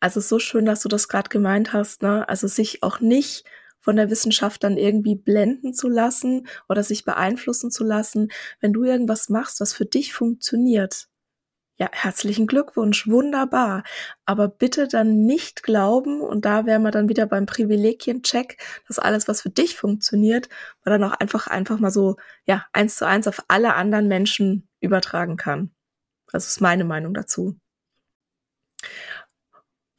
[0.00, 2.28] also so schön, dass du das gerade gemeint hast, ne?
[2.28, 3.44] Also sich auch nicht
[3.80, 8.84] von der Wissenschaft dann irgendwie blenden zu lassen oder sich beeinflussen zu lassen, wenn du
[8.84, 11.08] irgendwas machst, was für dich funktioniert.
[11.78, 13.84] Ja, herzlichen Glückwunsch, wunderbar.
[14.26, 19.28] Aber bitte dann nicht glauben, und da wären wir dann wieder beim Privilegiencheck, dass alles,
[19.28, 20.50] was für dich funktioniert,
[20.84, 24.68] man dann auch einfach, einfach mal so, ja, eins zu eins auf alle anderen Menschen
[24.80, 25.70] übertragen kann.
[26.32, 27.56] Das ist meine Meinung dazu.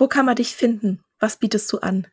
[0.01, 1.03] Wo kann man dich finden?
[1.19, 2.07] Was bietest du an?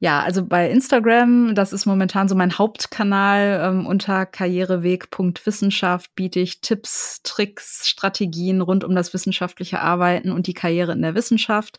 [0.00, 3.70] Ja, also bei Instagram, das ist momentan so mein Hauptkanal.
[3.70, 10.52] Ähm, unter karriereweg.wissenschaft biete ich Tipps, Tricks, Strategien rund um das wissenschaftliche Arbeiten und die
[10.52, 11.78] Karriere in der Wissenschaft.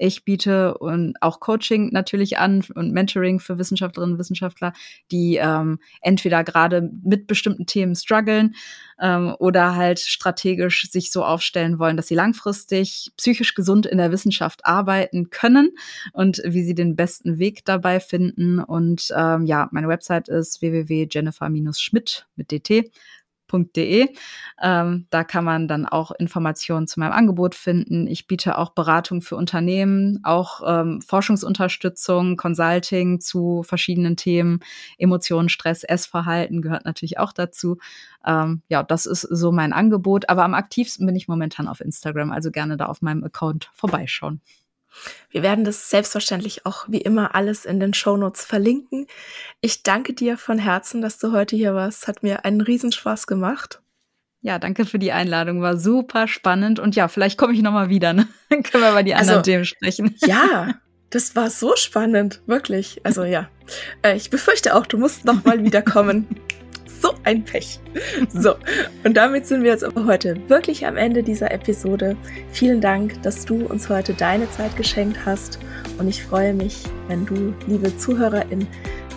[0.00, 4.72] Ich biete und auch Coaching natürlich an und Mentoring für Wissenschaftlerinnen und Wissenschaftler,
[5.12, 8.54] die ähm, entweder gerade mit bestimmten Themen strugglen
[8.98, 14.10] ähm, oder halt strategisch sich so aufstellen wollen, dass sie langfristig psychisch gesund in der
[14.10, 15.70] Wissenschaft arbeiten können
[16.14, 18.58] und wie sie den besten Weg dabei finden.
[18.58, 22.90] Und ähm, ja, meine Website ist www.jennifer-schmidt mit dt
[23.50, 24.08] www.beratung.de.
[24.62, 28.06] Ähm, da kann man dann auch Informationen zu meinem Angebot finden.
[28.06, 34.60] Ich biete auch Beratung für Unternehmen, auch ähm, Forschungsunterstützung, Consulting zu verschiedenen Themen.
[34.98, 37.78] Emotionen, Stress, Essverhalten gehört natürlich auch dazu.
[38.26, 40.28] Ähm, ja, das ist so mein Angebot.
[40.28, 44.40] Aber am aktivsten bin ich momentan auf Instagram, also gerne da auf meinem Account vorbeischauen.
[45.30, 49.06] Wir werden das selbstverständlich auch wie immer alles in den Shownotes verlinken.
[49.60, 52.08] Ich danke dir von Herzen, dass du heute hier warst.
[52.08, 53.80] Hat mir einen Riesenspaß gemacht.
[54.42, 55.60] Ja, danke für die Einladung.
[55.60, 56.78] War super spannend.
[56.78, 58.12] Und ja, vielleicht komme ich nochmal wieder.
[58.12, 58.26] Ne?
[58.48, 60.16] Dann können wir über die anderen also, Themen sprechen.
[60.26, 60.74] Ja,
[61.10, 62.40] das war so spannend.
[62.46, 63.00] Wirklich.
[63.04, 63.48] Also ja.
[64.02, 66.26] Äh, ich befürchte auch, du musst nochmal wiederkommen.
[67.00, 67.80] So ein Pech.
[68.32, 68.54] So,
[69.04, 72.16] und damit sind wir jetzt aber heute wirklich am Ende dieser Episode.
[72.52, 75.58] Vielen Dank, dass du uns heute deine Zeit geschenkt hast.
[75.98, 78.66] Und ich freue mich, wenn du, liebe Zuhörerin,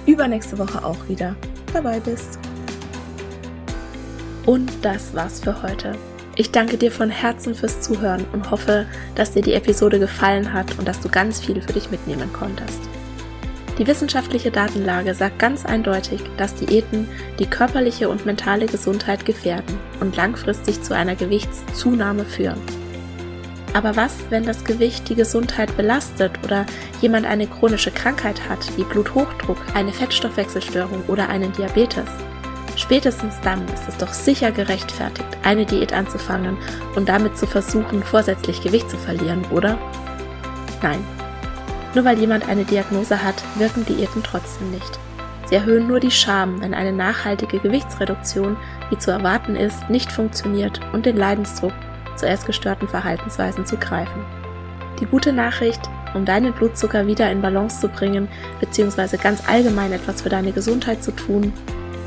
[0.05, 1.35] übernächste Woche auch wieder
[1.73, 2.39] dabei bist.
[4.45, 5.93] Und das war's für heute.
[6.35, 10.77] Ich danke dir von Herzen fürs Zuhören und hoffe, dass dir die Episode gefallen hat
[10.79, 12.81] und dass du ganz viel für dich mitnehmen konntest.
[13.79, 17.07] Die wissenschaftliche Datenlage sagt ganz eindeutig, dass Diäten
[17.39, 22.61] die körperliche und mentale Gesundheit gefährden und langfristig zu einer Gewichtszunahme führen.
[23.73, 26.67] Aber was, wenn das Gewicht die Gesundheit belastet oder
[27.01, 32.09] jemand eine chronische Krankheit hat, wie Bluthochdruck, eine Fettstoffwechselstörung oder einen Diabetes?
[32.75, 36.57] Spätestens dann ist es doch sicher gerechtfertigt, eine Diät anzufangen
[36.95, 39.79] und damit zu versuchen, vorsätzlich Gewicht zu verlieren, oder?
[40.83, 41.03] Nein,
[41.93, 44.99] nur weil jemand eine Diagnose hat, wirken Diäten trotzdem nicht.
[45.45, 48.57] Sie erhöhen nur die Scham, wenn eine nachhaltige Gewichtsreduktion,
[48.89, 51.73] wie zu erwarten ist, nicht funktioniert und den Leidensdruck,
[52.15, 54.23] zu gestörten Verhaltensweisen zu greifen.
[54.99, 55.81] Die gute Nachricht,
[56.13, 58.27] um deinen Blutzucker wieder in Balance zu bringen,
[58.59, 61.51] beziehungsweise ganz allgemein etwas für deine Gesundheit zu tun,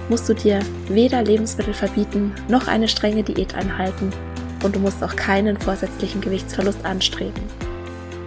[0.08, 4.10] musst du dir weder Lebensmittel verbieten noch eine strenge Diät einhalten
[4.64, 7.42] und du musst auch keinen vorsätzlichen Gewichtsverlust anstreben.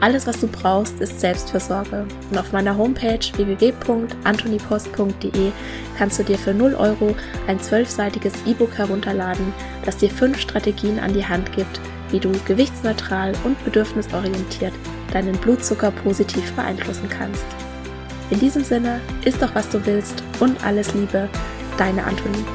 [0.01, 2.05] Alles, was du brauchst, ist Selbstfürsorge.
[2.31, 5.51] Und auf meiner Homepage www.antonipost.de
[5.97, 7.13] kannst du dir für 0 Euro
[7.47, 9.51] ein zwölfseitiges E-Book herunterladen,
[9.83, 11.81] das dir fünf Strategien an die Hand gibt,
[12.11, 14.73] wie du gewichtsneutral und bedürfnisorientiert
[15.11, 17.45] deinen Blutzucker positiv beeinflussen kannst.
[18.29, 21.27] In diesem Sinne, isst doch was du willst und alles Liebe,
[21.77, 22.45] deine Antonie.